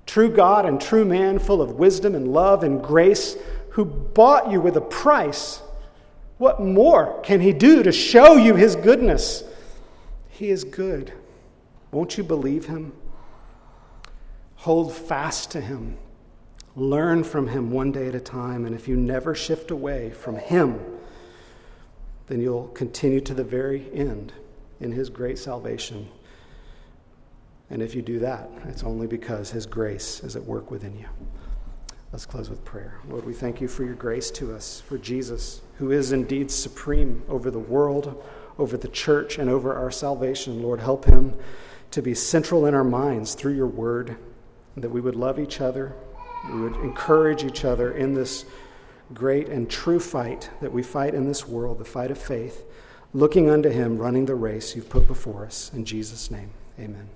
true 0.04 0.28
God 0.28 0.66
and 0.66 0.80
true 0.80 1.04
man, 1.04 1.38
full 1.38 1.62
of 1.62 1.78
wisdom 1.78 2.16
and 2.16 2.26
love 2.26 2.64
and 2.64 2.82
grace, 2.82 3.36
who 3.70 3.84
bought 3.84 4.50
you 4.50 4.60
with 4.60 4.76
a 4.76 4.80
price, 4.80 5.62
what 6.38 6.60
more 6.60 7.20
can 7.22 7.40
he 7.40 7.52
do 7.52 7.84
to 7.84 7.92
show 7.92 8.34
you 8.34 8.56
his 8.56 8.74
goodness? 8.74 9.44
He 10.28 10.50
is 10.50 10.64
good. 10.64 11.12
Won't 11.92 12.18
you 12.18 12.24
believe 12.24 12.66
him? 12.66 12.94
Hold 14.56 14.92
fast 14.92 15.52
to 15.52 15.60
him. 15.60 15.98
Learn 16.74 17.22
from 17.22 17.46
him 17.46 17.70
one 17.70 17.92
day 17.92 18.08
at 18.08 18.16
a 18.16 18.20
time. 18.20 18.66
And 18.66 18.74
if 18.74 18.88
you 18.88 18.96
never 18.96 19.36
shift 19.36 19.70
away 19.70 20.10
from 20.10 20.34
him, 20.34 20.80
then 22.26 22.40
you'll 22.40 22.68
continue 22.68 23.20
to 23.20 23.34
the 23.34 23.44
very 23.44 23.90
end 23.92 24.32
in 24.80 24.92
his 24.92 25.10
great 25.10 25.38
salvation. 25.38 26.08
And 27.70 27.82
if 27.82 27.94
you 27.94 28.02
do 28.02 28.18
that, 28.20 28.50
it's 28.68 28.84
only 28.84 29.06
because 29.06 29.50
his 29.50 29.66
grace 29.66 30.22
is 30.22 30.36
at 30.36 30.44
work 30.44 30.70
within 30.70 30.96
you. 30.98 31.06
Let's 32.12 32.26
close 32.26 32.48
with 32.48 32.64
prayer. 32.64 33.00
Lord, 33.08 33.24
we 33.24 33.34
thank 33.34 33.60
you 33.60 33.66
for 33.66 33.82
your 33.82 33.96
grace 33.96 34.30
to 34.32 34.54
us, 34.54 34.80
for 34.80 34.98
Jesus, 34.98 35.62
who 35.78 35.90
is 35.90 36.12
indeed 36.12 36.50
supreme 36.50 37.22
over 37.28 37.50
the 37.50 37.58
world, 37.58 38.22
over 38.58 38.76
the 38.76 38.88
church, 38.88 39.38
and 39.38 39.50
over 39.50 39.74
our 39.74 39.90
salvation. 39.90 40.62
Lord, 40.62 40.80
help 40.80 41.04
him 41.04 41.34
to 41.90 42.02
be 42.02 42.14
central 42.14 42.66
in 42.66 42.74
our 42.74 42.84
minds 42.84 43.34
through 43.34 43.54
your 43.54 43.66
word, 43.66 44.16
that 44.76 44.90
we 44.90 45.00
would 45.00 45.16
love 45.16 45.40
each 45.40 45.60
other, 45.60 45.92
we 46.52 46.60
would 46.60 46.76
encourage 46.76 47.42
each 47.42 47.64
other 47.64 47.92
in 47.92 48.14
this 48.14 48.44
great 49.12 49.48
and 49.48 49.70
true 49.70 50.00
fight 50.00 50.50
that 50.60 50.72
we 50.72 50.82
fight 50.82 51.14
in 51.14 51.26
this 51.26 51.46
world, 51.46 51.78
the 51.78 51.84
fight 51.84 52.10
of 52.10 52.18
faith, 52.18 52.64
looking 53.12 53.50
unto 53.50 53.68
him, 53.68 53.98
running 53.98 54.26
the 54.26 54.34
race 54.34 54.74
you've 54.74 54.88
put 54.88 55.06
before 55.06 55.44
us. 55.44 55.70
In 55.74 55.84
Jesus' 55.84 56.30
name, 56.30 56.50
amen. 56.78 57.08